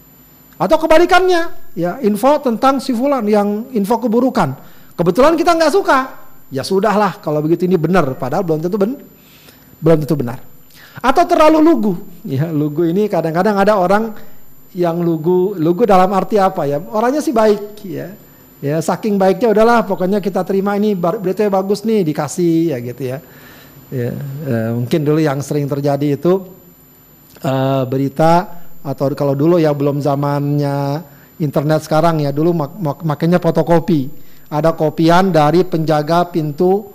Atau 0.57 0.81
kebalikannya, 0.81 1.53
ya 1.77 2.01
info 2.01 2.41
tentang 2.41 2.81
si 2.81 2.89
fulan 2.89 3.21
yang 3.29 3.69
info 3.77 4.01
keburukan 4.01 4.57
Kebetulan 4.97 5.37
kita 5.37 5.53
nggak 5.53 5.69
suka, 5.77 5.99
ya 6.49 6.65
sudahlah 6.65 7.21
kalau 7.21 7.37
begitu 7.45 7.69
ini 7.69 7.77
benar, 7.77 8.17
padahal 8.17 8.41
belum 8.41 8.65
tentu 8.65 8.81
ben 8.81 8.97
belum 9.77 9.97
tentu 10.01 10.17
benar. 10.17 10.41
Atau 10.97 11.23
terlalu 11.29 11.59
lugu, 11.61 11.93
ya 12.25 12.49
lugu 12.49 12.89
ini 12.89 13.05
kadang-kadang 13.05 13.55
ada 13.61 13.77
orang 13.77 14.17
yang 14.73 14.97
lugu, 15.01 15.53
lugu 15.57 15.85
dalam 15.85 16.09
arti 16.13 16.41
apa 16.41 16.65
ya? 16.65 16.81
Orangnya 16.81 17.21
sih 17.21 17.31
baik, 17.33 17.81
ya, 17.85 18.13
ya 18.59 18.81
saking 18.81 19.15
baiknya 19.15 19.53
udahlah, 19.53 19.85
pokoknya 19.85 20.17
kita 20.17 20.41
terima 20.41 20.73
ini 20.73 20.97
beritanya 20.97 21.61
bagus 21.61 21.85
nih 21.85 22.01
dikasih 22.01 22.73
ya 22.73 22.77
gitu 22.81 23.03
ya. 23.13 23.17
Ya, 23.87 24.11
eh, 24.43 24.69
mungkin 24.75 24.99
dulu 25.05 25.19
yang 25.23 25.39
sering 25.39 25.63
terjadi 25.63 26.19
itu 26.19 26.43
uh, 27.39 27.87
berita 27.87 28.59
atau 28.83 29.07
kalau 29.15 29.31
dulu 29.31 29.55
ya 29.55 29.71
belum 29.71 30.03
zamannya 30.03 31.07
internet 31.39 31.87
sekarang 31.87 32.19
ya 32.19 32.35
dulu 32.35 32.51
mak 32.51 32.71
mak 32.83 32.97
makanya 33.07 33.39
fotokopi 33.39 34.11
ada 34.47 34.71
kopian 34.75 35.31
dari 35.31 35.63
penjaga 35.67 36.27
pintu 36.27 36.87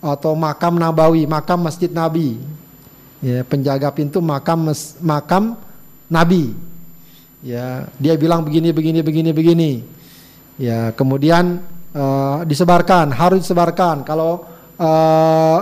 atau 0.00 0.32
makam 0.32 0.80
Nabawi, 0.80 1.28
makam 1.28 1.60
Masjid 1.60 1.90
Nabi. 1.92 2.40
Ya, 3.20 3.44
penjaga 3.44 3.92
pintu 3.92 4.24
makam 4.24 4.72
makam 5.04 5.56
Nabi. 6.08 6.56
Ya, 7.44 7.88
dia 8.00 8.16
bilang 8.16 8.44
begini 8.44 8.72
begini 8.72 9.00
begini 9.04 9.30
begini. 9.32 9.72
Ya, 10.60 10.92
kemudian 10.92 11.60
uh, 11.92 12.44
disebarkan, 12.48 13.12
harus 13.12 13.44
disebarkan. 13.44 14.04
Kalau 14.04 14.44
uh, 14.80 15.58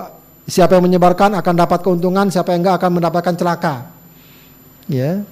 siapa 0.47 0.79
yang 0.79 0.87
menyebarkan 0.87 1.35
akan 1.39 1.55
dapat 1.55 1.83
keuntungan, 1.83 2.31
siapa 2.31 2.55
yang 2.55 2.63
enggak 2.63 2.79
akan 2.83 2.91
mendapatkan 2.99 3.35
celaka. 3.35 3.75
Ya. 4.87 5.23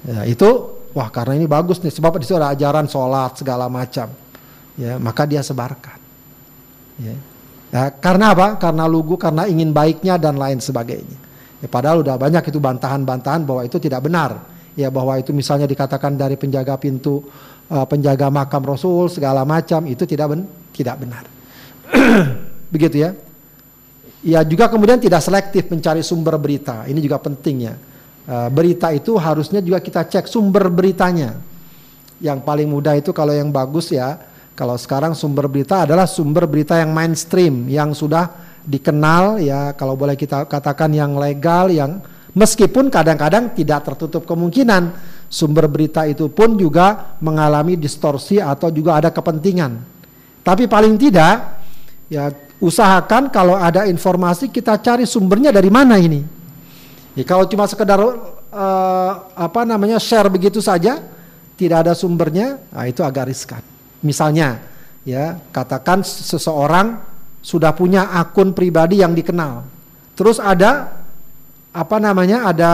Ya, 0.00 0.24
itu 0.24 0.80
wah 0.94 1.08
karena 1.10 1.38
ini 1.38 1.46
bagus 1.46 1.78
nih 1.82 1.92
sebab 1.94 2.18
di 2.18 2.26
ada 2.34 2.50
ajaran 2.54 2.86
sholat 2.90 3.38
segala 3.38 3.70
macam 3.70 4.10
ya 4.74 4.98
maka 4.98 5.22
dia 5.26 5.42
sebarkan 5.42 5.98
ya. 6.98 7.14
ya 7.70 7.82
karena 7.98 8.34
apa 8.34 8.58
karena 8.58 8.84
lugu 8.90 9.14
karena 9.14 9.46
ingin 9.46 9.70
baiknya 9.70 10.18
dan 10.18 10.38
lain 10.38 10.58
sebagainya 10.58 11.29
ya, 11.60 11.68
padahal 11.68 12.02
udah 12.02 12.16
banyak 12.16 12.44
itu 12.48 12.58
bantahan-bantahan 12.58 13.44
bahwa 13.44 13.62
itu 13.64 13.76
tidak 13.76 14.04
benar. 14.04 14.42
Ya 14.78 14.88
bahwa 14.88 15.18
itu 15.18 15.34
misalnya 15.34 15.66
dikatakan 15.66 16.14
dari 16.14 16.38
penjaga 16.40 16.78
pintu 16.80 17.26
uh, 17.70 17.86
penjaga 17.86 18.32
makam 18.32 18.62
Rasul 18.64 19.10
segala 19.12 19.44
macam 19.44 19.84
itu 19.84 20.02
tidak 20.08 20.26
ben 20.32 20.40
tidak 20.72 20.96
benar. 20.98 21.24
Begitu 22.74 22.96
ya. 23.02 23.10
Ya 24.20 24.40
juga 24.44 24.68
kemudian 24.68 25.00
tidak 25.00 25.24
selektif 25.24 25.68
mencari 25.72 26.04
sumber 26.04 26.36
berita. 26.36 26.84
Ini 26.86 27.00
juga 27.00 27.18
penting 27.18 27.56
ya. 27.66 27.74
Uh, 28.30 28.48
berita 28.52 28.92
itu 28.94 29.16
harusnya 29.16 29.64
juga 29.64 29.82
kita 29.82 30.06
cek 30.06 30.28
sumber 30.28 30.70
beritanya. 30.70 31.40
Yang 32.20 32.44
paling 32.44 32.68
mudah 32.68 32.94
itu 33.00 33.10
kalau 33.16 33.32
yang 33.32 33.48
bagus 33.48 33.90
ya 33.90 34.20
kalau 34.60 34.76
sekarang 34.76 35.16
sumber 35.16 35.48
berita 35.48 35.88
adalah 35.88 36.04
sumber 36.04 36.44
berita 36.44 36.76
yang 36.76 36.92
mainstream, 36.92 37.64
yang 37.72 37.96
sudah 37.96 38.49
dikenal 38.66 39.40
ya 39.40 39.72
kalau 39.74 39.96
boleh 39.96 40.14
kita 40.16 40.44
katakan 40.48 40.92
yang 40.92 41.16
legal, 41.16 41.68
yang 41.72 42.00
Meskipun 42.30 42.94
kadang-kadang 42.94 43.50
tidak 43.58 43.90
tertutup 43.90 44.22
kemungkinan 44.22 44.94
sumber 45.26 45.66
berita 45.66 46.06
itu 46.06 46.30
pun 46.30 46.54
juga 46.54 47.18
mengalami 47.18 47.74
distorsi 47.74 48.38
atau 48.38 48.70
juga 48.70 49.02
ada 49.02 49.10
kepentingan. 49.10 49.82
Tapi 50.46 50.70
paling 50.70 50.94
tidak 50.94 51.58
ya 52.06 52.30
usahakan 52.62 53.34
kalau 53.34 53.58
ada 53.58 53.90
informasi 53.90 54.46
kita 54.46 54.78
cari 54.78 55.10
sumbernya 55.10 55.50
dari 55.50 55.70
mana 55.74 55.98
ini. 55.98 56.22
Ya, 57.18 57.26
kalau 57.26 57.50
cuma 57.50 57.66
sekedar 57.66 57.98
uh, 57.98 59.12
apa 59.34 59.66
namanya 59.66 59.98
share 59.98 60.30
begitu 60.30 60.62
saja 60.62 61.02
tidak 61.58 61.82
ada 61.82 61.98
sumbernya, 61.98 62.62
nah 62.70 62.86
itu 62.86 63.02
agak 63.02 63.26
riskan. 63.26 63.62
Misalnya 64.06 64.62
ya 65.02 65.42
katakan 65.50 66.06
seseorang 66.06 67.09
sudah 67.40 67.72
punya 67.72 68.12
akun 68.12 68.52
pribadi 68.52 69.00
yang 69.00 69.16
dikenal. 69.16 69.64
Terus 70.14 70.36
ada 70.36 71.00
apa 71.70 71.96
namanya 71.96 72.50
ada 72.52 72.72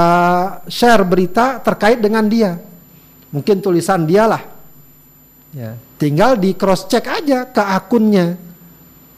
share 0.66 1.06
berita 1.06 1.62
terkait 1.62 2.02
dengan 2.02 2.26
dia. 2.26 2.58
Mungkin 3.30 3.62
tulisan 3.62 4.06
dialah 4.06 4.42
ya 5.54 5.78
tinggal 5.96 6.36
di 6.36 6.52
cross 6.58 6.90
check 6.90 7.06
aja 7.06 7.46
ke 7.48 7.62
akunnya. 7.62 8.36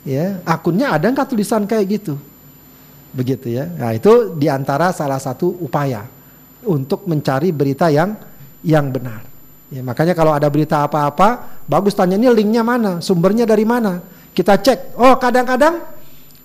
Ya 0.05 0.41
akunnya 0.45 0.97
ada 0.97 1.09
nggak 1.09 1.29
tulisan 1.29 1.65
kayak 1.65 1.87
gitu? 2.01 2.15
Begitu 3.13 3.57
ya. 3.57 3.65
Nah 3.67 3.97
itu 3.97 4.37
di 4.37 4.47
antara 4.49 4.93
salah 4.93 5.21
satu 5.21 5.49
upaya 5.65 6.05
untuk 6.69 7.09
mencari 7.09 7.53
berita 7.53 7.89
yang 7.89 8.17
yang 8.65 8.93
benar. 8.93 9.25
Ya 9.69 9.85
makanya 9.85 10.17
kalau 10.17 10.33
ada 10.33 10.49
berita 10.49 10.81
apa-apa 10.85 11.61
bagus 11.69 11.93
tanya 11.93 12.17
ini 12.17 12.29
linknya 12.33 12.65
mana? 12.65 13.01
Sumbernya 13.05 13.45
dari 13.45 13.69
mana 13.69 14.01
kita 14.39 14.55
cek. 14.55 14.95
Oh 14.95 15.19
kadang-kadang 15.19 15.83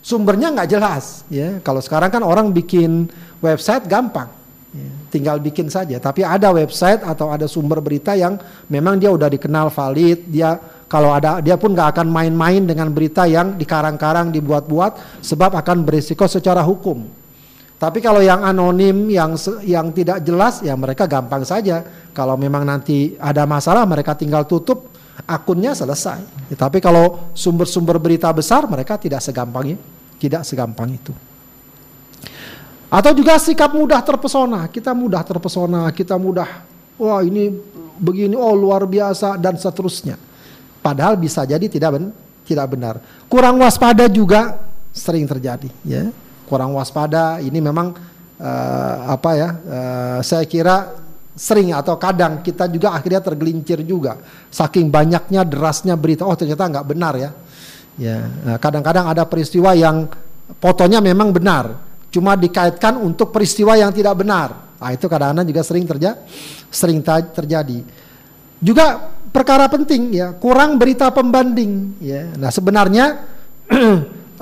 sumbernya 0.02 0.50
nggak 0.50 0.70
jelas 0.74 1.22
ya. 1.30 1.62
Kalau 1.62 1.78
sekarang 1.78 2.10
kan 2.10 2.26
orang 2.26 2.50
bikin 2.50 3.06
website 3.38 3.86
gampang 3.86 4.34
ya, 4.74 4.90
tinggal 5.14 5.38
bikin 5.38 5.70
saja. 5.70 6.02
Tapi 6.02 6.26
ada 6.26 6.50
website 6.50 7.06
atau 7.06 7.30
ada 7.30 7.46
sumber 7.46 7.86
berita 7.86 8.18
yang 8.18 8.42
memang 8.66 8.98
dia 8.98 9.14
udah 9.14 9.30
dikenal 9.30 9.70
valid 9.70 10.26
dia 10.26 10.58
kalau 10.90 11.14
ada 11.14 11.38
dia 11.38 11.54
pun 11.54 11.78
nggak 11.78 11.94
akan 11.94 12.10
main-main 12.10 12.66
dengan 12.66 12.90
berita 12.90 13.30
yang 13.30 13.62
dikarang-karang 13.62 14.34
dibuat-buat 14.34 15.22
sebab 15.22 15.54
akan 15.54 15.86
berisiko 15.86 16.26
secara 16.26 16.66
hukum. 16.66 17.06
Tapi 17.78 18.00
kalau 18.02 18.26
yang 18.26 18.42
anonim 18.42 19.12
yang 19.12 19.38
yang 19.62 19.94
tidak 19.94 20.26
jelas 20.26 20.66
ya 20.66 20.74
mereka 20.74 21.06
gampang 21.06 21.46
saja. 21.46 21.86
Kalau 22.14 22.38
memang 22.38 22.66
nanti 22.66 23.18
ada 23.18 23.46
masalah 23.46 23.86
mereka 23.90 24.14
tinggal 24.14 24.46
tutup 24.46 24.93
akunnya 25.28 25.78
selesai. 25.78 26.20
Ya, 26.50 26.56
tapi 26.58 26.82
kalau 26.82 27.32
sumber-sumber 27.38 28.02
berita 28.02 28.30
besar 28.34 28.66
mereka 28.66 28.98
tidak 28.98 29.22
segampang 29.22 29.78
tidak 30.18 30.48
segampang 30.48 30.90
itu. 30.96 31.14
Atau 32.94 33.12
juga 33.18 33.42
sikap 33.42 33.74
mudah 33.74 34.00
terpesona, 34.06 34.70
kita 34.70 34.94
mudah 34.94 35.26
terpesona, 35.26 35.90
kita 35.90 36.14
mudah 36.14 36.46
wah 37.02 37.26
ini 37.26 37.50
begini 37.98 38.38
oh 38.38 38.54
luar 38.54 38.86
biasa 38.86 39.36
dan 39.42 39.58
seterusnya. 39.58 40.16
Padahal 40.78 41.18
bisa 41.18 41.42
jadi 41.42 41.66
tidak 41.66 41.90
ben, 41.98 42.06
tidak 42.46 42.70
benar. 42.70 43.02
Kurang 43.26 43.58
waspada 43.58 44.06
juga 44.06 44.62
sering 44.94 45.26
terjadi 45.26 45.74
ya. 45.82 46.14
Kurang 46.46 46.78
waspada 46.78 47.42
ini 47.42 47.58
memang 47.58 47.98
uh, 48.38 48.96
apa 49.10 49.32
ya? 49.34 49.50
Uh, 49.66 50.20
saya 50.22 50.46
kira 50.46 51.03
sering 51.34 51.74
atau 51.74 51.98
kadang 51.98 52.46
kita 52.46 52.70
juga 52.70 52.94
akhirnya 52.94 53.22
tergelincir 53.22 53.82
juga. 53.82 54.22
Saking 54.54 54.90
banyaknya 54.90 55.42
derasnya 55.46 55.98
berita. 55.98 56.26
Oh 56.26 56.38
ternyata 56.38 56.70
nggak 56.70 56.88
benar 56.88 57.14
ya. 57.18 57.32
Ya 57.94 58.26
nah, 58.46 58.58
kadang-kadang 58.58 59.06
ada 59.06 59.26
peristiwa 59.26 59.74
yang 59.78 60.10
fotonya 60.58 60.98
memang 60.98 61.30
benar 61.30 61.94
cuma 62.14 62.38
dikaitkan 62.38 62.98
untuk 63.02 63.34
peristiwa 63.34 63.78
yang 63.78 63.90
tidak 63.94 64.18
benar. 64.18 64.78
Nah 64.78 64.90
itu 64.94 65.06
kadang-kadang 65.10 65.46
juga 65.46 65.62
sering 65.66 65.86
terjadi 65.86 66.18
sering 66.74 67.00
terjadi. 67.06 67.86
Juga 68.58 69.14
perkara 69.30 69.70
penting 69.70 70.14
ya 70.14 70.34
kurang 70.38 70.78
berita 70.82 71.10
pembanding 71.14 71.98
ya. 72.02 72.34
Nah 72.38 72.50
sebenarnya 72.54 73.26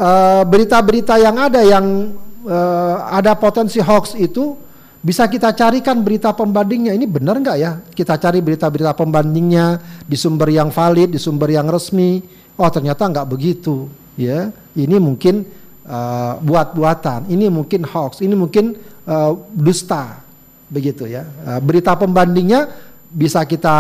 eh, 0.08 0.44
berita-berita 0.48 1.16
yang 1.20 1.36
ada 1.40 1.62
yang 1.64 2.16
uh, 2.46 2.96
ada 3.12 3.38
potensi 3.38 3.78
hoax 3.82 4.18
itu 4.18 4.58
bisa 5.02 5.26
kita 5.26 5.50
carikan 5.58 6.06
berita 6.06 6.30
pembandingnya 6.30 6.94
ini 6.94 7.10
benar 7.10 7.42
nggak 7.42 7.58
ya? 7.58 7.82
Kita 7.90 8.22
cari 8.22 8.38
berita-berita 8.38 8.94
pembandingnya 8.94 9.82
di 10.06 10.14
sumber 10.14 10.54
yang 10.54 10.70
valid, 10.70 11.18
di 11.18 11.20
sumber 11.20 11.50
yang 11.50 11.66
resmi. 11.66 12.22
Oh 12.54 12.70
ternyata 12.70 13.10
nggak 13.10 13.26
begitu, 13.26 13.90
ya. 14.14 14.54
Ini 14.78 15.02
mungkin 15.02 15.42
uh, 15.90 16.38
buat-buatan, 16.38 17.34
ini 17.34 17.50
mungkin 17.50 17.82
hoax, 17.82 18.22
ini 18.22 18.38
mungkin 18.38 18.78
uh, 19.10 19.34
dusta, 19.50 20.22
begitu 20.70 21.10
ya. 21.10 21.26
Uh, 21.50 21.58
berita 21.58 21.98
pembandingnya 21.98 22.70
bisa 23.10 23.42
kita 23.50 23.76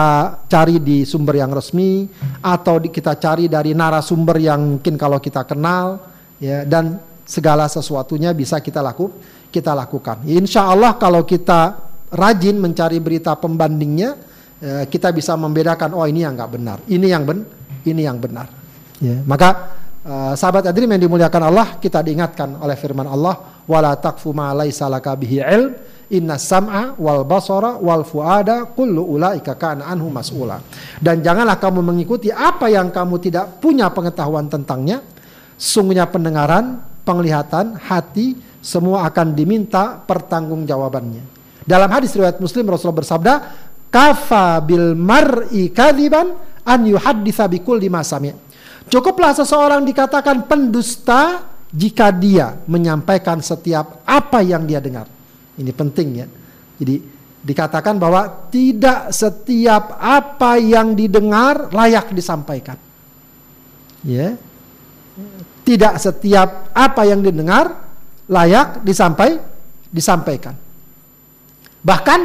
cari 0.49 0.81
di 0.81 1.05
sumber 1.05 1.37
yang 1.37 1.53
resmi 1.53 2.09
atau 2.41 2.81
di, 2.81 2.89
kita 2.89 3.13
cari 3.21 3.45
dari 3.45 3.77
narasumber 3.77 4.41
yang 4.41 4.81
mungkin 4.81 4.97
kalau 4.97 5.21
kita 5.21 5.45
kenal, 5.45 6.01
ya. 6.41 6.65
Dan 6.65 6.97
segala 7.29 7.69
sesuatunya 7.69 8.33
bisa 8.33 8.57
kita 8.57 8.81
lakukan 8.81 9.13
kita 9.51 9.75
lakukan. 9.75 10.23
Insya 10.25 10.71
Allah 10.71 10.95
kalau 10.95 11.27
kita 11.27 11.91
rajin 12.09 12.57
mencari 12.57 12.97
berita 13.03 13.35
pembandingnya, 13.35 14.15
eh, 14.63 14.83
kita 14.87 15.11
bisa 15.11 15.35
membedakan 15.35 15.93
oh 15.93 16.07
ini 16.07 16.23
yang 16.23 16.33
nggak 16.39 16.51
benar, 16.51 16.77
ini 16.87 17.07
yang 17.11 17.27
ben, 17.27 17.43
ini 17.83 18.01
yang 18.07 18.17
benar. 18.17 18.47
Ya, 19.01 19.17
maka 19.25 19.81
uh, 20.05 20.37
sahabat 20.37 20.69
adrim 20.69 20.85
yang 20.93 21.01
dimuliakan 21.01 21.49
Allah, 21.49 21.81
kita 21.81 22.05
diingatkan 22.05 22.61
oleh 22.61 22.77
firman 22.77 23.09
Allah, 23.09 23.65
wala 23.65 23.97
takfu 23.97 24.29
ma 24.29 24.53
laisa 24.53 24.85
laka 24.85 25.17
inna 26.11 26.35
sam'a 26.35 26.99
wal 26.99 27.23
basara 27.23 27.79
wal 27.79 28.03
fuada 28.03 28.67
kullu 28.69 29.15
ulaika 29.15 29.55
kana 29.55 29.87
anhu 29.87 30.11
mas'ula. 30.11 30.59
Dan 30.99 31.23
janganlah 31.23 31.57
kamu 31.57 31.79
mengikuti 31.81 32.29
apa 32.29 32.67
yang 32.67 32.91
kamu 32.91 33.15
tidak 33.23 33.57
punya 33.63 33.87
pengetahuan 33.89 34.51
tentangnya. 34.51 35.01
Sungguhnya 35.55 36.05
pendengaran, 36.11 36.83
penglihatan, 37.07 37.79
hati, 37.79 38.35
semua 38.61 39.09
akan 39.09 39.33
diminta 39.33 39.99
pertanggungjawabannya. 40.05 41.41
Dalam 41.65 41.89
hadis 41.89 42.13
riwayat 42.13 42.37
Muslim 42.37 42.69
Rasulullah 42.69 43.01
bersabda, 43.01 43.33
"Kafa 43.89 44.61
bil 44.61 44.93
mar'i 44.93 45.73
kadiban 45.73 46.37
an 46.65 46.79
yuhadditsa 46.85 47.49
bikulli 47.49 47.89
ma 47.89 48.05
Cukuplah 48.91 49.31
seseorang 49.33 49.85
dikatakan 49.85 50.45
pendusta 50.49 51.51
jika 51.71 52.11
dia 52.11 52.59
menyampaikan 52.67 53.39
setiap 53.39 54.03
apa 54.03 54.43
yang 54.43 54.67
dia 54.67 54.83
dengar. 54.83 55.07
Ini 55.55 55.71
penting 55.71 56.09
ya. 56.19 56.27
Jadi 56.75 56.95
dikatakan 57.41 57.95
bahwa 57.95 58.51
tidak 58.51 59.15
setiap 59.15 59.95
apa 59.97 60.59
yang 60.59 60.93
didengar 60.93 61.71
layak 61.71 62.11
disampaikan. 62.11 62.75
Ya. 64.03 64.35
Tidak 65.61 65.93
setiap 65.95 66.73
apa 66.75 67.01
yang 67.07 67.23
didengar 67.23 67.90
layak 68.31 68.79
disampai 68.87 69.35
disampaikan. 69.91 70.55
Bahkan 71.83 72.19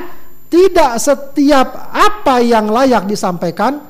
tidak 0.47 1.03
setiap 1.03 1.91
apa 1.91 2.39
yang 2.39 2.71
layak 2.71 3.11
disampaikan 3.11 3.83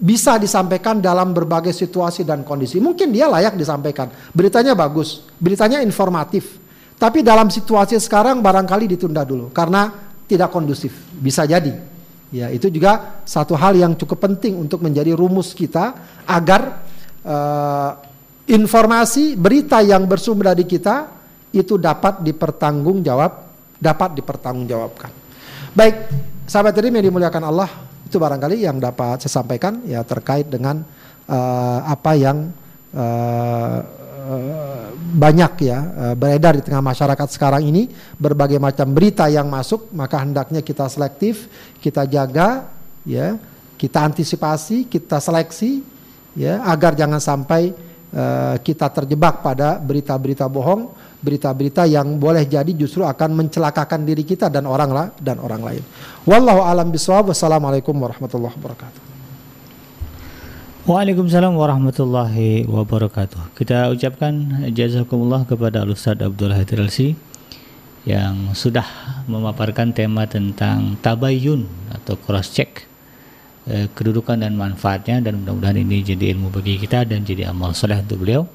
bisa 0.00 0.40
disampaikan 0.40 0.98
dalam 0.98 1.30
berbagai 1.30 1.70
situasi 1.70 2.26
dan 2.26 2.42
kondisi. 2.42 2.82
Mungkin 2.82 3.14
dia 3.14 3.30
layak 3.30 3.54
disampaikan. 3.54 4.10
Beritanya 4.34 4.74
bagus, 4.74 5.22
beritanya 5.38 5.78
informatif. 5.84 6.58
Tapi 6.98 7.22
dalam 7.22 7.48
situasi 7.48 7.96
sekarang 8.02 8.42
barangkali 8.42 8.90
ditunda 8.96 9.22
dulu 9.22 9.54
karena 9.54 9.88
tidak 10.26 10.50
kondusif. 10.50 10.90
Bisa 11.14 11.46
jadi. 11.46 11.72
Ya, 12.30 12.46
itu 12.50 12.70
juga 12.70 13.22
satu 13.26 13.58
hal 13.58 13.74
yang 13.74 13.94
cukup 13.98 14.22
penting 14.22 14.54
untuk 14.58 14.82
menjadi 14.82 15.14
rumus 15.14 15.50
kita 15.50 15.94
agar 16.26 16.86
uh, 17.26 17.90
informasi 18.46 19.34
berita 19.34 19.82
yang 19.82 20.06
bersumber 20.06 20.54
dari 20.54 20.62
kita 20.62 21.19
itu 21.50 21.74
dapat 21.76 22.22
dipertanggungjawab, 22.22 23.32
dapat 23.78 24.10
dipertanggungjawabkan. 24.18 25.10
Baik, 25.74 25.94
sahabat 26.46 26.74
tadi 26.74 26.90
yang 26.90 27.06
dimuliakan 27.06 27.44
Allah, 27.46 27.70
itu 28.10 28.18
barangkali 28.18 28.66
yang 28.66 28.82
dapat 28.82 29.22
saya 29.22 29.38
sampaikan 29.38 29.86
ya 29.86 30.02
terkait 30.02 30.50
dengan 30.50 30.82
uh, 31.30 31.78
apa 31.86 32.12
yang 32.18 32.50
uh, 32.90 33.78
banyak 35.14 35.70
ya 35.70 35.78
uh, 35.78 36.14
beredar 36.18 36.58
di 36.58 36.62
tengah 36.66 36.82
masyarakat 36.82 37.28
sekarang 37.30 37.66
ini 37.66 37.86
berbagai 38.18 38.58
macam 38.58 38.90
berita 38.90 39.30
yang 39.30 39.46
masuk 39.46 39.94
maka 39.94 40.22
hendaknya 40.22 40.58
kita 40.58 40.90
selektif 40.90 41.46
kita 41.78 42.02
jaga 42.06 42.66
ya 43.06 43.38
kita 43.78 44.10
antisipasi 44.10 44.90
kita 44.90 45.22
seleksi 45.22 45.86
ya 46.34 46.66
agar 46.66 46.98
jangan 46.98 47.22
sampai 47.22 47.70
uh, 48.10 48.58
kita 48.58 48.90
terjebak 48.90 49.42
pada 49.42 49.78
berita-berita 49.78 50.50
bohong 50.50 50.90
berita-berita 51.20 51.84
yang 51.84 52.16
boleh 52.16 52.48
jadi 52.48 52.72
justru 52.72 53.04
akan 53.04 53.36
mencelakakan 53.44 54.08
diri 54.08 54.24
kita 54.24 54.48
dan 54.48 54.64
orang 54.64 54.90
lah 54.90 55.06
dan 55.20 55.36
orang 55.38 55.60
lain. 55.60 55.82
Wallahu 56.24 56.64
alam 56.64 56.88
bisawab. 56.88 57.32
Wassalamualaikum 57.32 57.92
warahmatullahi 57.92 58.56
wabarakatuh. 58.56 59.00
Waalaikumsalam 60.88 61.52
warahmatullahi 61.54 62.64
wabarakatuh. 62.64 63.52
Kita 63.52 63.92
ucapkan 63.92 64.64
jazakumullah 64.72 65.44
kepada 65.44 65.84
Ustaz 65.84 66.16
Abdul 66.24 66.56
Hadir 66.56 66.80
Alsi 66.80 67.12
yang 68.08 68.56
sudah 68.56 68.88
memaparkan 69.28 69.92
tema 69.92 70.24
tentang 70.24 70.96
tabayun 71.04 71.68
atau 71.92 72.16
cross 72.16 72.48
check 72.56 72.88
eh, 73.68 73.92
kedudukan 73.92 74.40
dan 74.40 74.56
manfaatnya 74.56 75.20
dan 75.20 75.44
mudah-mudahan 75.44 75.84
ini 75.84 76.00
jadi 76.00 76.32
ilmu 76.32 76.48
bagi 76.48 76.80
kita 76.80 77.04
dan 77.04 77.28
jadi 77.28 77.52
amal 77.52 77.76
soleh 77.76 78.00
untuk 78.00 78.24
beliau. 78.24 78.48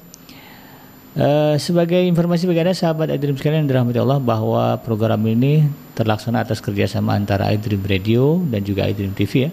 Uh, 1.16 1.56
sebagai 1.56 1.96
informasi 2.04 2.44
bagi 2.44 2.60
anda 2.60 2.76
sahabat 2.76 3.08
iDream 3.08 3.40
sekalian 3.40 3.64
yang 3.64 3.72
dirahmati 3.72 3.96
Allah 4.04 4.20
bahwa 4.20 4.76
program 4.84 5.16
ini 5.24 5.64
terlaksana 5.96 6.44
atas 6.44 6.60
kerjasama 6.60 7.16
antara 7.16 7.48
iDream 7.56 7.80
Radio 7.88 8.44
dan 8.52 8.60
juga 8.60 8.84
iDream 8.84 9.16
TV 9.16 9.48
ya 9.48 9.50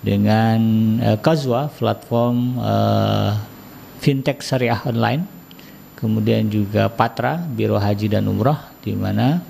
dengan 0.00 0.58
uh, 1.04 1.20
Kazwa 1.20 1.68
platform 1.68 2.56
uh, 2.56 3.36
fintech 4.00 4.40
syariah 4.40 4.80
online. 4.88 5.28
Kemudian 6.00 6.48
juga 6.48 6.88
Patra 6.88 7.36
Biro 7.36 7.76
Haji 7.76 8.08
dan 8.08 8.24
Umroh 8.24 8.56
di 8.80 8.96
mana 8.96 9.44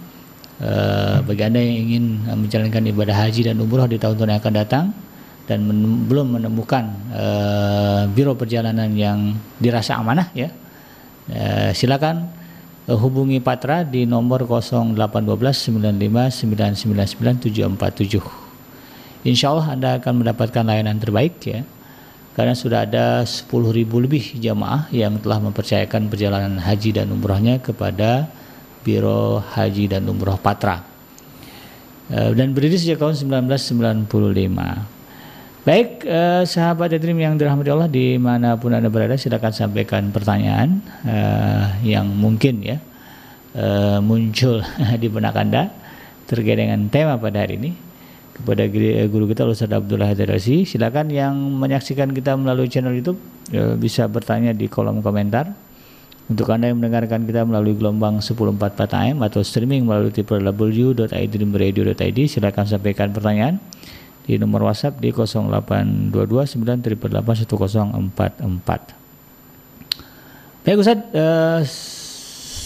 uh, 0.58 1.22
bagi 1.22 1.42
anda 1.46 1.62
yang 1.62 1.78
ingin 1.86 2.04
menjalankan 2.34 2.82
ibadah 2.90 3.14
haji 3.14 3.46
dan 3.46 3.62
umroh 3.62 3.86
di 3.86 3.94
tahun-tahun 3.94 4.26
yang 4.26 4.40
akan 4.42 4.54
datang 4.58 4.84
dan 5.46 5.62
men 5.62 6.02
belum 6.10 6.34
menemukan 6.34 6.84
uh, 7.14 8.10
biro 8.10 8.34
perjalanan 8.34 8.90
yang 8.90 9.38
dirasa 9.62 9.94
amanah 9.94 10.34
ya 10.34 10.50
Eh, 11.28 11.76
silakan 11.76 12.24
uh, 12.88 12.96
hubungi 12.96 13.36
Patra 13.44 13.84
di 13.84 14.08
nomor 14.08 14.48
0812 14.48 15.76
Insya 19.28 19.52
Allah 19.52 19.68
Anda 19.76 20.00
akan 20.00 20.24
mendapatkan 20.24 20.64
layanan 20.64 20.96
terbaik 20.96 21.36
ya. 21.44 21.60
Karena 22.32 22.54
sudah 22.54 22.86
ada 22.86 23.26
10.000 23.26 23.50
lebih 23.84 24.40
jamaah 24.40 24.86
yang 24.94 25.18
telah 25.20 25.42
mempercayakan 25.42 26.08
perjalanan 26.08 26.56
haji 26.62 26.96
dan 26.96 27.10
umrohnya 27.12 27.58
kepada 27.60 28.30
Biro 28.86 29.42
Haji 29.42 29.90
dan 29.90 30.06
Umroh 30.08 30.38
Patra. 30.40 30.80
Uh, 32.08 32.32
dan 32.32 32.56
berdiri 32.56 32.80
sejak 32.80 33.04
tahun 33.04 33.20
1995 33.44 34.97
Baik, 35.68 36.08
eh, 36.08 36.48
sahabat 36.48 36.96
Edrim 36.96 37.20
yang 37.20 37.36
dirahmati 37.36 37.68
Allah 37.68 37.92
di 37.92 38.16
mana 38.16 38.56
pun 38.56 38.72
anda 38.72 38.88
berada, 38.88 39.20
silakan 39.20 39.52
sampaikan 39.52 40.08
pertanyaan 40.08 40.80
eh, 41.04 41.92
yang 41.92 42.08
mungkin 42.08 42.64
ya 42.64 42.80
eh, 43.52 44.00
muncul 44.00 44.64
di 45.04 45.08
benak 45.12 45.36
anda 45.36 45.68
terkait 46.24 46.56
dengan 46.56 46.88
tema 46.88 47.20
pada 47.20 47.44
hari 47.44 47.60
ini. 47.60 47.76
Kepada 48.32 48.64
guru 49.12 49.28
kita 49.28 49.44
Ustaz 49.44 49.68
Abdullah 49.68 50.08
Hadarasi, 50.08 50.64
silakan 50.64 51.12
yang 51.12 51.36
menyaksikan 51.36 52.16
kita 52.16 52.32
melalui 52.40 52.72
channel 52.72 52.96
YouTube 52.96 53.20
eh, 53.52 53.76
bisa 53.76 54.08
bertanya 54.08 54.56
di 54.56 54.72
kolom 54.72 55.04
komentar. 55.04 55.52
Untuk 56.32 56.48
Anda 56.48 56.72
yang 56.72 56.80
mendengarkan 56.80 57.28
kita 57.28 57.44
melalui 57.44 57.76
gelombang 57.76 58.24
1044 58.24 59.04
AM 59.04 59.20
atau 59.20 59.44
streaming 59.44 59.84
melalui 59.84 60.16
www.idreamradio.id 60.16 62.18
silakan 62.24 62.64
sampaikan 62.64 63.12
pertanyaan 63.12 63.60
di 64.28 64.36
nomor 64.36 64.68
WhatsApp 64.68 65.00
di 65.00 65.08
0822 65.08 66.12
Baik 70.68 70.84
Ustaz, 70.84 71.00
eh, 71.16 71.64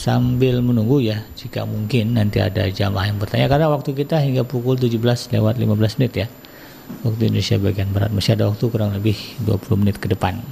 sambil 0.03 0.59
menunggu 0.59 0.99
ya 0.99 1.23
jika 1.39 1.63
mungkin 1.63 2.19
nanti 2.19 2.43
ada 2.43 2.67
jamaah 2.67 3.07
yang 3.07 3.23
bertanya. 3.23 3.47
Karena 3.47 3.71
waktu 3.71 3.95
kita 3.95 4.19
hingga 4.19 4.43
pukul 4.43 4.75
17 4.75 5.31
lewat 5.31 5.55
15 5.55 6.03
menit 6.03 6.27
ya. 6.27 6.27
Waktu 7.07 7.31
Indonesia 7.31 7.63
bagian 7.63 7.95
Barat. 7.95 8.11
Masih 8.11 8.35
ada 8.35 8.51
waktu 8.51 8.67
kurang 8.67 8.91
lebih 8.91 9.15
20 9.47 9.79
menit 9.79 10.03
ke 10.03 10.11
depan. 10.11 10.43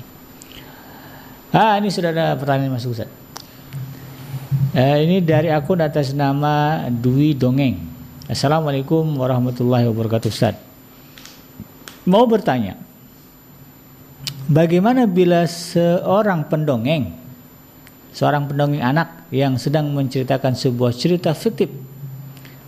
Ah 1.50 1.74
ini 1.82 1.90
sudah 1.90 2.14
ada 2.14 2.38
pertanyaan 2.38 2.78
masuk 2.78 2.94
Ustaz. 2.94 3.10
Eh, 4.70 4.96
ini 5.02 5.18
dari 5.18 5.50
akun 5.50 5.82
atas 5.82 6.14
nama 6.14 6.86
Dwi 6.86 7.34
Dongeng. 7.34 7.82
Assalamualaikum 8.30 9.02
warahmatullahi 9.18 9.90
wabarakatuh 9.90 10.30
Ustaz 10.30 10.69
mau 12.04 12.24
bertanya, 12.24 12.78
bagaimana 14.48 15.04
bila 15.04 15.44
seorang 15.44 16.46
pendongeng, 16.48 17.12
seorang 18.14 18.48
pendongeng 18.48 18.82
anak 18.82 19.28
yang 19.30 19.56
sedang 19.60 19.92
menceritakan 19.92 20.56
sebuah 20.56 20.92
cerita 20.96 21.36
fiktif 21.36 21.68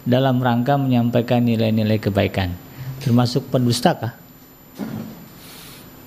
dalam 0.03 0.43
rangka 0.43 0.77
menyampaikan 0.77 1.41
nilai-nilai 1.45 1.99
kebaikan, 2.03 2.53
termasuk 3.01 3.49
pendustakah? 3.49 4.13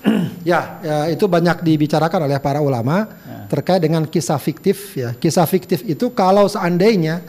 Ya, 0.45 0.77
ya, 0.85 0.97
itu 1.09 1.25
banyak 1.25 1.65
dibicarakan 1.65 2.29
oleh 2.29 2.37
para 2.37 2.61
ulama 2.61 3.09
ya. 3.09 3.49
terkait 3.49 3.81
dengan 3.81 4.05
kisah 4.05 4.37
fiktif. 4.37 4.93
Ya, 4.93 5.17
kisah 5.17 5.49
fiktif 5.49 5.81
itu 5.81 6.13
kalau 6.13 6.45
seandainya 6.45 7.25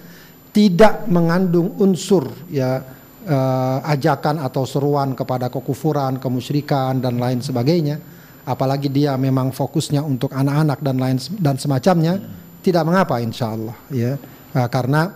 tidak 0.52 1.08
mengandung 1.08 1.72
unsur 1.80 2.32
ya 2.52 2.84
uh, 3.26 3.78
ajakan 3.84 4.40
atau 4.40 4.62
seruan 4.64 5.12
kepada 5.12 5.50
kekufuran, 5.50 6.22
kemusyrikan 6.22 7.02
dan 7.02 7.18
lain 7.18 7.42
sebagainya, 7.42 7.98
apalagi 8.46 8.88
dia 8.88 9.18
memang 9.18 9.50
fokusnya 9.50 10.00
untuk 10.00 10.30
anak-anak 10.32 10.78
dan 10.80 10.96
lain 10.96 11.18
dan 11.42 11.58
semacamnya, 11.58 12.16
hmm. 12.16 12.62
tidak 12.62 12.82
mengapa 12.86 13.18
insya 13.20 13.52
Allah 13.52 13.76
ya 13.90 14.16
uh, 14.56 14.68
karena 14.70 15.12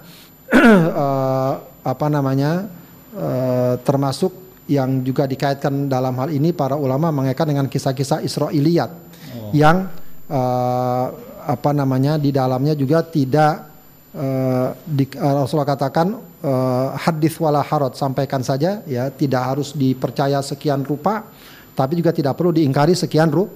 uh, 0.52 1.54
apa 1.92 2.06
namanya 2.12 2.68
uh, 3.16 3.74
termasuk 3.80 4.36
yang 4.70 5.02
juga 5.02 5.26
dikaitkan 5.26 5.90
dalam 5.90 6.14
hal 6.14 6.30
ini 6.30 6.54
para 6.54 6.78
ulama 6.78 7.10
mengaitkan 7.10 7.50
dengan 7.50 7.66
kisah-kisah 7.66 8.22
Israiliyat 8.22 8.90
oh. 9.34 9.50
yang 9.50 9.90
uh, 10.30 11.06
apa 11.42 11.70
namanya 11.74 12.14
di 12.20 12.30
dalamnya 12.30 12.78
juga 12.78 13.02
tidak 13.02 13.66
uh, 14.14 14.70
di, 14.86 15.10
uh, 15.18 15.42
Rasulullah 15.42 15.74
katakan 15.74 16.29
uh, 16.44 16.96
hadis 16.96 17.36
wala 17.40 17.64
harot 17.64 17.96
sampaikan 17.96 18.44
saja 18.44 18.84
ya 18.84 19.08
tidak 19.08 19.42
harus 19.42 19.72
dipercaya 19.72 20.40
sekian 20.44 20.84
rupa 20.84 21.28
tapi 21.76 21.96
juga 21.96 22.12
tidak 22.12 22.36
perlu 22.36 22.52
diingkari 22.52 22.92
sekian 22.92 23.32
ru 23.32 23.48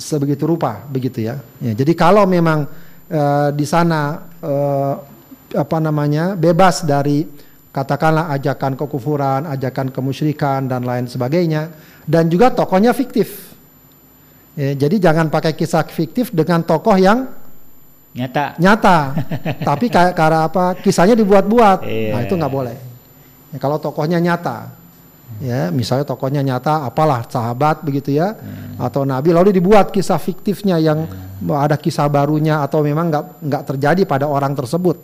sebegitu 0.00 0.48
rupa 0.48 0.84
begitu 0.88 1.20
ya, 1.20 1.36
ya 1.60 1.72
jadi 1.76 1.92
kalau 1.92 2.24
memang 2.24 2.64
uh, 3.12 3.48
di 3.52 3.66
sana 3.68 4.24
uh, 4.40 4.94
apa 5.52 5.78
namanya 5.84 6.32
bebas 6.32 6.80
dari 6.88 7.28
katakanlah 7.72 8.28
ajakan 8.36 8.76
kekufuran, 8.76 9.48
ajakan 9.48 9.88
kemusyrikan 9.88 10.68
dan 10.68 10.84
lain 10.84 11.08
sebagainya 11.08 11.72
dan 12.04 12.28
juga 12.28 12.52
tokohnya 12.52 12.92
fiktif. 12.92 13.52
Ya, 14.52 14.76
jadi 14.76 15.08
jangan 15.08 15.32
pakai 15.32 15.56
kisah 15.56 15.80
fiktif 15.88 16.28
dengan 16.28 16.60
tokoh 16.60 17.00
yang 17.00 17.24
nyata 18.12 18.44
nyata 18.60 18.98
tapi 19.68 19.88
kayak 19.88 20.12
karena 20.12 20.48
apa 20.48 20.76
kisahnya 20.80 21.16
dibuat-buat 21.16 21.88
yeah. 21.88 22.12
nah 22.16 22.20
itu 22.24 22.34
nggak 22.36 22.52
boleh 22.52 22.76
ya, 23.52 23.58
kalau 23.58 23.80
tokohnya 23.80 24.20
nyata 24.20 24.82
ya 25.40 25.72
misalnya 25.72 26.04
tokohnya 26.04 26.44
nyata 26.44 26.84
apalah 26.84 27.24
sahabat 27.24 27.80
begitu 27.80 28.12
ya 28.12 28.36
hmm. 28.36 28.76
atau 28.76 29.08
nabi 29.08 29.32
lalu 29.32 29.54
dibuat 29.56 29.88
kisah 29.88 30.20
fiktifnya 30.20 30.76
yang 30.76 31.08
hmm. 31.08 31.48
ada 31.56 31.80
kisah 31.80 32.04
barunya 32.12 32.60
atau 32.60 32.84
memang 32.84 33.08
nggak 33.08 33.24
nggak 33.40 33.62
terjadi 33.72 34.02
pada 34.04 34.28
orang 34.28 34.52
tersebut 34.52 35.00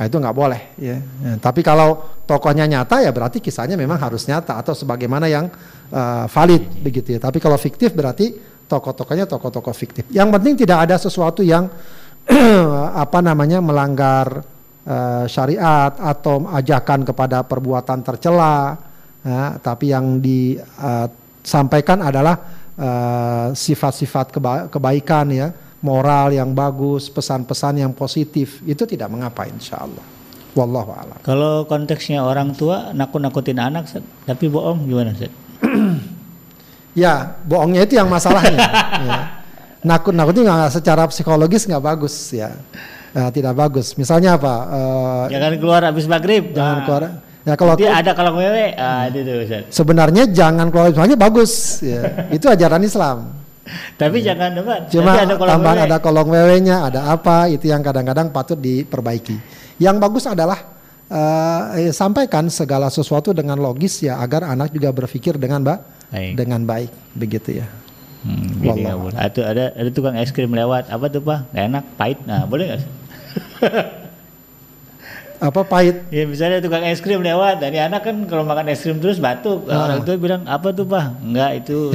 nah 0.00 0.08
itu 0.08 0.16
nggak 0.16 0.36
boleh 0.36 0.60
ya. 0.80 0.96
ya 1.00 1.32
tapi 1.36 1.60
kalau 1.60 2.00
tokohnya 2.24 2.64
nyata 2.64 3.04
ya 3.04 3.12
berarti 3.12 3.44
kisahnya 3.44 3.76
memang 3.76 4.00
harus 4.00 4.24
nyata 4.24 4.56
atau 4.56 4.72
sebagaimana 4.72 5.28
yang 5.28 5.52
uh, 5.92 6.24
valid 6.24 6.80
begitu 6.80 7.16
ya 7.16 7.20
tapi 7.20 7.36
kalau 7.36 7.60
fiktif 7.60 7.92
berarti 7.92 8.32
tokoh-tokohnya 8.66 9.28
tokoh-tokoh 9.30 9.74
fiktif 9.76 10.08
yang 10.10 10.32
penting 10.32 10.58
tidak 10.58 10.88
ada 10.88 10.96
sesuatu 10.98 11.44
yang 11.44 11.70
apa 13.02 13.18
namanya 13.22 13.62
melanggar 13.62 14.42
uh, 14.86 15.24
syariat 15.30 15.94
atau 15.94 16.46
ajakan 16.50 17.06
kepada 17.06 17.46
perbuatan 17.46 18.02
tercela, 18.02 18.78
ya, 19.22 19.58
tapi 19.62 19.94
yang 19.94 20.18
disampaikan 20.18 22.02
uh, 22.02 22.08
adalah 22.10 22.34
uh, 22.74 23.46
sifat-sifat 23.54 24.34
keba 24.34 24.66
kebaikan 24.66 25.26
ya, 25.30 25.48
moral 25.82 26.34
yang 26.34 26.50
bagus, 26.50 27.06
pesan-pesan 27.10 27.86
yang 27.86 27.92
positif 27.94 28.58
itu 28.66 28.82
tidak 28.86 29.06
mengapa 29.10 29.46
insya 29.46 29.86
Allah. 29.86 30.04
Wallahu 30.56 30.90
a'lam. 30.96 31.18
Kalau 31.20 31.68
konteksnya 31.68 32.24
orang 32.24 32.56
tua 32.56 32.96
nakut-nakutin 32.96 33.60
anak, 33.60 33.92
tapi 34.24 34.48
bohong 34.48 34.88
gimana 34.88 35.12
sih? 35.12 35.28
ya, 37.04 37.36
bohongnya 37.44 37.84
itu 37.84 38.00
yang 38.00 38.08
masalahnya. 38.08 38.56
ya 39.10 39.36
nakut-nakuti 39.86 40.42
nggak 40.42 40.74
secara 40.74 41.06
psikologis 41.06 41.70
nggak 41.70 41.84
bagus 41.84 42.14
ya. 42.34 42.50
Nah, 43.16 43.32
tidak 43.32 43.56
bagus. 43.56 43.96
Misalnya 43.96 44.36
apa? 44.36 44.54
Uh, 44.68 45.24
jangan 45.32 45.56
keluar 45.56 45.80
habis 45.88 46.04
maghrib. 46.04 46.52
Jangan 46.52 46.76
nah. 46.76 46.84
keluar. 46.84 47.02
Ya 47.46 47.54
kalau 47.54 47.78
Dia 47.78 48.02
ada 48.02 48.10
kalau 48.10 48.34
wewe, 48.42 48.74
ah, 48.74 49.06
itu 49.06 49.22
tuh. 49.22 49.70
Sebenarnya 49.70 50.26
jangan 50.26 50.66
keluar 50.66 50.90
misalnya 50.90 51.14
bagus. 51.14 51.78
Ya. 51.78 52.26
itu 52.36 52.50
ajaran 52.50 52.82
Islam. 52.82 53.38
Tapi 53.94 54.18
ya. 54.18 54.34
jangan 54.34 54.50
debat. 54.58 54.80
Cuma 54.90 55.14
ada 55.14 55.34
tambahan 55.38 55.78
wewe. 55.78 55.86
ada 55.86 55.96
kolong 56.02 56.28
wewenya, 56.34 56.76
ada 56.90 57.00
apa? 57.06 57.46
Itu 57.46 57.70
yang 57.70 57.86
kadang-kadang 57.86 58.34
patut 58.34 58.58
diperbaiki. 58.58 59.38
Yang 59.78 59.96
bagus 60.02 60.24
adalah 60.26 60.58
uh, 61.06 61.78
eh, 61.78 61.94
sampaikan 61.94 62.50
segala 62.50 62.90
sesuatu 62.90 63.30
dengan 63.30 63.62
logis 63.62 64.02
ya 64.02 64.18
agar 64.18 64.50
anak 64.50 64.74
juga 64.74 64.90
berpikir 64.90 65.38
dengan 65.38 65.62
ba 65.62 65.86
baik. 66.10 66.34
dengan 66.34 66.60
baik 66.66 66.90
begitu 67.14 67.62
ya. 67.62 67.85
Hmm, 68.26 68.58
gini 68.58 68.80
gak 68.82 68.98
boleh. 68.98 69.14
Atau 69.14 69.42
ada 69.42 69.70
ada 69.70 69.90
tukang 69.90 70.18
es 70.18 70.34
krim 70.34 70.50
lewat, 70.50 70.90
apa 70.90 71.06
tuh 71.06 71.22
pak? 71.22 71.46
Gak 71.54 71.64
enak, 71.70 71.84
pahit. 71.94 72.18
Nah 72.26 72.42
boleh 72.42 72.74
nggak? 72.74 72.82
apa 75.36 75.68
pahit 75.68 76.08
Ya 76.08 76.24
misalnya 76.24 76.64
tukang 76.64 76.80
es 76.80 76.98
krim 76.98 77.20
lewat, 77.20 77.60
dari 77.60 77.76
anak 77.76 78.02
kan 78.02 78.24
kalau 78.24 78.40
makan 78.42 78.72
es 78.72 78.80
krim 78.80 78.96
terus 78.98 79.20
batuk, 79.20 79.68
Ah. 79.68 79.84
orang 79.84 80.00
itu 80.00 80.12
bilang 80.16 80.42
apa 80.48 80.72
tuh 80.72 80.88
pak? 80.88 81.12
Enggak 81.20 81.50
itu 81.60 81.92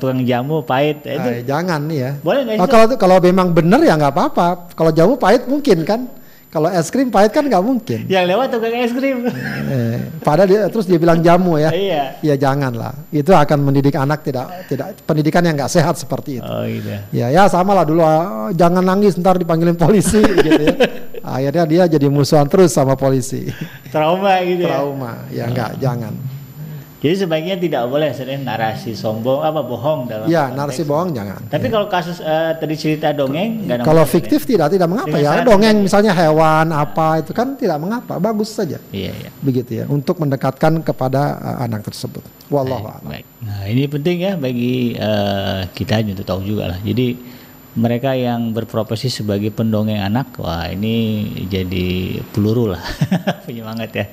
tukang 0.00 0.24
jamu 0.24 0.64
pahit. 0.64 1.04
Itu 1.04 1.28
Ah, 1.28 1.44
jangan 1.44 1.84
nih 1.84 1.98
ya 2.00 2.10
boleh 2.24 2.40
nggak? 2.42 2.56
Oh, 2.58 2.66
kalau 2.66 2.86
kalau 2.96 3.16
memang 3.20 3.52
benar 3.52 3.78
ya 3.84 3.94
nggak 3.94 4.10
apa-apa 4.10 4.72
kalau 4.72 4.90
jamu 4.90 5.14
pahit 5.14 5.44
mungkin 5.44 5.84
kan 5.84 6.08
kalau 6.48 6.72
es 6.72 6.88
krim 6.88 7.12
pahit 7.12 7.28
kan 7.28 7.44
nggak 7.44 7.60
mungkin 7.60 8.08
Yang 8.08 8.24
lewat 8.32 8.46
tukang 8.48 8.72
es 8.72 8.92
krim. 8.92 9.28
eh, 9.68 10.00
padahal 10.20 10.48
dia 10.48 10.60
terus 10.72 10.88
dia 10.88 10.96
bilang 10.96 11.20
jamu 11.20 11.60
ya 11.60 11.68
iya. 11.70 12.16
ya 12.24 12.34
jangan 12.34 12.72
lah 12.72 12.96
itu 13.12 13.28
akan 13.28 13.58
mendidik 13.60 13.92
anak 13.94 14.24
tidak 14.24 14.48
tidak 14.64 14.96
pendidikan 15.04 15.44
yang 15.44 15.54
nggak 15.54 15.68
sehat 15.68 15.94
seperti 15.94 16.40
itu 16.40 16.48
Oh 16.48 16.64
gitu. 16.64 16.88
Ya 17.12 17.28
ya 17.28 17.44
sama 17.46 17.76
lah 17.76 17.84
dulu 17.84 18.00
ah, 18.00 18.48
jangan 18.50 18.80
nangis 18.80 19.14
ntar 19.20 19.36
dipanggilin 19.36 19.76
polisi 19.76 20.24
gitu 20.40 20.48
ya. 20.48 20.74
Akhirnya 21.20 21.64
dia 21.68 21.82
jadi 21.84 22.08
musuhan 22.08 22.48
terus 22.48 22.72
sama 22.72 22.96
polisi. 22.96 23.52
Trauma 23.92 24.40
gitu 24.40 24.64
ya. 24.64 24.80
Trauma. 24.80 25.12
Ya 25.28 25.44
enggak, 25.44 25.76
jangan. 25.76 26.16
Jadi 26.98 27.14
sebaiknya 27.14 27.54
tidak 27.54 27.86
boleh 27.86 28.10
sering 28.10 28.42
narasi 28.42 28.90
sombong 28.90 29.38
apa 29.38 29.62
bohong 29.62 30.10
dalam 30.10 30.26
Ya, 30.26 30.46
konteks- 30.46 30.58
narasi 30.58 30.82
bohong 30.82 31.14
jangan. 31.14 31.46
Tapi 31.46 31.66
kalau 31.68 31.86
kasus 31.86 32.18
eh, 32.18 32.52
tadi 32.52 32.74
cerita 32.74 33.14
dongeng 33.14 33.70
Kalau 33.80 34.02
masalah, 34.02 34.10
fiktif 34.10 34.42
tidak 34.42 34.66
tidak 34.68 34.90
mengapa 34.90 35.14
Dengan 35.14 35.36
ya. 35.36 35.46
Dongeng 35.46 35.76
tidak. 35.76 35.86
misalnya 35.86 36.12
hewan 36.12 36.66
apa 36.68 37.22
itu 37.22 37.30
kan 37.30 37.54
tidak 37.54 37.78
mengapa, 37.78 38.18
bagus 38.18 38.50
saja. 38.50 38.82
ya? 38.90 38.90
Iya 38.90 39.12
iya. 39.14 39.30
Begitu 39.38 39.70
ya 39.72 39.84
untuk 39.86 40.18
mendekatkan 40.18 40.82
kepada 40.82 41.38
uh, 41.38 41.56
anak 41.62 41.86
tersebut. 41.86 42.26
Wallahu 42.50 42.90
a'lam. 42.90 43.06
Baik. 43.06 43.24
Nah 43.46 43.62
ini 43.64 43.82
penting 43.86 44.16
ya 44.18 44.32
bagi 44.34 44.98
eh, 44.98 45.60
kita 45.70 46.02
untuk 46.02 46.26
tahu 46.26 46.42
juga 46.42 46.74
lah. 46.74 46.78
Jadi 46.82 47.14
mereka 47.78 48.10
yang 48.12 48.50
berprofesi 48.50 49.06
sebagai 49.06 49.54
pendongeng 49.54 50.02
anak, 50.02 50.34
wah 50.42 50.66
ini 50.66 51.22
jadi 51.46 52.18
peluru 52.34 52.74
lah, 52.74 52.82
penyemangat 53.46 53.90
ya. 53.94 54.06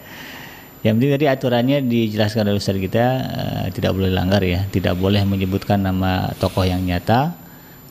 Yang 0.85 1.01
penting 1.01 1.13
tadi 1.17 1.25
aturannya 1.25 1.77
dijelaskan 1.89 2.45
oleh 2.45 2.61
Ustaz 2.61 2.77
kita 2.77 3.05
eh, 3.25 3.65
tidak 3.73 3.97
boleh 3.97 4.13
langgar 4.13 4.45
ya, 4.45 4.69
tidak 4.69 4.93
boleh 5.01 5.25
menyebutkan 5.25 5.81
nama 5.81 6.29
tokoh 6.37 6.61
yang 6.61 6.85
nyata. 6.85 7.33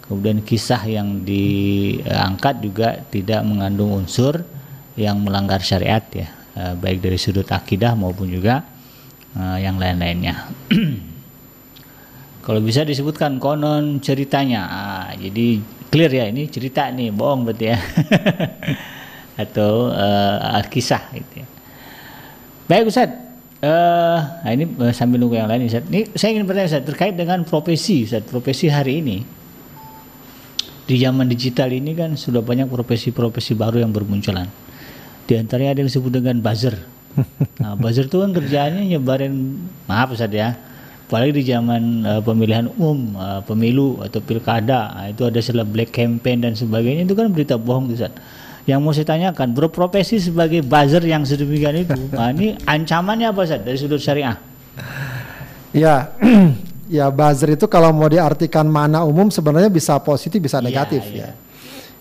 Kemudian 0.07 0.47
kisah 0.47 0.78
yang 0.86 1.26
diangkat 1.26 2.62
juga 2.62 3.03
tidak 3.11 3.42
mengandung 3.42 3.99
unsur 3.99 4.47
yang 4.95 5.18
melanggar 5.26 5.59
syariat 5.59 6.07
ya, 6.14 6.30
eh, 6.55 6.74
baik 6.78 7.03
dari 7.03 7.18
sudut 7.18 7.51
akidah 7.51 7.99
maupun 7.99 8.30
juga 8.30 8.62
eh, 9.34 9.66
yang 9.66 9.74
lain-lainnya. 9.74 10.55
Kalau 12.47 12.62
bisa 12.62 12.86
disebutkan 12.86 13.42
konon 13.42 13.99
ceritanya, 13.99 14.70
ah, 14.70 15.11
jadi 15.18 15.59
clear 15.90 16.14
ya 16.14 16.24
ini 16.30 16.47
cerita 16.47 16.86
nih, 16.95 17.11
bohong 17.11 17.42
berarti 17.42 17.74
ya, 17.74 17.78
atau 19.42 19.90
eh, 19.90 20.62
kisah 20.70 21.11
gitu 21.11 21.42
ya. 21.42 21.54
Baik 22.65 22.89
Ustaz, 22.89 23.25
Eh, 23.65 24.19
nah 24.45 24.51
ini 24.53 24.69
eh, 24.69 24.93
sambil 24.93 25.17
nunggu 25.17 25.41
yang 25.41 25.49
lain 25.49 25.65
Ustaz. 25.65 25.89
Ini 25.89 26.12
saya 26.12 26.37
ingin 26.37 26.45
bertanya 26.45 26.69
Ustaz 26.69 26.85
terkait 26.85 27.17
dengan 27.17 27.41
profesi 27.49 28.05
Ustaz, 28.05 28.21
profesi 28.29 28.69
hari 28.69 29.01
ini. 29.01 29.25
Di 30.85 31.01
zaman 31.01 31.25
digital 31.33 31.73
ini 31.73 31.97
kan 31.97 32.12
sudah 32.12 32.45
banyak 32.45 32.69
profesi-profesi 32.69 33.57
baru 33.57 33.81
yang 33.81 33.89
bermunculan. 33.89 34.45
Di 35.25 35.41
antaranya 35.41 35.73
ada 35.73 35.81
yang 35.81 35.89
disebut 35.89 36.12
dengan 36.12 36.37
buzzer. 36.45 36.77
Nah, 37.62 37.73
buzzer 37.79 38.11
itu 38.11 38.21
kan 38.21 38.37
kerjaannya 38.37 38.91
nyebarin, 38.93 39.33
maaf 39.89 40.12
Ustaz 40.12 40.29
ya, 40.29 40.53
apalagi 41.09 41.41
di 41.41 41.43
zaman 41.49 42.05
eh, 42.05 42.21
pemilihan 42.21 42.69
umum, 42.77 43.17
eh, 43.17 43.41
pemilu 43.49 44.05
atau 44.05 44.21
pilkada, 44.21 44.93
nah, 44.93 45.07
itu 45.09 45.25
ada 45.25 45.41
istilah 45.41 45.65
black 45.65 45.89
campaign 45.89 46.45
dan 46.45 46.53
sebagainya, 46.53 47.09
itu 47.09 47.17
kan 47.17 47.33
berita 47.33 47.57
bohong 47.57 47.89
Ustaz. 47.97 48.12
Yang 48.65 48.79
mau 48.81 48.93
saya 48.93 49.05
tanyakan, 49.07 49.53
berprofesi 49.53 50.17
sebagai 50.19 50.65
buzzer 50.65 51.05
yang 51.05 51.21
sedemikian 51.23 51.77
itu, 51.77 51.93
nah, 52.17 52.33
ini 52.33 52.57
ancamannya 52.59 53.29
apa 53.29 53.45
Ustaz 53.45 53.61
dari 53.61 53.77
sudut 53.77 54.01
syariah? 54.01 54.41
Ya, 55.71 56.17
ya 56.89 57.11
buzzer 57.11 57.53
itu 57.53 57.67
kalau 57.67 57.93
mau 57.93 58.09
diartikan 58.09 58.65
mana 58.65 59.05
umum 59.05 59.29
sebenarnya 59.29 59.69
bisa 59.69 60.01
positif 60.01 60.41
bisa 60.41 60.59
Iya, 60.59 60.65
negatif 60.65 61.03
iya. 61.09 61.21
ya. 61.21 61.31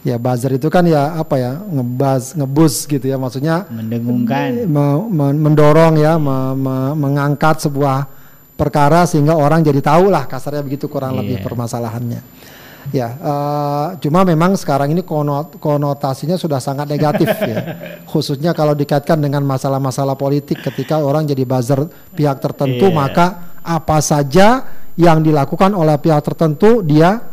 Ya 0.04 0.16
buzzer 0.20 0.52
itu 0.52 0.68
kan 0.68 0.84
ya 0.84 1.16
apa 1.16 1.36
ya 1.36 1.64
ngebuzz 1.64 2.36
ngebus 2.36 2.84
gitu 2.86 3.08
ya 3.08 3.16
maksudnya 3.16 3.64
Mendengungkan. 3.72 4.68
me- 4.68 5.04
me- 5.08 5.40
mendorong 5.40 5.96
ya 5.96 6.20
me- 6.20 6.56
me- 6.56 6.92
mengangkat 6.94 7.64
sebuah 7.64 8.04
perkara 8.54 9.08
sehingga 9.08 9.32
orang 9.34 9.64
jadi 9.64 9.80
tahu 9.80 10.12
lah 10.12 10.28
kasarnya 10.28 10.60
begitu 10.60 10.92
kurang 10.92 11.16
lebih 11.16 11.40
Iya. 11.40 11.44
permasalahannya. 11.44 12.20
Ya, 12.92 13.16
eh, 13.16 13.88
cuma 14.04 14.28
memang 14.28 14.60
sekarang 14.60 14.92
ini 14.92 15.08
konot- 15.08 15.56
konotasinya 15.56 16.36
sudah 16.36 16.60
sangat 16.60 16.92
negatif 16.92 17.32
ya, 17.52 17.58
khususnya 18.04 18.52
kalau 18.52 18.76
dikaitkan 18.76 19.24
dengan 19.24 19.46
masalah-masalah 19.48 20.20
politik. 20.20 20.60
Ketika 20.60 21.00
orang 21.00 21.24
jadi 21.24 21.48
buzzer 21.48 21.88
pihak 22.12 22.44
tertentu, 22.44 22.92
Iya. 22.92 22.98
maka 22.98 23.26
apa 23.64 24.04
saja 24.04 24.68
yang 25.00 25.24
dilakukan 25.24 25.72
oleh 25.72 25.96
pihak 25.96 26.20
tertentu 26.28 26.84
dia 26.84 27.24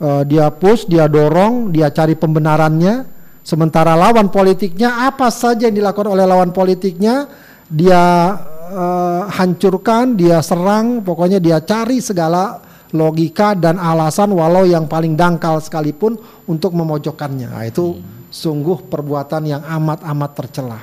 eh, 0.00 0.22
dia 0.24 0.48
push, 0.48 0.88
dia 0.88 1.04
dorong, 1.10 1.68
dia 1.68 1.92
cari 1.92 2.16
pembenarannya. 2.16 3.12
Sementara 3.46 3.94
lawan 3.94 4.26
politiknya 4.32 5.06
apa 5.06 5.30
saja 5.30 5.70
yang 5.70 5.76
dilakukan 5.76 6.10
oleh 6.10 6.24
lawan 6.26 6.50
politiknya 6.50 7.28
dia 7.68 8.32
eh, 8.72 9.22
hancurkan, 9.28 10.16
dia 10.16 10.40
serang, 10.40 11.04
pokoknya 11.04 11.36
dia 11.38 11.60
cari 11.62 12.00
segala 12.02 12.64
logika 12.94 13.56
dan 13.58 13.80
alasan 13.80 14.30
walau 14.30 14.62
yang 14.62 14.86
paling 14.86 15.18
dangkal 15.18 15.58
sekalipun 15.58 16.18
untuk 16.46 16.76
memojokkannya. 16.76 17.48
Nah, 17.50 17.64
itu 17.66 17.98
sungguh 18.30 18.86
perbuatan 18.86 19.42
yang 19.48 19.62
amat-amat 19.64 20.30
tercela. 20.36 20.80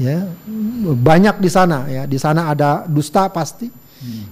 Ya, 0.00 0.24
banyak 0.96 1.44
di 1.44 1.50
sana 1.52 1.84
ya. 1.90 2.08
Di 2.08 2.16
sana 2.16 2.48
ada 2.48 2.88
dusta 2.88 3.28
pasti. 3.28 3.68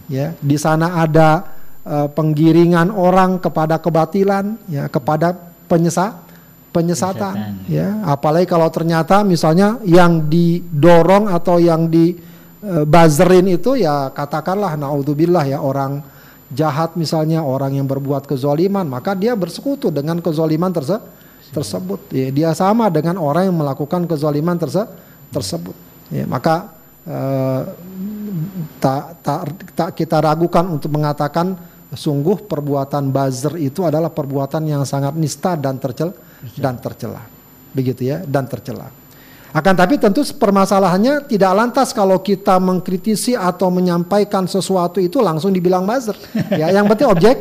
Ya, 0.09 0.33
di 0.41 0.57
sana 0.57 0.97
ada 1.05 1.45
eh, 1.85 2.09
penggiringan 2.09 2.89
orang 2.89 3.37
kepada 3.37 3.77
kebatilan, 3.77 4.57
ya, 4.65 4.89
kepada 4.89 5.37
penyesat 5.69 6.25
penyesatan, 6.73 7.35
Penyesatan. 7.37 7.69
ya. 7.69 7.89
Apalagi 8.05 8.47
kalau 8.49 8.69
ternyata 8.69 9.25
misalnya 9.25 9.81
yang 9.85 10.29
didorong 10.29 11.29
atau 11.29 11.61
yang 11.61 11.89
di 11.89 12.17
eh, 12.65 12.85
buzzerin 12.85 13.49
itu 13.49 13.77
ya 13.77 14.13
katakanlah 14.13 14.77
naudzubillah 14.77 15.45
ya 15.49 15.59
orang 15.61 16.01
jahat 16.53 16.97
misalnya 16.97 17.45
orang 17.45 17.77
yang 17.77 17.87
berbuat 17.89 18.25
kezoliman 18.25 18.89
maka 18.89 19.13
dia 19.13 19.37
bersekutu 19.37 19.93
dengan 19.93 20.21
kezoliman 20.25 20.73
terse 20.73 20.97
tersebut. 21.49 22.13
Ya, 22.13 22.29
dia 22.29 22.51
sama 22.53 22.93
dengan 22.93 23.17
orang 23.17 23.49
yang 23.49 23.57
melakukan 23.57 24.05
kezoliman 24.05 24.57
terse 24.61 24.85
tersebut. 25.33 25.77
Ya, 26.13 26.25
maka 26.25 26.73
eh, 27.09 27.63
tak, 28.81 29.21
tak 29.25 29.41
tak 29.73 29.89
kita 29.97 30.21
ragukan 30.21 30.65
untuk 30.69 30.93
mengatakan 30.93 31.57
sungguh 31.93 32.45
perbuatan 32.45 33.09
buzzer 33.09 33.57
itu 33.57 33.85
adalah 33.85 34.13
perbuatan 34.13 34.69
yang 34.69 34.83
sangat 34.85 35.17
nista 35.17 35.57
dan 35.57 35.81
tercela 35.81 36.13
dan 36.55 36.77
tercela 36.77 37.23
begitu 37.73 38.13
ya 38.13 38.21
dan 38.25 38.45
tercela 38.45 38.93
akan 39.59 39.75
tapi 39.75 39.99
tentu 39.99 40.23
permasalahannya 40.39 41.27
tidak 41.27 41.51
lantas 41.51 41.91
kalau 41.91 42.23
kita 42.23 42.63
mengkritisi 42.63 43.35
atau 43.35 43.75
menyampaikan 43.75 44.47
sesuatu 44.47 45.03
itu 45.03 45.19
langsung 45.19 45.51
dibilang 45.51 45.83
buzzer. 45.83 46.15
ya, 46.55 46.71
yang 46.71 46.87
penting 46.87 47.11
objek 47.11 47.37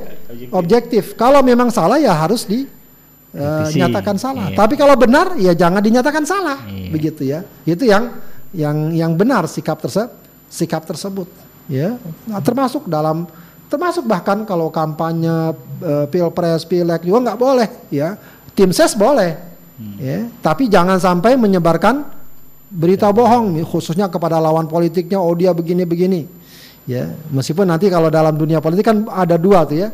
objektif. 0.50 1.14
Kalau 1.14 1.46
memang 1.46 1.70
salah 1.70 2.02
ya 2.02 2.16
harus 2.18 2.50
Kritisi. 2.50 3.78
dinyatakan 3.78 4.16
salah. 4.18 4.50
Iya. 4.50 4.58
Tapi 4.58 4.74
kalau 4.74 4.96
benar 4.98 5.38
ya 5.38 5.54
jangan 5.54 5.78
dinyatakan 5.78 6.24
salah. 6.26 6.58
Iya. 6.66 6.90
Begitu 6.90 7.22
ya. 7.22 7.40
Itu 7.70 7.86
yang 7.86 8.18
yang 8.56 8.78
yang 8.96 9.12
benar 9.14 9.46
sikap 9.46 9.78
tersebut 9.78 10.10
sikap 10.50 10.88
tersebut 10.88 11.28
ya. 11.70 12.02
Nah, 12.26 12.42
termasuk 12.42 12.88
dalam 12.88 13.28
termasuk 13.68 14.08
bahkan 14.08 14.48
kalau 14.48 14.72
kampanye 14.72 15.54
eh, 15.84 16.06
pilpres 16.08 16.66
pileg 16.66 17.06
juga 17.06 17.32
nggak 17.32 17.40
boleh 17.40 17.70
ya. 17.94 18.18
Tim 18.58 18.74
ses 18.74 18.98
boleh 18.98 19.47
ya 20.02 20.26
tapi 20.42 20.66
jangan 20.68 20.98
sampai 20.98 21.38
menyebarkan 21.38 22.02
berita 22.68 23.08
bohong 23.14 23.56
khususnya 23.64 24.12
kepada 24.12 24.42
lawan 24.42 24.68
politiknya 24.68 25.22
oh 25.22 25.32
dia 25.38 25.54
begini 25.56 25.84
begini. 25.88 26.22
Ya 26.88 27.12
meskipun 27.32 27.68
nanti 27.68 27.92
kalau 27.92 28.08
dalam 28.08 28.36
dunia 28.36 28.64
politik 28.64 28.88
kan 28.88 29.04
ada 29.12 29.36
dua 29.36 29.68
tuh 29.68 29.88
ya. 29.88 29.90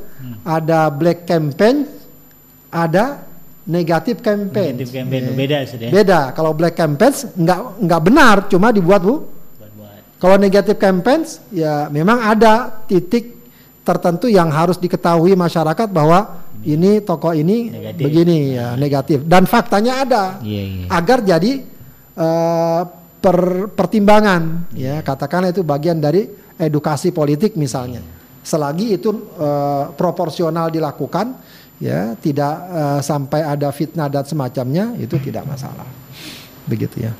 Ada 0.45 0.93
black 0.93 1.25
campaign 1.25 1.89
ada 2.69 3.25
negatif 3.65 4.21
campaign. 4.21 4.77
Negatif 4.77 4.89
campaign 4.93 5.21
Ya. 5.23 5.33
beda 5.33 5.55
Ustaz 5.65 5.81
ya. 5.81 5.89
beda. 5.89 6.19
Kalau 6.37 6.51
black 6.53 6.75
campaign 6.77 7.13
nggak 7.33 7.59
nggak 7.81 8.01
benar 8.01 8.35
cuma 8.49 8.69
dibuat 8.69 9.01
bu. 9.01 9.25
Buat-buat. 9.25 10.21
kalau 10.21 10.35
negatif 10.37 10.75
campaign 10.77 11.21
ya 11.49 11.89
memang 11.89 12.21
ada 12.21 12.83
titik 12.85 13.32
tertentu 13.83 14.31
yang 14.31 14.47
harus 14.47 14.79
diketahui 14.79 15.35
masyarakat 15.35 15.87
bahwa 15.91 16.43
ini 16.63 17.03
tokoh 17.03 17.35
ini 17.35 17.67
Negatif. 17.67 18.03
begini 18.07 18.37
ya 18.55 18.67
negatif. 18.79 19.19
Dan 19.27 19.43
faktanya 19.43 20.07
ada 20.07 20.23
Iya, 20.39 20.63
iya. 20.63 20.85
agar 20.87 21.19
jadi 21.19 21.51
eh, 22.15 22.81
per- 23.19 23.67
pertimbangan 23.75 24.71
ya. 24.71 25.03
Katakanlah 25.03 25.51
itu 25.51 25.61
bagian 25.67 25.99
dari 25.99 26.23
edukasi 26.55 27.11
politik 27.11 27.59
misalnya. 27.59 27.99
Selagi 28.43 28.95
itu 28.95 29.11
eh, 29.35 29.83
proporsional 29.99 30.71
dilakukan 30.71 31.35
ya 31.83 32.15
tidak 32.15 32.53
eh, 32.71 32.99
sampai 33.03 33.43
ada 33.43 33.67
fitnah 33.75 34.07
dan 34.07 34.23
semacamnya 34.23 34.95
itu 34.95 35.19
tidak 35.19 35.43
masalah. 35.43 35.83
Begitu 36.63 37.03
ya. 37.03 37.11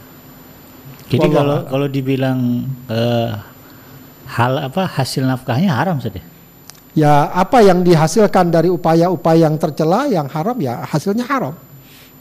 Jadi 1.12 1.28
kalau 1.28 1.68
kalau 1.68 1.88
dibilang 1.92 2.64
eh, 2.88 3.32
hal 4.32 4.72
apa 4.72 4.88
hasil 4.88 5.28
nafkahnya 5.28 5.76
haram 5.76 6.00
saja. 6.00 6.24
Ya 6.94 7.26
apa 7.34 7.66
yang 7.66 7.82
dihasilkan 7.82 8.54
dari 8.54 8.70
upaya-upaya 8.70 9.50
yang 9.50 9.58
tercela 9.58 10.06
yang 10.06 10.30
haram 10.30 10.58
ya 10.62 10.86
hasilnya 10.86 11.26
haram. 11.26 11.58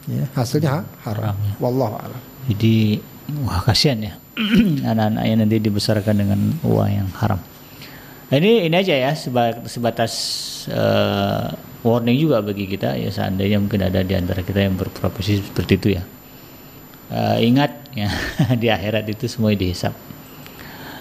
Ya, 0.09 0.25
hasilnya 0.33 0.81
ha- 0.81 0.87
haram. 1.05 1.23
Haram, 1.31 1.37
ya. 1.39 1.53
Wallahu 1.61 1.95
a'lam. 1.95 2.21
Jadi 2.49 2.99
wah 3.45 3.61
kasihan 3.63 4.01
ya 4.01 4.13
anak-anaknya 4.91 5.35
nanti 5.45 5.57
dibesarkan 5.61 6.15
dengan 6.17 6.39
uang 6.65 6.89
yang 6.89 7.09
haram. 7.21 7.39
Nah, 8.33 8.35
ini 8.41 8.65
ini 8.65 8.75
aja 8.75 8.97
ya 8.97 9.13
seba- 9.13 9.61
sebatas 9.69 10.13
eh, 10.67 11.47
warning 11.85 12.17
juga 12.17 12.41
bagi 12.41 12.65
kita 12.65 12.97
ya 12.97 13.13
seandainya 13.13 13.61
mungkin 13.61 13.85
ada 13.85 14.01
di 14.01 14.17
antara 14.17 14.41
kita 14.41 14.57
yang 14.57 14.73
berprofesi 14.73 15.37
seperti 15.39 15.73
itu 15.77 15.87
ya. 16.01 16.03
Eh, 17.13 17.37
ingat 17.45 17.93
ya 17.93 18.09
di 18.61 18.73
akhirat 18.73 19.05
itu 19.05 19.29
semua 19.29 19.53
dihisap. 19.53 19.93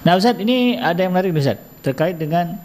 Nah 0.04 0.12
Ustaz 0.12 0.36
ini 0.36 0.76
ada 0.76 1.00
yang 1.00 1.16
menarik 1.16 1.32
Ustaz 1.32 1.56
terkait 1.80 2.20
dengan 2.20 2.60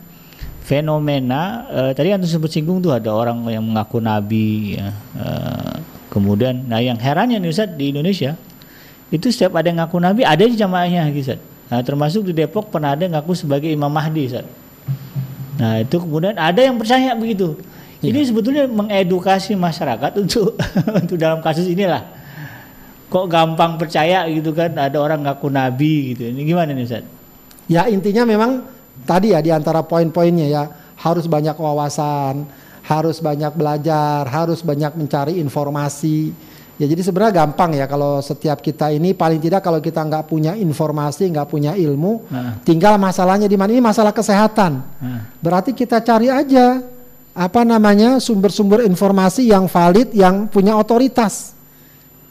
fenomena 0.67 1.63
eh, 1.71 1.91
tadi 1.95 2.11
antum 2.11 2.27
sempat 2.27 2.51
singgung 2.51 2.83
tuh 2.83 2.91
ada 2.91 3.15
orang 3.15 3.39
yang 3.47 3.63
mengaku 3.63 4.03
nabi 4.03 4.75
ya. 4.75 4.91
eh, 5.15 5.75
kemudian 6.11 6.67
nah 6.67 6.83
yang 6.83 6.99
herannya 6.99 7.39
nih 7.39 7.49
Ustaz 7.55 7.71
di 7.79 7.95
Indonesia 7.95 8.35
itu 9.07 9.31
setiap 9.31 9.55
ada 9.55 9.71
yang 9.71 9.79
ngaku 9.79 9.97
nabi 10.03 10.27
ada 10.27 10.43
di 10.43 10.59
jamaahnya 10.59 11.07
Ustaz. 11.15 11.39
Nah, 11.67 11.83
termasuk 11.83 12.27
di 12.27 12.31
Depok 12.35 12.67
pernah 12.67 12.95
ada 12.95 13.07
yang 13.07 13.15
ngaku 13.15 13.31
sebagai 13.31 13.71
Imam 13.71 13.87
Mahdi 13.87 14.27
Ustaz. 14.27 14.43
Nah 15.57 15.81
itu 15.81 15.95
kemudian 15.97 16.35
ada 16.35 16.59
yang 16.59 16.75
percaya 16.75 17.15
begitu. 17.15 17.55
Ini 17.97 18.29
sebetulnya 18.29 18.69
mengedukasi 18.69 19.57
masyarakat 19.57 20.11
untuk 20.21 20.53
untuk 21.01 21.17
dalam 21.17 21.39
kasus 21.39 21.65
inilah. 21.65 22.03
Kok 23.07 23.25
gampang 23.31 23.79
percaya 23.79 24.27
gitu 24.27 24.51
kan 24.51 24.75
ada 24.75 24.99
orang 24.99 25.23
ngaku 25.23 25.47
nabi 25.47 26.13
gitu. 26.13 26.27
Ini 26.27 26.41
gimana 26.43 26.75
nih 26.75 26.83
Ustaz? 26.83 27.07
Ya 27.71 27.87
intinya 27.87 28.27
memang 28.27 28.67
tadi 29.05 29.35
ya 29.35 29.39
di 29.43 29.51
antara 29.53 29.83
poin-poinnya 29.83 30.47
ya 30.47 30.63
harus 30.97 31.29
banyak 31.29 31.53
wawasan, 31.53 32.47
harus 32.87 33.19
banyak 33.19 33.53
belajar, 33.53 34.25
harus 34.25 34.63
banyak 34.63 34.95
mencari 34.95 35.37
informasi. 35.37 36.33
Ya 36.77 36.85
jadi 36.85 37.01
sebenarnya 37.01 37.41
gampang 37.41 37.73
ya 37.73 37.89
kalau 37.89 38.21
setiap 38.21 38.61
kita 38.61 38.93
ini 38.93 39.17
paling 39.17 39.41
tidak 39.41 39.65
kalau 39.65 39.81
kita 39.81 40.05
nggak 40.05 40.29
punya 40.29 40.53
informasi, 40.53 41.25
nggak 41.33 41.49
punya 41.49 41.73
ilmu, 41.73 42.29
Nah. 42.29 42.61
tinggal 42.61 43.01
masalahnya 43.01 43.49
di 43.49 43.57
mana 43.57 43.73
ini 43.73 43.81
masalah 43.81 44.13
kesehatan. 44.13 44.85
Nah. 45.01 45.21
Berarti 45.41 45.73
kita 45.73 45.99
cari 46.05 46.29
aja 46.29 46.85
apa 47.33 47.61
namanya 47.65 48.21
sumber-sumber 48.21 48.85
informasi 48.85 49.49
yang 49.49 49.65
valid, 49.65 50.13
yang 50.13 50.45
punya 50.45 50.77
otoritas, 50.77 51.57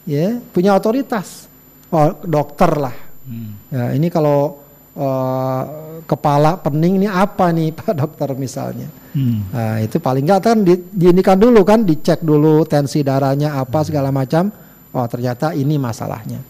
ya 0.07 0.39
punya 0.55 0.75
otoritas. 0.79 1.51
Oh 1.91 2.15
dokter 2.23 2.71
lah. 2.75 2.95
Hmm. 3.27 3.51
Ya, 3.67 3.91
ini 3.99 4.07
kalau 4.07 4.66
eh, 4.97 5.61
kepala 6.07 6.57
pening 6.57 7.03
ini 7.03 7.07
apa 7.07 7.53
nih 7.53 7.73
Pak 7.77 7.93
Dokter 7.93 8.29
misalnya. 8.33 8.89
Hmm. 9.13 9.49
Nah, 9.49 9.77
itu 9.81 9.97
paling 9.97 10.23
nggak 10.25 10.41
kan 10.41 10.57
di, 10.61 10.77
diinikan 10.93 11.37
dulu 11.37 11.61
kan, 11.65 11.83
dicek 11.83 12.21
dulu 12.21 12.65
tensi 12.65 13.01
darahnya 13.01 13.57
apa 13.57 13.85
segala 13.85 14.09
macam. 14.09 14.49
Oh 14.95 15.05
ternyata 15.05 15.53
ini 15.53 15.75
masalahnya. 15.77 16.41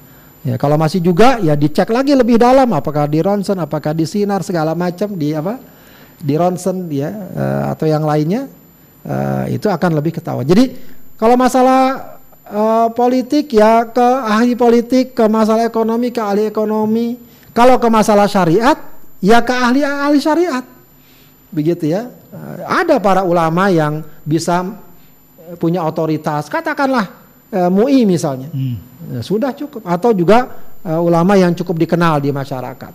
Ya 0.48 0.56
kalau 0.56 0.80
masih 0.80 1.04
juga 1.04 1.44
ya 1.44 1.60
dicek 1.60 1.92
lagi 1.92 2.16
lebih 2.16 2.40
dalam 2.40 2.72
apakah 2.72 3.04
di 3.10 3.20
ronsen, 3.20 3.60
apakah 3.60 3.92
di 3.92 4.08
sinar 4.08 4.48
segala 4.48 4.72
macam 4.72 5.12
di 5.18 5.36
apa 5.36 5.60
di 6.24 6.34
ronsen 6.40 6.88
ya 6.88 7.10
eh, 7.12 7.64
atau 7.76 7.84
yang 7.84 8.08
lainnya 8.08 8.48
eh, 9.04 9.60
itu 9.60 9.68
akan 9.68 10.00
lebih 10.00 10.16
ketahuan. 10.16 10.48
Jadi 10.48 10.72
kalau 11.20 11.36
masalah 11.36 12.16
eh, 12.48 12.88
politik 12.96 13.52
ya 13.52 13.92
ke 13.92 14.08
ahli 14.24 14.56
politik, 14.56 15.18
ke 15.18 15.26
masalah 15.28 15.68
ekonomi 15.68 16.16
ke 16.16 16.22
ahli 16.24 16.48
ekonomi. 16.48 17.27
Kalau 17.58 17.82
ke 17.82 17.90
masalah 17.90 18.30
syariat 18.30 18.78
ya 19.18 19.42
ke 19.42 19.50
ahli 19.50 19.82
ahli 19.82 20.22
syariat 20.22 20.62
begitu 21.50 21.90
ya. 21.90 22.12
Ada 22.68 23.00
para 23.02 23.24
ulama 23.26 23.72
yang 23.72 24.04
bisa 24.22 24.62
eh, 25.48 25.56
punya 25.58 25.82
otoritas, 25.82 26.52
katakanlah 26.52 27.08
eh, 27.50 27.70
MUI 27.72 28.04
misalnya, 28.06 28.52
Hmm. 28.52 28.78
Ya, 29.08 29.24
sudah 29.24 29.56
cukup. 29.56 29.82
Atau 29.88 30.12
juga 30.14 30.52
eh, 30.84 31.00
ulama 31.00 31.34
yang 31.40 31.56
cukup 31.56 31.80
dikenal 31.82 32.20
di 32.22 32.30
masyarakat, 32.30 32.94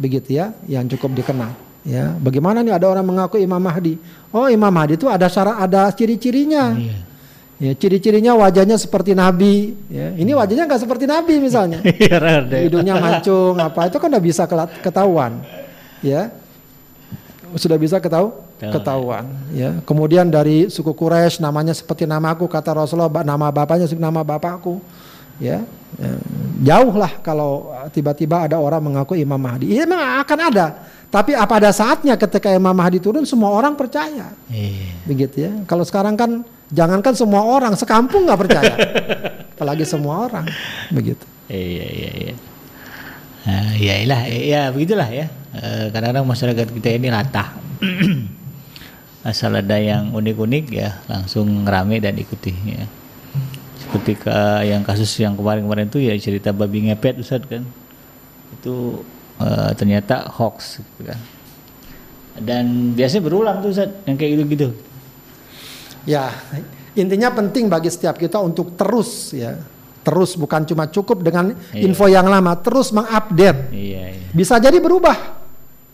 begitu 0.00 0.40
ya, 0.40 0.50
yang 0.66 0.88
cukup 0.88 1.14
dikenal. 1.14 1.52
Ya, 1.82 2.14
bagaimana 2.18 2.62
nih 2.62 2.74
ada 2.74 2.86
orang 2.90 3.06
mengaku 3.06 3.38
Imam 3.42 3.58
Mahdi? 3.58 3.98
Oh 4.30 4.46
Imam 4.46 4.70
Mahdi 4.70 4.94
itu 4.98 5.06
ada 5.10 5.26
syarat, 5.26 5.62
ada 5.62 5.90
ciri-cirinya. 5.92 6.74
Iya. 6.78 6.96
Ya, 7.60 7.72
ciri-cirinya 7.78 8.34
wajahnya 8.34 8.74
seperti 8.74 9.14
Nabi. 9.14 9.76
Ya, 9.86 10.10
ini 10.18 10.34
wajahnya 10.34 10.66
nggak 10.66 10.82
seperti 10.82 11.04
Nabi 11.06 11.38
misalnya. 11.38 11.78
Iya, 12.02 12.42
hidungnya 12.66 12.98
mancung 12.98 13.54
apa 13.60 13.86
itu 13.86 13.96
kan 14.02 14.08
udah 14.10 14.22
bisa 14.22 14.42
ketahuan 14.82 15.42
ya. 16.02 16.32
Sudah 17.54 17.76
bisa 17.76 18.00
ketahu? 18.00 18.32
Tahu, 18.62 18.72
ketahuan 18.78 19.24
ya. 19.50 19.82
Kemudian 19.82 20.30
dari 20.30 20.70
suku 20.70 20.94
Quraisy 20.94 21.42
namanya 21.42 21.74
seperti 21.74 22.06
namaku 22.06 22.46
kata 22.46 22.74
Rasulullah 22.78 23.26
nama 23.26 23.50
bapaknya 23.50 23.90
seperti 23.90 24.06
nama 24.06 24.22
bapakku 24.22 24.78
ya, 25.42 25.66
ya. 25.98 26.12
jauh 26.62 26.94
lah 26.94 27.18
kalau 27.26 27.74
tiba-tiba 27.90 28.46
ada 28.46 28.62
orang 28.62 28.78
mengaku 28.78 29.18
Imam 29.18 29.38
Mahdi. 29.38 29.74
Iya 29.74 29.82
memang 29.86 30.22
akan 30.22 30.38
ada. 30.46 30.66
Tapi 31.12 31.36
apa 31.36 31.60
ada 31.60 31.70
saatnya 31.74 32.16
ketika 32.16 32.48
Imam 32.54 32.72
Mahdi 32.72 33.02
turun 33.02 33.26
semua 33.26 33.52
orang 33.52 33.74
percaya. 33.74 34.32
Iya. 34.48 34.94
begitu 35.04 35.36
ya. 35.44 35.52
Kalau 35.66 35.82
sekarang 35.82 36.14
kan 36.14 36.46
jangankan 36.72 37.14
semua 37.14 37.44
orang 37.44 37.76
sekampung 37.76 38.24
nggak 38.24 38.40
percaya 38.40 38.74
apalagi 39.52 39.84
semua 39.84 40.26
orang 40.26 40.48
begitu 40.90 41.28
Iya, 41.52 41.86
iya, 41.92 42.10
iya. 42.16 42.34
Nah, 43.42 43.70
ya 43.76 43.94
ilah, 44.00 44.20
ya 44.30 44.60
begitulah 44.72 45.08
ya. 45.12 45.26
Eh, 45.52 45.92
Kadang-kadang 45.92 46.24
masyarakat 46.24 46.66
kita 46.72 46.88
ini 46.96 47.12
latah. 47.12 47.52
Asal 49.28 49.54
ada 49.54 49.78
yang 49.78 50.10
unik-unik 50.16 50.64
ya 50.72 50.98
langsung 51.06 51.62
rame 51.68 52.00
dan 52.00 52.16
ikuti 52.16 52.56
ya. 52.66 52.88
Seperti 53.84 54.18
ke, 54.18 54.34
yang 54.66 54.82
kasus 54.82 55.10
yang 55.20 55.36
kemarin-kemarin 55.36 55.92
itu 55.92 56.00
ya 56.02 56.16
cerita 56.18 56.50
babi 56.50 56.88
ngepet 56.88 57.20
Ustaz 57.20 57.44
kan. 57.44 57.62
Itu 58.56 59.04
eh, 59.42 59.70
ternyata 59.76 60.30
hoax 60.32 60.80
gitu 60.80 61.10
kan. 61.12 61.18
Dan 62.40 62.96
biasanya 62.96 63.22
berulang 63.28 63.60
tuh 63.60 63.76
Ustaz 63.76 63.92
yang 64.08 64.16
kayak 64.16 64.40
gitu-gitu. 64.40 64.72
Ya, 66.02 66.34
intinya 66.92 67.30
penting 67.30 67.66
bagi 67.66 67.86
setiap 67.86 68.16
kita 68.16 68.36
untuk 68.36 68.74
terus 68.74 69.30
ya, 69.30 69.54
terus 70.00 70.34
bukan 70.34 70.64
cuma 70.64 70.86
cukup 70.86 71.20
dengan 71.20 71.54
Iya. 71.70 71.82
info 71.82 72.06
yang 72.06 72.26
lama, 72.26 72.54
terus 72.56 72.90
mengupdate. 72.90 73.70
Iya, 73.70 74.02
iya. 74.12 74.28
Bisa 74.28 74.56
jadi 74.56 74.76
berubah, 74.76 75.14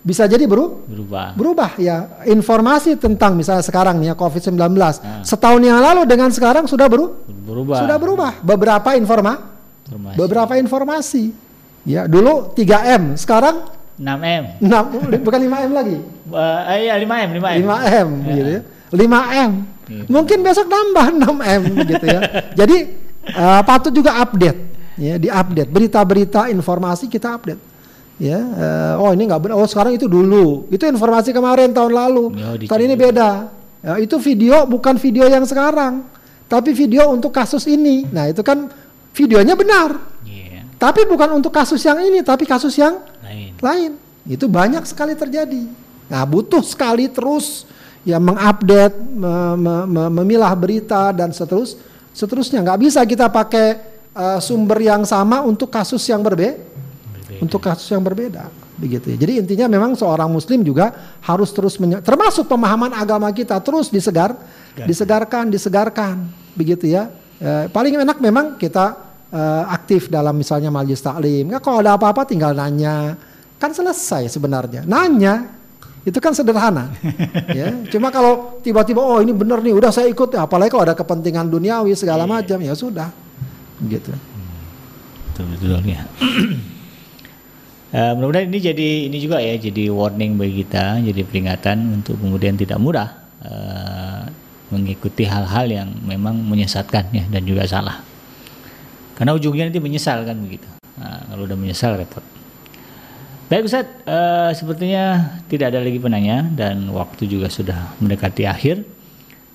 bisa 0.01 0.25
jadi 0.25 0.43
beru 0.43 0.81
Berubah. 0.85 1.35
berubah 1.35 1.71
ya. 1.77 2.25
Informasi 2.25 2.97
tentang 2.97 3.35
misalnya 3.35 3.61
sekarang 3.61 4.01
nih 4.01 4.11
ya 4.11 4.15
COVID-19, 4.15 4.57
Ah. 4.99 5.21
setahun 5.21 5.61
yang 5.61 5.77
lalu 5.79 6.03
dengan 6.05 6.33
sekarang 6.33 6.65
sudah 6.65 6.89
beru 6.89 7.21
Berubah. 7.45 7.79
sudah 7.79 7.97
berubah. 7.97 8.33
Beberapa 8.41 8.97
informa, 8.97 9.35
Informasi. 9.85 10.17
beberapa 10.17 10.53
informasi. 10.57 11.25
Ya, 11.85 12.05
dulu 12.05 12.53
3M, 12.53 13.13
sekarang 13.15 13.65
6M. 13.97 14.61
6, 14.61 14.85
bukan 15.21 15.41
5M 15.41 15.73
lagi. 15.73 15.97
Eh, 16.29 16.77
iya 16.85 16.95
5M, 16.97 17.29
5M. 17.35 17.61
5M 17.61 18.09
gitu 18.31 18.51
ya. 18.57 18.63
5M. 18.91 19.51
Iya. 19.89 20.05
Mungkin 20.09 20.39
besok 20.41 20.67
nambah 20.69 21.07
6M 21.25 21.63
gitu 21.87 22.07
ya. 22.07 22.21
Jadi 22.55 22.77
eh, 23.25 23.63
patut 23.65 23.93
juga 23.93 24.21
update 24.21 24.59
ya, 24.97 25.15
diupdate 25.17 25.69
berita-berita 25.69 26.49
informasi 26.49 27.09
kita 27.09 27.37
update. 27.37 27.61
Ya, 28.19 28.35
eh, 28.35 28.95
oh 28.99 29.15
ini 29.15 29.31
nggak 29.31 29.41
benar. 29.47 29.55
Oh 29.61 29.69
sekarang 29.69 29.95
itu 29.95 30.11
dulu. 30.11 30.67
Itu 30.69 30.83
informasi 30.85 31.31
kemarin 31.31 31.71
tahun 31.71 31.93
lalu. 31.95 32.25
Ya, 32.35 32.49
tahun 32.67 32.83
ini 32.91 32.95
beda. 32.99 33.31
Ya, 33.79 33.93
itu 34.03 34.19
video 34.19 34.67
bukan 34.67 34.99
video 34.99 35.31
yang 35.31 35.47
sekarang, 35.47 36.03
tapi 36.51 36.75
video 36.75 37.15
untuk 37.15 37.31
kasus 37.31 37.63
ini. 37.71 38.11
Nah 38.11 38.27
itu 38.27 38.43
kan 38.43 38.67
videonya 39.15 39.55
benar, 39.55 40.03
Iya, 40.27 40.67
tapi 40.79 41.07
bukan 41.07 41.39
untuk 41.39 41.55
kasus 41.55 41.79
yang 41.87 41.99
ini, 42.03 42.23
tapi 42.27 42.43
kasus 42.43 42.75
yang 42.75 42.99
lain. 43.23 43.55
lain. 43.63 43.93
Itu 44.27 44.51
banyak 44.51 44.83
sekali 44.83 45.15
terjadi. 45.15 45.63
Nah, 46.11 46.23
butuh 46.27 46.61
sekali 46.67 47.07
terus 47.07 47.65
ya 48.09 48.17
mengupdate, 48.17 48.97
me- 48.97 49.57
me- 49.61 49.87
me- 49.87 50.13
memilah 50.23 50.53
berita 50.57 51.13
dan 51.13 51.29
seterus 51.29 51.77
seterusnya. 52.17 52.65
Nggak 52.65 52.81
bisa 52.81 53.01
kita 53.05 53.29
pakai 53.29 53.67
eh, 54.17 54.41
sumber 54.41 54.81
yang 54.81 55.05
sama 55.05 55.45
untuk 55.45 55.69
kasus 55.69 56.01
yang 56.09 56.25
berbeda, 56.25 56.57
Berbeda. 56.57 57.41
untuk 57.45 57.61
kasus 57.61 57.93
yang 57.93 58.01
berbeda. 58.01 58.49
Begitu. 58.79 59.11
Jadi 59.19 59.43
intinya 59.43 59.67
memang 59.67 59.99
seorang 59.99 60.31
muslim 60.31 60.63
juga 60.63 60.95
harus 61.21 61.51
terus 61.51 61.75
termasuk 62.01 62.47
pemahaman 62.47 62.95
agama 62.95 63.27
kita 63.35 63.59
terus 63.59 63.91
disegar, 63.91 64.39
disegarkan, 64.87 65.51
disegarkan. 65.51 66.31
Begitu 66.55 66.95
ya. 66.95 67.11
Eh, 67.43 67.67
paling 67.69 67.99
enak 67.99 68.23
memang 68.23 68.55
kita 68.55 68.95
eh, 69.35 69.65
aktif 69.69 70.07
dalam 70.09 70.33
misalnya 70.33 70.71
majelis 70.71 71.03
taklim. 71.03 71.51
Nggak, 71.51 71.61
kalau 71.63 71.79
ada 71.83 71.99
apa-apa 71.99 72.23
tinggal 72.25 72.55
nanya. 72.55 73.19
Kan 73.59 73.75
selesai 73.75 74.31
sebenarnya. 74.31 74.87
Nanya 74.87 75.58
itu 76.09 76.19
kan 76.19 76.33
sederhana. 76.33 76.89
ya. 77.59 77.71
Cuma 77.93 78.09
kalau 78.09 78.59
tiba-tiba 78.65 79.05
oh 79.05 79.21
ini 79.21 79.37
benar 79.37 79.61
nih, 79.61 79.77
udah 79.77 79.93
saya 79.93 80.09
ikut. 80.09 80.35
Apalagi 80.35 80.73
kalau 80.73 80.85
ada 80.89 80.97
kepentingan 80.97 81.53
duniawi 81.53 81.93
segala 81.93 82.25
macam 82.25 82.57
ya 82.59 82.73
sudah. 82.73 83.13
Gitu. 83.85 84.11
Betul 85.31 85.45
betul 85.55 85.71
ya. 85.87 86.03
Uh, 87.93 88.13
mudah-mudahan 88.19 88.49
ini 88.51 88.59
jadi 88.59 88.89
ini 89.07 89.17
juga 89.23 89.39
ya 89.39 89.55
jadi 89.55 89.93
warning 89.93 90.35
bagi 90.35 90.65
kita, 90.65 90.99
jadi 91.05 91.21
peringatan 91.23 92.03
untuk 92.03 92.19
kemudian 92.19 92.59
tidak 92.59 92.81
mudah 92.83 93.09
uh, 93.47 94.25
mengikuti 94.75 95.25
hal-hal 95.25 95.69
yang 95.69 95.89
memang 96.05 96.37
menyesatkan 96.43 97.09
ya 97.13 97.25
dan 97.29 97.43
juga 97.45 97.65
salah. 97.65 98.01
Karena 99.17 99.35
ujungnya 99.35 99.67
nanti 99.69 99.81
menyesal 99.83 100.23
kan 100.23 100.37
begitu. 100.39 100.69
Nah, 100.99 101.27
kalau 101.31 101.43
udah 101.47 101.59
menyesal 101.59 101.99
repot. 101.99 102.23
Baik 103.49 103.65
Ustaz, 103.65 103.89
uh, 104.05 104.53
sepertinya 104.53 105.33
tidak 105.49 105.73
ada 105.73 105.81
lagi 105.81 105.97
penanya 105.97 106.45
dan 106.53 106.85
waktu 106.93 107.25
juga 107.25 107.49
sudah 107.49 107.97
mendekati 107.97 108.45
akhir. 108.45 108.85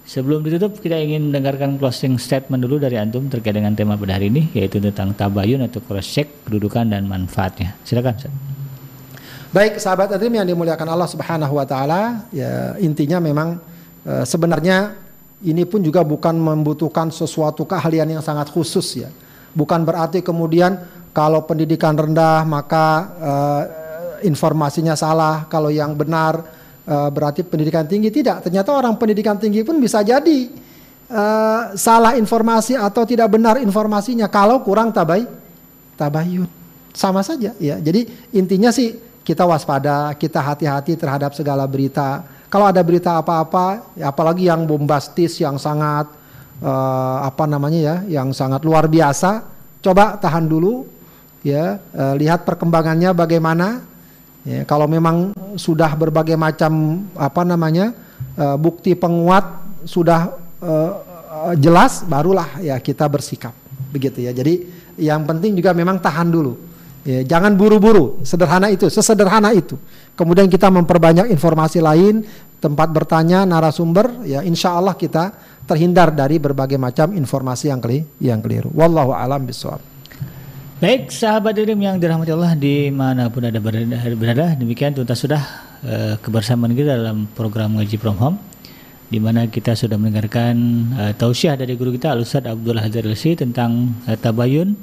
Sebelum 0.09 0.41
ditutup, 0.41 0.81
kita 0.81 0.97
ingin 0.97 1.29
mendengarkan 1.29 1.77
closing 1.77 2.17
statement 2.17 2.65
dulu 2.65 2.81
dari 2.81 2.97
Antum 2.97 3.29
terkait 3.29 3.53
dengan 3.53 3.77
tema 3.77 3.93
pada 3.93 4.17
hari 4.17 4.33
ini, 4.33 4.49
yaitu 4.57 4.81
tentang 4.81 5.13
tabayun 5.13 5.61
atau 5.69 5.77
cross 5.77 6.09
check, 6.09 6.25
kedudukan 6.41 6.89
dan 6.89 7.05
manfaatnya. 7.05 7.77
Silakan. 7.85 8.17
Ustaz. 8.17 8.33
Baik, 9.53 9.77
sahabat 9.77 10.09
Adrim 10.09 10.41
yang 10.41 10.49
dimuliakan 10.49 10.89
Allah 10.89 11.05
Subhanahu 11.13 11.53
wa 11.53 11.65
taala, 11.69 12.25
ya 12.33 12.73
intinya 12.81 13.21
memang 13.21 13.61
e, 14.01 14.25
sebenarnya 14.25 14.97
ini 15.45 15.69
pun 15.69 15.85
juga 15.85 16.01
bukan 16.01 16.33
membutuhkan 16.33 17.13
sesuatu 17.13 17.61
keahlian 17.61 18.09
yang 18.09 18.25
sangat 18.25 18.49
khusus 18.49 19.05
ya. 19.05 19.13
Bukan 19.53 19.85
berarti 19.85 20.25
kemudian 20.25 20.81
kalau 21.13 21.45
pendidikan 21.45 21.93
rendah 21.93 22.41
maka 22.49 22.85
e, 23.21 23.31
informasinya 24.23 24.95
salah, 24.97 25.45
kalau 25.51 25.69
yang 25.69 25.93
benar 25.93 26.41
uh, 26.87 27.09
berarti 27.13 27.43
pendidikan 27.43 27.85
tinggi 27.85 28.09
tidak. 28.09 28.43
Ternyata 28.43 28.73
orang 28.73 28.95
pendidikan 28.97 29.37
tinggi 29.37 29.61
pun 29.61 29.77
bisa 29.77 30.01
jadi 30.01 30.49
uh, 31.11 31.77
salah 31.77 32.15
informasi 32.17 32.79
atau 32.79 33.03
tidak 33.03 33.29
benar 33.31 33.59
informasinya 33.59 34.31
kalau 34.31 34.63
kurang 34.63 34.89
tabai 34.95 35.27
tabayun. 35.99 36.49
Sama 36.93 37.25
saja 37.25 37.57
ya. 37.57 37.81
Jadi 37.81 38.05
intinya 38.37 38.69
sih 38.69 38.93
kita 39.23 39.47
waspada, 39.47 40.13
kita 40.19 40.43
hati-hati 40.43 40.99
terhadap 40.99 41.31
segala 41.33 41.63
berita. 41.63 42.21
Kalau 42.51 42.69
ada 42.69 42.85
berita 42.85 43.17
apa-apa, 43.17 43.97
ya 43.97 44.13
apalagi 44.13 44.45
yang 44.45 44.69
bombastis, 44.69 45.41
yang 45.41 45.57
sangat 45.57 46.05
uh, 46.61 47.17
apa 47.25 47.49
namanya 47.49 47.79
ya, 47.81 47.95
yang 48.21 48.29
sangat 48.29 48.61
luar 48.61 48.85
biasa, 48.85 49.41
coba 49.81 50.21
tahan 50.21 50.45
dulu, 50.45 50.85
ya, 51.41 51.81
uh, 51.97 52.13
lihat 52.13 52.45
perkembangannya 52.45 53.09
bagaimana, 53.17 53.81
Ya, 54.43 54.67
kalau 54.67 54.91
memang 54.91 55.31
sudah 55.55 55.95
berbagai 55.95 56.35
macam 56.35 57.03
apa 57.15 57.47
namanya 57.47 57.95
uh, 58.35 58.59
bukti 58.59 58.91
penguat 58.91 59.63
sudah 59.87 60.35
uh, 60.59 60.91
uh, 61.47 61.53
jelas, 61.55 62.03
barulah 62.03 62.59
ya 62.59 62.75
kita 62.83 63.07
bersikap 63.07 63.55
begitu 63.87 64.19
ya. 64.19 64.35
Jadi 64.35 64.67
yang 64.99 65.23
penting 65.23 65.55
juga 65.55 65.71
memang 65.71 65.95
tahan 65.95 66.27
dulu. 66.27 66.59
Ya, 67.03 67.23
jangan 67.23 67.55
buru-buru, 67.55 68.23
sederhana 68.23 68.71
itu, 68.71 68.87
sesederhana 68.87 69.51
itu. 69.51 69.75
Kemudian 70.15 70.47
kita 70.47 70.71
memperbanyak 70.71 71.31
informasi 71.31 71.83
lain, 71.83 72.23
tempat 72.63 72.87
bertanya, 72.95 73.43
narasumber, 73.43 74.23
ya 74.23 74.39
insya 74.39 74.75
Allah 74.75 74.95
kita 74.95 75.35
terhindar 75.67 76.15
dari 76.15 76.39
berbagai 76.39 76.79
macam 76.79 77.11
informasi 77.15 77.71
yang 77.71 77.79
keli 77.83 78.07
yang 78.19 78.39
keliru. 78.39 78.71
Wallahu 78.71 79.11
alam 79.15 79.43
bisawab. 79.43 79.92
Baik, 80.83 81.15
sahabat 81.15 81.55
Dirim 81.55 81.79
yang 81.79 81.95
dirahmati 81.95 82.35
Allah 82.35 82.59
di 82.59 82.91
mana 82.91 83.31
pun 83.31 83.47
ada 83.47 83.55
berada, 83.55 84.03
berada 84.19 84.51
demikian 84.51 84.91
tuntas 84.91 85.15
sudah 85.15 85.39
uh, 85.79 86.19
kebersamaan 86.19 86.75
kita 86.75 86.99
dalam 86.99 87.23
program 87.31 87.79
ngaji 87.79 87.95
from 87.95 88.19
home 88.19 88.35
di 89.07 89.15
mana 89.15 89.47
kita 89.47 89.79
sudah 89.79 89.95
mendengarkan 89.95 90.55
uh, 90.99 91.11
tausiah 91.15 91.55
dari 91.55 91.79
guru 91.79 91.95
kita 91.95 92.11
Al 92.11 92.27
Ustaz 92.27 92.43
Abdullah 92.43 92.83
Hazar 92.83 93.07
tentang 93.15 93.95
uh, 94.11 94.19
tabayun 94.19 94.75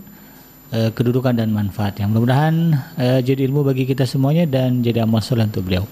uh, 0.73 0.89
kedudukan 0.89 1.37
dan 1.37 1.53
manfaat 1.53 2.01
yang 2.01 2.17
mudah-mudahan 2.17 2.81
uh, 2.97 3.21
jadi 3.21 3.45
ilmu 3.53 3.61
bagi 3.61 3.85
kita 3.85 4.09
semuanya 4.09 4.49
dan 4.49 4.81
jadi 4.81 5.05
amal 5.05 5.21
soleh 5.21 5.45
untuk 5.45 5.69
beliau. 5.69 5.85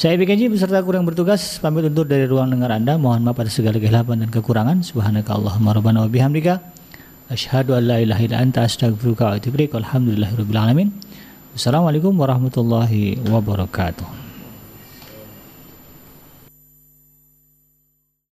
Saya 0.00 0.16
BKJ 0.16 0.48
beserta 0.48 0.80
kurang 0.80 1.04
bertugas 1.04 1.60
pamit 1.60 1.84
undur 1.84 2.08
dari 2.08 2.24
ruang 2.24 2.56
dengar 2.56 2.72
Anda. 2.72 2.96
Mohon 2.96 3.28
maaf 3.28 3.44
atas 3.44 3.60
segala 3.60 3.76
kehilapan 3.76 4.24
dan 4.24 4.32
kekurangan. 4.32 4.80
Subhanakallahumma 4.80 5.76
rabbana 5.76 6.08
wa 6.08 6.75
Asyhadu 7.26 7.74
an 7.74 7.88
la 7.90 7.98
ilaha 7.98 8.22
illa 8.22 8.38
anta 8.38 8.62
astaghfiruka 8.62 9.24
wa 9.26 9.32
atubu 9.34 9.58
ilaik. 9.58 9.74
Alhamdulillahirabbil 9.74 10.60
alamin. 10.62 10.94
Wassalamualaikum 11.54 12.14
warahmatullahi 12.14 13.18
wabarakatuh. 13.26 14.25